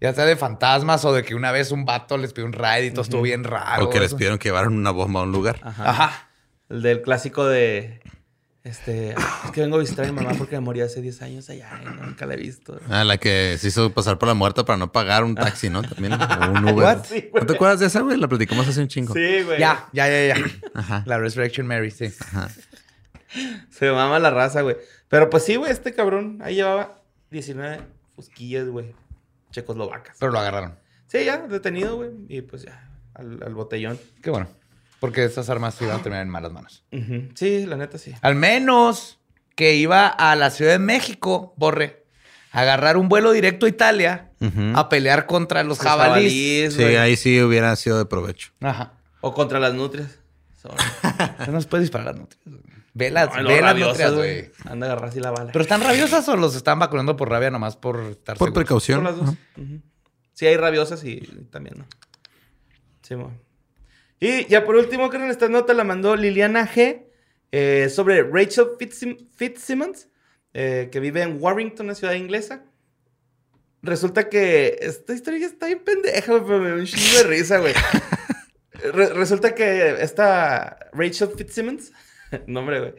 Ya 0.01 0.13
sea 0.13 0.25
de 0.25 0.35
fantasmas 0.35 1.05
o 1.05 1.13
de 1.13 1.23
que 1.23 1.35
una 1.35 1.51
vez 1.51 1.71
un 1.71 1.85
vato 1.85 2.17
les 2.17 2.33
pidió 2.33 2.47
un 2.47 2.53
ride 2.53 2.87
y 2.87 2.91
todo 2.91 3.03
estuvo 3.03 3.21
bien 3.21 3.43
raro. 3.43 3.85
O 3.85 3.89
que 3.89 3.99
les 3.99 4.13
pidieron 4.13 4.39
que 4.39 4.49
llevaran 4.49 4.73
una 4.73 4.91
bomba 4.91 5.21
a 5.21 5.23
un 5.23 5.31
lugar. 5.31 5.59
Ajá. 5.63 5.89
Ajá. 5.89 6.29
El 6.69 6.81
del 6.81 7.01
clásico 7.01 7.45
de. 7.45 8.01
Este, 8.63 9.09
es 9.13 9.51
que 9.53 9.61
vengo 9.61 9.77
a 9.77 9.79
visitar 9.79 10.05
a 10.05 10.11
mi 10.11 10.13
mamá 10.21 10.35
porque 10.37 10.55
me 10.55 10.61
morí 10.61 10.81
hace 10.81 11.01
10 11.01 11.21
años 11.23 11.49
allá 11.49 11.81
y 11.81 11.85
nunca 12.05 12.27
la 12.27 12.35
he 12.35 12.37
visto. 12.37 12.79
Ah, 12.89 13.03
la 13.03 13.17
que 13.17 13.57
se 13.57 13.69
hizo 13.69 13.91
pasar 13.91 14.19
por 14.19 14.27
la 14.27 14.35
muerta 14.35 14.63
para 14.65 14.77
no 14.77 14.91
pagar 14.91 15.23
un 15.23 15.33
taxi, 15.33 15.69
¿no? 15.69 15.81
También. 15.81 16.13
O 16.13 16.51
un 16.51 16.65
Uber. 16.69 16.99
Sí, 17.03 17.27
güey. 17.31 17.41
¿No 17.41 17.47
te 17.47 17.53
acuerdas 17.55 17.79
de 17.79 17.87
esa, 17.87 18.01
güey? 18.01 18.17
La 18.17 18.27
platicamos 18.27 18.67
hace 18.67 18.79
un 18.81 18.87
chingo. 18.87 19.15
Sí, 19.15 19.41
güey. 19.43 19.59
Ya, 19.59 19.89
ya, 19.93 20.07
ya, 20.07 20.35
ya. 20.35 20.45
Ajá. 20.75 21.03
La 21.07 21.17
Resurrection 21.17 21.65
Mary, 21.65 21.89
sí. 21.89 22.13
Se 23.71 23.91
mama 23.91 24.19
la 24.19 24.29
raza, 24.29 24.61
güey. 24.61 24.77
Pero 25.09 25.29
pues 25.29 25.43
sí, 25.43 25.55
güey, 25.55 25.71
este 25.71 25.93
cabrón 25.93 26.39
ahí 26.43 26.55
llevaba 26.55 27.01
19 27.31 27.81
fusquillas, 28.15 28.67
güey. 28.67 28.93
Checoslovacas. 29.51 30.17
Pero 30.19 30.31
lo 30.31 30.39
agarraron. 30.39 30.75
Sí, 31.07 31.25
ya, 31.25 31.37
detenido, 31.47 31.95
güey. 31.95 32.11
Y 32.29 32.41
pues 32.41 32.61
ya, 32.61 32.89
al, 33.15 33.41
al 33.43 33.55
botellón. 33.55 33.99
Qué 34.21 34.29
bueno. 34.29 34.47
Porque 35.01 35.25
estas 35.25 35.49
armas 35.49 35.81
iban 35.81 35.99
a 35.99 36.01
terminar 36.03 36.21
en 36.21 36.29
malas 36.29 36.53
manos. 36.53 36.85
Sí, 37.35 37.65
la 37.65 37.75
neta 37.75 37.97
sí. 37.97 38.13
Al 38.21 38.35
menos 38.35 39.19
que 39.55 39.75
iba 39.75 40.07
a 40.07 40.35
la 40.35 40.49
Ciudad 40.51 40.71
de 40.73 40.79
México, 40.79 41.53
Borre, 41.57 42.05
a 42.51 42.61
agarrar 42.61 42.97
un 42.97 43.09
vuelo 43.09 43.31
directo 43.31 43.65
a 43.65 43.69
Italia 43.69 44.29
a 44.75 44.89
pelear 44.89 45.25
contra 45.25 45.63
los 45.63 45.79
Los 45.79 45.79
jabalíes. 45.87 46.73
jabalíes, 46.73 46.73
Sí, 46.75 46.95
ahí 46.97 47.15
sí 47.17 47.41
hubiera 47.41 47.75
sido 47.75 47.97
de 47.97 48.05
provecho. 48.05 48.51
Ajá. 48.61 48.93
O 49.21 49.33
contra 49.33 49.59
las 49.59 49.73
nutrias. 49.73 50.19
No 51.47 51.53
nos 51.53 51.65
puedes 51.65 51.85
disparar 51.85 52.07
las 52.07 52.17
nutrias. 52.17 52.45
güey. 52.45 52.61
Ve 52.93 53.09
las, 53.09 53.29
Ay, 53.33 53.43
no, 53.43 53.49
ve 53.49 53.55
las 53.55 53.63
rabiosas, 53.71 54.11
nutrias, 54.11 54.13
güey. 54.13 54.51
Anda 54.71 54.85
a 54.87 54.91
agarrar 54.91 55.09
así 55.09 55.19
la 55.19 55.31
bala. 55.31 55.51
¿Pero 55.51 55.63
están 55.63 55.81
rabiosas 55.81 56.27
o 56.29 56.35
los 56.37 56.55
están 56.55 56.77
vacunando 56.77 57.15
por 57.17 57.29
rabia 57.29 57.49
nomás 57.49 57.75
por 57.75 57.99
estar 58.01 58.37
Por 58.37 58.49
seguros? 58.49 58.53
precaución. 58.53 59.03
Las 59.03 59.15
dos. 59.17 59.29
Ujú. 59.57 59.81
Sí, 60.33 60.45
hay 60.45 60.57
rabiosas 60.57 61.03
y 61.03 61.17
también 61.49 61.79
no. 61.79 61.85
Sí, 63.01 63.15
mo. 63.15 63.31
Y 64.21 64.45
ya 64.45 64.63
por 64.63 64.75
último, 64.75 65.09
creo 65.09 65.23
que 65.25 65.31
esta 65.31 65.49
nota 65.49 65.73
la 65.73 65.83
mandó 65.83 66.15
Liliana 66.15 66.65
G. 66.67 67.07
eh, 67.51 67.89
sobre 67.89 68.23
Rachel 68.23 68.77
Fitzsim- 68.79 69.27
Fitzsimmons, 69.35 70.07
eh, 70.53 70.87
que 70.89 71.01
vive 71.01 71.21
en 71.21 71.37
Warrington, 71.41 71.87
una 71.87 71.95
ciudad 71.95 72.13
inglesa. 72.13 72.63
Resulta 73.81 74.29
que 74.29 74.77
esta 74.81 75.13
historia 75.13 75.45
está 75.47 75.65
bien 75.65 75.79
pendeja, 75.83 76.31
pero 76.45 76.59
me 76.59 76.69
da 76.69 76.75
un 76.75 76.85
chingo 76.85 77.17
de 77.17 77.23
risa, 77.35 77.57
güey. 77.57 77.73
Re- 78.93 79.13
resulta 79.13 79.53
que 79.55 79.97
esta 80.01 80.77
Rachel 80.93 81.29
Fitzsimmons, 81.35 81.91
nombre, 82.47 82.79
güey, 82.79 82.93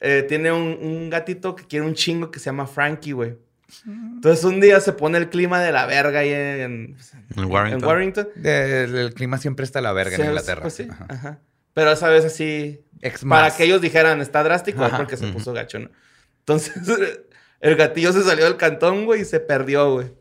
eh, 0.00 0.24
tiene 0.28 0.52
un, 0.52 0.76
un 0.82 1.08
gatito 1.08 1.54
que 1.56 1.64
quiere 1.66 1.86
un 1.86 1.94
chingo 1.94 2.30
que 2.30 2.40
se 2.40 2.46
llama 2.46 2.66
Frankie, 2.66 3.12
güey. 3.12 3.36
Entonces 3.86 4.44
un 4.44 4.60
día 4.60 4.80
se 4.80 4.92
pone 4.92 5.18
el 5.18 5.28
clima 5.30 5.60
de 5.62 5.72
la 5.72 5.86
verga 5.86 6.20
ahí 6.20 6.30
en, 6.32 6.96
En 7.36 7.44
Warrington. 7.44 7.80
en 7.80 7.84
Warrington. 7.86 8.28
De- 8.36 8.84
el, 8.84 9.14
clima 9.14 9.38
siempre 9.38 9.64
está 9.64 9.78
a 9.80 9.82
la 9.82 9.92
verga 9.92 10.16
en 10.16 10.24
Inglaterra. 10.26 10.62
pues 10.62 10.74
sí, 10.74 10.88
Ajá. 10.90 11.06
ajá. 11.08 11.38
Pero 11.72 11.90
esa 11.92 12.08
vez 12.08 12.24
así, 12.24 12.84
Ex 13.00 13.22
para 13.22 13.42
más. 13.42 13.54
que 13.54 13.64
ellos 13.64 13.80
dijeran, 13.80 14.20
está 14.20 14.42
drástico, 14.44 14.84
es 14.86 14.92
porque 14.92 15.16
se 15.16 15.26
puso 15.28 15.52
gacho, 15.52 15.78
¿no? 15.80 15.90
Entonces, 16.40 16.72
el 17.60 17.74
gatillo 17.76 18.12
se 18.12 18.22
salió 18.22 18.44
del 18.44 18.56
cantón, 18.56 19.04
güey, 19.06 19.22
y 19.22 19.24
se 19.24 19.40
perdió, 19.40 19.92
güey. 19.94 20.12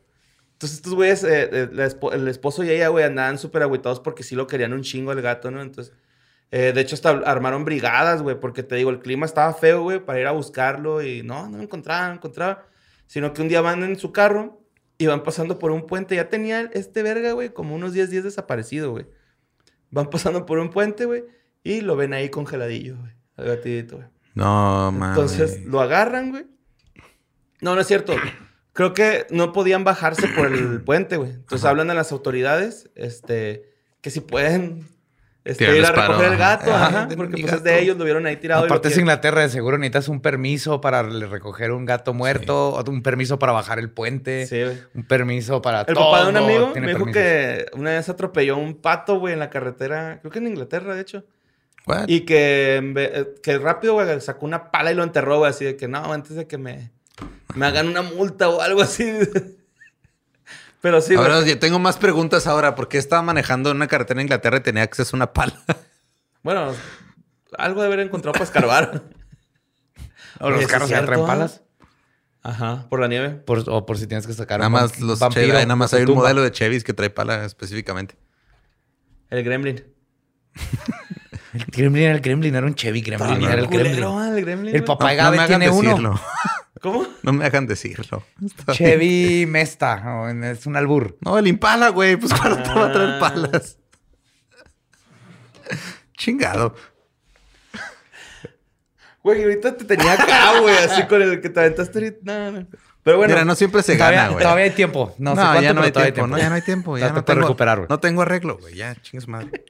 Entonces, 0.53 0.77
estos 0.77 0.95
güeyes, 0.95 1.23
eh, 1.23 1.49
eh, 1.51 1.89
el 2.13 2.27
esposo 2.27 2.63
y 2.63 2.69
ella, 2.71 2.87
güey, 2.87 3.03
andaban 3.05 3.37
súper 3.37 3.61
agüitados 3.63 3.99
porque 3.99 4.23
sí 4.23 4.33
lo 4.35 4.47
querían 4.47 4.73
un 4.73 4.81
chingo 4.81 5.11
el 5.11 5.21
gato, 5.21 5.51
¿no? 5.51 5.61
Entonces, 5.61 5.93
eh, 6.51 6.71
de 6.73 6.81
hecho, 6.81 6.95
hasta 6.95 7.09
armaron 7.09 7.65
brigadas, 7.65 8.21
güey, 8.21 8.39
porque 8.39 8.63
te 8.63 8.75
digo, 8.75 8.89
el 8.89 8.99
clima 8.99 9.25
estaba 9.25 9.53
feo, 9.53 9.81
güey, 9.83 9.99
para 9.99 10.19
ir 10.19 10.27
a 10.27 10.31
buscarlo 10.31 11.01
y 11.03 11.21
no, 11.23 11.49
no 11.49 11.57
lo 11.57 11.63
encontraban, 11.63 12.03
no 12.03 12.09
lo 12.11 12.15
encontraban. 12.17 12.59
Sino 13.13 13.31
que 13.31 13.43
un 13.43 13.47
día 13.47 13.61
van 13.61 13.83
en 13.83 13.95
su 13.99 14.11
carro 14.11 14.59
y 14.97 15.05
van 15.05 15.21
pasando 15.21 15.59
por 15.59 15.69
un 15.69 15.85
puente. 15.85 16.15
Ya 16.15 16.29
tenía 16.29 16.61
este 16.73 17.03
verga, 17.03 17.33
güey, 17.33 17.53
como 17.53 17.75
unos 17.75 17.93
10 17.93 18.09
días 18.09 18.23
desaparecido, 18.23 18.89
güey. 18.89 19.05
Van 19.91 20.09
pasando 20.09 20.47
por 20.47 20.57
un 20.57 20.71
puente, 20.71 21.05
güey, 21.05 21.23
y 21.63 21.81
lo 21.81 21.95
ven 21.95 22.13
ahí 22.13 22.29
congeladillo, 22.29 22.97
güey. 22.97 23.11
El 23.37 23.45
gatito, 23.45 23.97
güey. 23.97 24.07
No, 24.33 24.91
mames. 24.91 25.15
Entonces 25.15 25.63
lo 25.63 25.79
agarran, 25.79 26.31
güey. 26.31 26.47
No, 27.61 27.75
no 27.75 27.81
es 27.81 27.85
cierto. 27.85 28.15
Creo 28.71 28.95
que 28.95 29.27
no 29.29 29.53
podían 29.53 29.83
bajarse 29.83 30.27
por 30.29 30.51
el 30.51 30.81
puente, 30.83 31.17
güey. 31.17 31.33
Entonces 31.33 31.65
hablan 31.65 31.91
a 31.91 31.93
las 31.93 32.11
autoridades, 32.11 32.89
este, 32.95 33.75
que 34.01 34.09
si 34.09 34.21
pueden 34.21 34.87
este, 35.45 35.63
ir 35.77 35.85
a 35.85 35.91
recoger 35.91 36.15
paro, 36.17 36.31
el 36.31 36.37
gato, 36.37 36.73
ajá. 36.73 37.07
porque 37.17 37.41
pues 37.41 37.53
es 37.53 37.63
de 37.63 37.79
ellos, 37.81 37.97
lo 37.97 38.05
vieron 38.05 38.25
ahí 38.25 38.37
tirado. 38.37 38.63
Aparte 38.65 38.87
es 38.87 38.97
Inglaterra, 38.97 39.41
de 39.41 39.49
seguro 39.49 39.77
necesitas 39.77 40.07
un 40.07 40.21
permiso 40.21 40.79
para 40.79 41.03
recoger 41.03 41.71
un 41.71 41.85
gato 41.85 42.13
muerto, 42.13 42.69
o 42.75 42.89
un 42.89 43.03
permiso 43.03 43.39
para 43.39 43.51
bajar 43.51 43.77
el 43.79 43.89
puente, 43.89 44.47
Sí, 44.47 44.63
güey. 44.63 44.77
un 44.93 45.03
permiso 45.03 45.61
para 45.61 45.81
El 45.81 45.95
papá 45.95 46.21
de 46.23 46.27
un 46.29 46.33
todo, 46.35 46.43
amigo 46.45 46.71
me 46.75 46.87
dijo 46.87 47.05
permisos. 47.05 47.13
que 47.13 47.65
una 47.73 47.91
vez 47.91 48.07
atropelló 48.07 48.57
un 48.57 48.75
pato, 48.75 49.19
güey, 49.19 49.33
en 49.33 49.39
la 49.39 49.49
carretera, 49.49 50.19
creo 50.21 50.31
que 50.31 50.39
en 50.39 50.47
Inglaterra, 50.47 50.95
de 50.95 51.01
hecho. 51.01 51.25
What? 51.85 52.05
Y 52.07 52.21
que, 52.21 52.93
eh, 52.95 53.35
que 53.43 53.57
rápido, 53.57 53.95
güey, 53.95 54.21
sacó 54.21 54.45
una 54.45 54.71
pala 54.71 54.93
y 54.93 54.95
lo 54.95 55.03
enterró, 55.03 55.39
güey, 55.39 55.49
así 55.49 55.65
de 55.65 55.75
que 55.75 55.89
no, 55.89 56.13
antes 56.13 56.37
de 56.37 56.47
que 56.47 56.57
me, 56.57 56.91
me 57.55 57.65
hagan 57.65 57.89
una 57.89 58.01
multa 58.01 58.47
o 58.47 58.61
algo 58.61 58.81
así. 58.81 59.11
Pero 60.83 60.99
sí. 60.99 61.15
Ahora, 61.15 61.41
yo 61.45 61.57
tengo 61.59 61.79
más 61.79 61.95
preguntas 61.95 62.45
ahora. 62.45 62.75
¿Por 62.75 62.89
qué 62.89 62.97
estaba 62.97 63.21
manejando 63.21 63.69
en 63.71 63.77
una 63.77 63.87
carretera 63.87 64.19
en 64.19 64.25
Inglaterra 64.25 64.57
y 64.57 64.59
tenía 64.59 64.83
acceso 64.83 65.15
a 65.15 65.17
una 65.17 65.31
pala? 65.31 65.53
Bueno, 66.43 66.73
algo 67.57 67.79
de 67.81 67.87
haber 67.87 68.01
encontrado 68.01 68.33
para 68.33 68.43
escarbar. 68.43 69.03
O 70.39 70.49
los 70.49 70.57
Oye, 70.57 70.65
¿sí 70.65 70.71
carros 70.71 70.89
ya 70.89 71.05
traen 71.05 71.25
palas. 71.25 71.61
Ajá, 72.41 72.87
por 72.89 72.99
la 72.99 73.07
nieve. 73.07 73.29
Por- 73.29 73.63
o 73.69 73.85
por 73.85 73.97
si 73.97 74.07
tienes 74.07 74.25
que 74.27 74.33
sacar 74.33 74.59
Nada 74.59 74.67
un 74.67 74.73
más 74.73 74.99
los 74.99 75.19
vampiro 75.19 75.45
Chevy- 75.53 75.61
nada 75.61 75.75
más 75.77 75.91
de 75.91 75.97
hay 75.97 76.03
un 76.03 76.07
tumba. 76.07 76.23
modelo 76.23 76.41
de 76.41 76.51
Chevys 76.51 76.83
que 76.83 76.91
trae 76.93 77.09
pala 77.11 77.45
específicamente. 77.45 78.17
El 79.29 79.43
gremlin. 79.43 79.83
El 81.53 81.65
Gremlin 81.67 82.03
era 82.03 82.15
el 82.15 82.19
Gremlin, 82.21 82.55
era 82.55 82.65
un 82.65 82.73
Chevy 82.75 83.01
Gremlin, 83.01 83.43
era 83.43 83.53
el 83.53 83.67
bien 83.67 83.81
Gremlin. 83.83 84.03
culero, 84.03 84.35
el 84.35 84.43
gremlin. 84.43 84.75
El 84.75 84.81
güey. 84.81 84.85
papá 84.87 85.11
de 85.11 85.17
No- 85.17 85.23
no 85.23 85.31
Gabe 85.37 85.47
tiene 85.47 85.69
uno. 85.69 86.19
¿Cómo? 86.83 87.07
No 87.23 87.33
me 87.33 87.45
hagan 87.45 87.65
decirlo. 87.65 88.23
Está 88.45 88.73
bien. 88.77 88.77
Chevy 88.77 89.45
Mesta, 89.47 90.03
o 90.19 90.29
en- 90.29 90.43
es 90.43 90.65
un 90.67 90.75
albur. 90.75 91.17
No, 91.21 91.37
el 91.39 91.47
Impala, 91.47 91.89
güey. 91.89 92.17
Pues 92.17 92.33
cuál 92.33 92.61
te 92.61 92.69
va 92.69 92.85
a 92.87 92.91
traer 92.91 93.09
Ah. 93.15 93.19
palas. 93.19 93.77
Chingado. 96.17 96.75
Güey, 99.23 99.41
ahorita 99.43 99.77
te 99.77 99.85
tenía 99.85 100.13
acá, 100.13 100.59
güey, 100.59 100.75
así 100.75 101.03
con 101.03 101.21
el 101.21 101.39
que 101.39 101.49
te 101.49 101.59
aventaste 101.61 101.97
ahorita. 101.97 102.19
No, 102.23 102.51
no. 102.59 102.67
Pero 103.03 103.17
bueno, 103.17 103.33
Mira, 103.33 103.45
no 103.45 103.55
siempre 103.55 103.81
se 103.83 103.95
todavía, 103.95 104.19
gana, 104.23 104.31
güey. 104.33 104.43
todavía 104.43 104.63
hay 104.65 104.71
tiempo. 104.71 105.15
No, 105.17 105.31
No, 105.33 105.35
sé 105.41 105.41
cuánto, 105.47 105.61
ya 105.61 105.73
no 105.73 105.81
hay 105.81 105.91
todavía 105.91 106.13
tiempo, 106.13 106.27
no, 106.27 106.37
ya 106.37 106.49
no 106.49 106.55
hay 106.55 106.61
tiempo. 106.61 106.97
Ya 106.97 107.07
no 107.09 107.13
para 107.15 107.25
tengo, 107.25 107.41
recuperar, 107.41 107.77
güey. 107.79 107.87
no 107.89 107.99
tengo 107.99 108.21
arreglo, 108.21 108.57
güey. 108.57 108.75
Ya, 108.75 108.95
chingues 109.01 109.27
madre. 109.29 109.63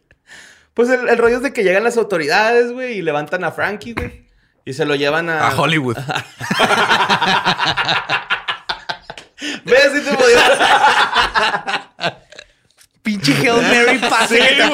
pues 0.73 0.89
el, 0.89 1.07
el 1.09 1.17
rollo 1.17 1.37
es 1.37 1.43
de 1.43 1.53
que 1.53 1.63
llegan 1.63 1.83
las 1.83 1.97
autoridades, 1.97 2.71
güey, 2.71 2.97
y 2.97 3.01
levantan 3.03 3.43
a 3.43 3.51
Frankie, 3.51 3.93
güey. 3.93 4.22
Y 4.65 4.73
se 4.73 4.85
lo 4.85 4.95
llevan 4.95 5.29
a... 5.29 5.47
A 5.47 5.55
Hollywood. 5.55 5.97
¿Ves? 9.65 9.91
Si 9.93 10.01
te 10.01 10.13
podías... 10.15 10.51
Pinche 13.01 13.33
Hail 13.33 13.61
Mary 13.61 13.97
pase 14.09 14.35
Sí, 14.37 14.41
que 14.41 14.55
te 14.55 14.63
de 14.63 14.69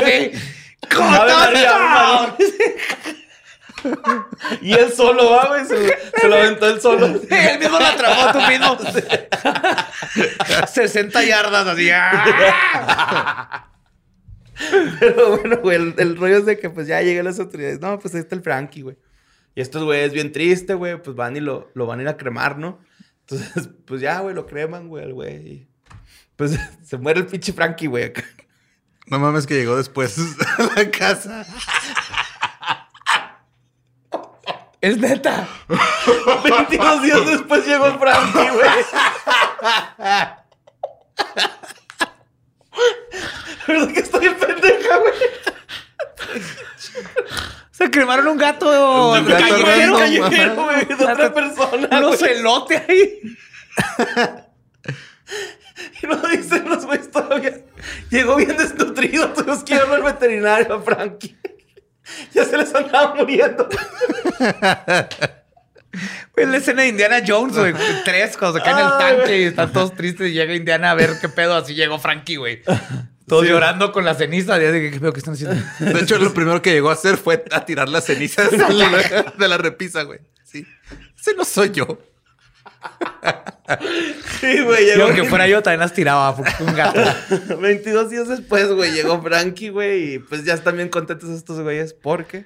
güey. 0.00 0.32
Y 4.60 4.74
él 4.74 4.92
solo, 4.92 5.30
va, 5.30 5.46
güey. 5.48 5.64
Se, 5.64 5.74
lo- 5.74 5.92
se 6.20 6.28
lo 6.28 6.36
aventó 6.36 6.68
él 6.68 6.80
solo. 6.80 7.06
Él 7.06 7.58
mismo 7.58 7.78
lo 7.78 7.86
atrapó, 7.86 8.32
tú 8.38 8.40
mismo. 8.42 8.76
60 10.68 11.22
yardas 11.24 11.66
así. 11.66 11.90
Pero 15.00 15.38
bueno, 15.38 15.58
güey, 15.58 15.76
el, 15.76 15.94
el 15.98 16.16
rollo 16.16 16.38
es 16.38 16.46
de 16.46 16.58
que 16.58 16.70
pues 16.70 16.86
ya 16.86 17.00
llegan 17.02 17.24
las 17.24 17.40
autoridades. 17.40 17.80
No, 17.80 17.98
pues 17.98 18.14
ahí 18.14 18.20
está 18.20 18.34
el 18.34 18.42
Frankie, 18.42 18.82
güey. 18.82 18.96
Y 19.54 19.60
estos 19.60 19.84
güeyes 19.84 20.12
bien 20.12 20.32
tristes, 20.32 20.76
güey, 20.76 21.02
pues 21.02 21.14
van 21.16 21.36
y 21.36 21.40
lo, 21.40 21.70
lo 21.74 21.86
van 21.86 21.98
a 21.98 22.02
ir 22.02 22.08
a 22.08 22.16
cremar, 22.16 22.58
¿no? 22.58 22.78
Entonces, 23.20 23.68
pues 23.86 24.00
ya, 24.00 24.20
güey, 24.20 24.34
lo 24.34 24.46
creman, 24.46 24.88
güey, 24.88 25.04
al 25.04 25.14
güey. 25.14 25.68
Pues 26.36 26.58
se 26.84 26.98
muere 26.98 27.20
el 27.20 27.26
pinche 27.26 27.52
Frankie, 27.52 27.86
güey, 27.86 28.04
acá. 28.04 28.24
No 29.06 29.18
mames 29.18 29.46
que 29.46 29.54
llegó 29.54 29.76
después 29.76 30.16
a 30.58 30.62
la 30.76 30.90
casa. 30.90 31.44
Es 34.80 34.98
neta. 34.98 35.48
22 36.44 37.02
días 37.02 37.26
después 37.26 37.66
llegó 37.66 37.98
Frankie, 37.98 38.50
güey. 38.50 38.68
¿Verdad 43.66 43.88
que 43.92 44.00
estoy 44.00 44.28
pendeja, 44.30 44.96
güey? 44.98 45.14
Se 47.70 47.90
cremaron 47.90 48.28
un 48.28 48.38
gato. 48.38 49.12
Un 49.12 49.26
gato 49.26 49.44
callejero, 49.48 49.98
callejero, 49.98 50.54
güey, 50.64 50.84
de 50.86 50.94
otra 50.94 51.32
persona, 51.34 51.88
Un 51.90 52.02
güey. 52.02 52.14
ocelote 52.14 52.84
ahí. 52.88 53.36
Y 56.02 56.06
lo 56.06 56.16
dicen 56.16 56.68
los 56.68 56.84
güeyes 56.84 57.10
todavía. 57.10 57.58
Llegó 58.10 58.36
bien 58.36 58.56
desnutrido, 58.56 59.32
tuvimos 59.32 59.64
que 59.64 59.74
llevarlo 59.74 59.94
al 59.94 60.02
veterinario 60.02 60.74
a 60.74 60.82
Frankie. 60.82 61.36
Ya 62.34 62.44
se 62.44 62.56
les 62.58 62.74
andaba 62.74 63.14
muriendo. 63.14 63.68
Güey, 66.34 66.46
la 66.46 66.56
escena 66.56 66.82
de 66.82 66.88
Indiana 66.88 67.22
Jones, 67.26 67.56
güey. 67.56 67.72
Tres, 68.04 68.32
se 68.32 68.38
cae 68.38 68.72
en 68.72 68.78
el 68.78 68.98
tanque 68.98 69.38
y 69.40 69.44
están 69.44 69.72
todos 69.72 69.94
tristes 69.94 70.28
y 70.30 70.32
llega 70.32 70.52
Indiana 70.52 70.90
a 70.90 70.94
ver 70.94 71.12
qué 71.20 71.28
pedo. 71.28 71.56
Así 71.56 71.74
llegó 71.74 71.98
Frankie, 72.00 72.36
güey. 72.36 72.62
Todos 73.26 73.46
llorando 73.46 73.92
con 73.92 74.04
la 74.04 74.14
ceniza. 74.14 74.58
Ya 74.60 74.72
dije, 74.72 74.90
¿qué 74.90 74.98
veo 74.98 75.12
que 75.12 75.18
están 75.20 75.34
haciendo? 75.34 75.56
De 75.80 76.00
hecho, 76.00 76.18
lo 76.18 76.32
primero 76.34 76.60
que 76.62 76.72
llegó 76.72 76.90
a 76.90 76.94
hacer 76.94 77.16
fue 77.16 77.44
a 77.52 77.64
tirar 77.64 77.88
las 77.88 78.04
cenizas 78.04 78.50
de 78.50 78.58
la, 78.58 79.32
de 79.38 79.48
la 79.48 79.58
repisa, 79.58 80.02
güey. 80.02 80.20
Sí. 80.44 80.66
Ese 81.18 81.34
no 81.34 81.44
soy 81.44 81.70
yo. 81.70 81.98
Sí, 84.40 84.60
güey, 84.62 84.86
Yo, 84.86 84.92
llegó. 84.94 85.04
aunque 85.04 85.24
fuera 85.24 85.46
yo, 85.46 85.62
también 85.62 85.80
las 85.80 85.92
tiraba. 85.94 86.34
Un 86.60 86.74
gato. 86.74 87.00
22 87.60 88.10
días 88.10 88.28
después, 88.28 88.68
güey, 88.72 88.92
llegó 88.92 89.22
Frankie, 89.22 89.68
güey, 89.70 90.14
y 90.14 90.18
pues 90.18 90.44
ya 90.44 90.54
están 90.54 90.76
bien 90.76 90.88
contentos 90.88 91.30
estos 91.30 91.60
güeyes 91.60 91.94
porque, 91.94 92.44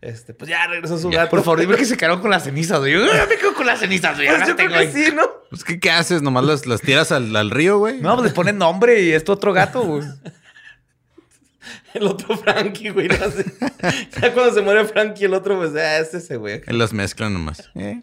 este, 0.00 0.32
pues 0.32 0.48
ya 0.48 0.66
regresó 0.66 0.98
su 0.98 1.10
gato. 1.10 1.30
Por 1.30 1.42
favor, 1.42 1.60
dime 1.60 1.76
que 1.76 1.84
se 1.84 1.96
quedaron 1.96 2.20
con 2.20 2.30
las 2.30 2.44
cenizas, 2.44 2.78
güey. 2.78 2.92
Yo 2.92 3.26
me 3.28 3.36
quedo 3.36 3.54
con 3.54 3.66
las 3.66 3.80
cenizas, 3.80 4.16
güey. 4.16 4.28
Pues 4.28 4.38
yo 4.40 4.44
creo 4.44 4.56
tengo 4.56 4.72
que 4.72 4.78
ahí. 4.78 4.92
sí, 4.92 5.12
¿no? 5.14 5.28
Pues, 5.50 5.64
¿qué, 5.64 5.78
qué 5.78 5.90
haces? 5.90 6.22
Nomás 6.22 6.44
las, 6.44 6.66
las 6.66 6.80
tiras 6.80 7.12
al, 7.12 7.34
al 7.36 7.50
río, 7.50 7.78
güey. 7.78 8.00
No, 8.00 8.16
pues 8.16 8.30
le 8.30 8.34
ponen 8.34 8.56
nombre 8.56 9.02
y 9.02 9.12
esto 9.12 9.32
otro 9.32 9.52
gato, 9.52 9.82
güey. 9.82 10.04
El 11.94 12.06
otro 12.06 12.36
Frankie, 12.36 12.90
güey, 12.90 13.08
no 13.08 13.30
sé. 13.30 13.44
Ya 14.20 14.32
cuando 14.32 14.54
se 14.54 14.62
muere 14.62 14.84
Frankie, 14.84 15.24
el 15.24 15.34
otro, 15.34 15.58
pues, 15.58 15.74
ah, 15.74 15.98
es 15.98 16.14
ese, 16.14 16.36
güey. 16.36 16.62
Él 16.66 16.78
las 16.78 16.92
mezclan 16.92 17.32
nomás. 17.32 17.70
¿Eh? 17.74 18.00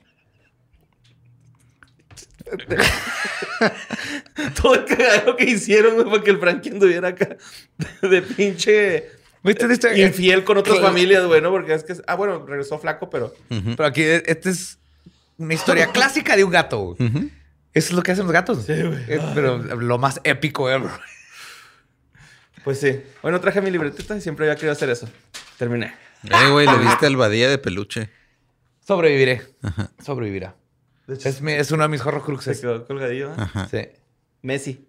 Todo 4.61 4.75
el 4.75 4.85
cagadero 4.85 5.35
que 5.35 5.45
hicieron, 5.45 5.95
güey, 5.95 6.09
para 6.09 6.23
que 6.23 6.31
el 6.31 6.39
Frankie 6.39 6.69
anduviera 6.69 7.09
acá 7.09 7.35
de 8.01 8.21
pinche 8.21 9.09
Infiel 9.95 10.43
con 10.43 10.57
otras 10.57 10.77
Claro. 10.77 10.87
familias, 10.93 11.25
güey, 11.25 11.41
¿no? 11.41 11.51
Porque 11.51 11.73
es 11.73 11.83
que, 11.83 11.93
ah, 12.07 12.15
bueno, 12.15 12.45
regresó 12.45 12.77
flaco, 12.79 13.09
pero 13.09 13.33
Pero 13.49 13.85
aquí, 13.85 14.01
esta 14.03 14.49
es 14.49 14.79
una 15.37 15.53
historia 15.53 15.87
clásica 15.93 16.35
de 16.35 16.43
un 16.43 16.51
gato. 16.51 16.95
Eso 16.99 17.29
es 17.73 17.91
lo 17.93 18.01
que 18.01 18.11
hacen 18.11 18.23
los 18.25 18.33
gatos. 18.33 18.63
Sí, 18.65 18.73
güey. 18.81 18.99
Eh, 19.07 19.19
Pero 19.35 19.57
lo 19.59 19.97
más 19.99 20.19
épico 20.23 20.69
ever. 20.69 20.89
pues 22.63 22.79
sí. 22.79 23.01
Bueno, 23.21 23.39
traje 23.39 23.61
mi 23.61 23.71
libretita 23.71 24.15
y 24.17 24.21
siempre 24.21 24.45
había 24.45 24.55
querido 24.55 24.73
hacer 24.73 24.89
eso. 24.89 25.07
Terminé. 25.57 25.93
Eh, 26.23 26.49
güey, 26.51 26.65
le 26.67 26.79
diste 26.79 27.05
al 27.05 27.15
badía 27.15 27.49
de 27.49 27.57
peluche. 27.57 28.09
Sobreviviré. 28.85 29.41
Sobrevivirá. 30.03 30.55
De 31.05 31.15
hecho, 31.15 31.29
Es, 31.29 31.41
mi- 31.41 31.53
es 31.53 31.71
uno 31.71 31.83
de 31.83 31.89
mis 31.89 32.01
se 32.01 32.07
horrocruxes. 32.07 32.59
quedó 32.59 32.85
colgadillo. 32.85 33.29
¿eh? 33.31 33.35
Ajá. 33.37 33.67
Sí. 33.69 33.87
Messi. 34.41 34.87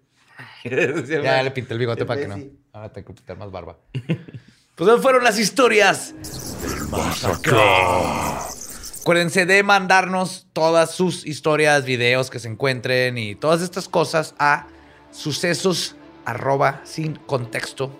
Ya 0.63 1.43
le 1.43 1.51
pinté 1.51 1.73
el 1.73 1.79
bigote 1.79 2.01
El 2.01 2.07
para 2.07 2.21
que 2.21 2.27
no. 2.27 2.37
Ahora 2.79 2.93
tengo 2.93 3.07
que 3.07 3.13
pintar 3.15 3.37
más 3.37 3.51
barba. 3.51 3.75
pues 3.93 4.89
esas 4.89 5.01
fueron 5.01 5.21
las 5.21 5.37
historias. 5.37 6.15
Acuérdense 9.01 9.45
de 9.45 9.63
mandarnos 9.63 10.47
todas 10.53 10.91
sus 10.91 11.25
historias, 11.25 11.83
videos 11.83 12.29
que 12.29 12.39
se 12.39 12.47
encuentren 12.47 13.17
y 13.17 13.35
todas 13.35 13.61
estas 13.61 13.89
cosas 13.89 14.33
a 14.39 14.67
sucesos 15.11 15.97
arroba 16.23 16.79
sin 16.85 17.15
contexto. 17.15 17.91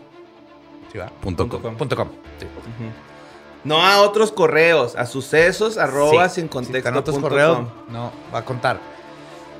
¿Sí 0.94 0.98
va? 0.98 1.08
Punto 1.08 1.50
com. 1.50 1.62
com. 1.62 1.76
Punto 1.76 1.96
com. 1.98 2.08
Sí. 2.40 2.46
No 3.66 3.86
a 3.86 4.02
otros 4.02 4.32
correos, 4.32 4.96
a 4.96 5.06
sucesos 5.06 5.78
arroba 5.78 6.30
Sí. 6.30 6.36
sin 6.36 6.44
Si 6.46 6.50
contexto. 6.50 6.78
están 6.78 6.96
otros 6.96 7.16
punto 7.16 7.28
correos, 7.30 7.58
com. 7.58 7.68
no 7.90 8.14
va 8.34 8.40
a 8.40 8.46
contar. 8.46 8.80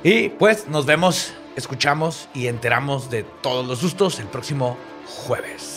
Y 0.02 0.30
pues 0.30 0.66
nos 0.68 0.86
vemos, 0.86 1.34
escuchamos 1.56 2.26
y 2.32 2.46
enteramos 2.46 3.10
de 3.10 3.24
todos 3.24 3.66
los 3.66 3.80
sustos 3.80 4.18
el 4.18 4.26
próximo 4.28 4.78
jueves. 5.10 5.69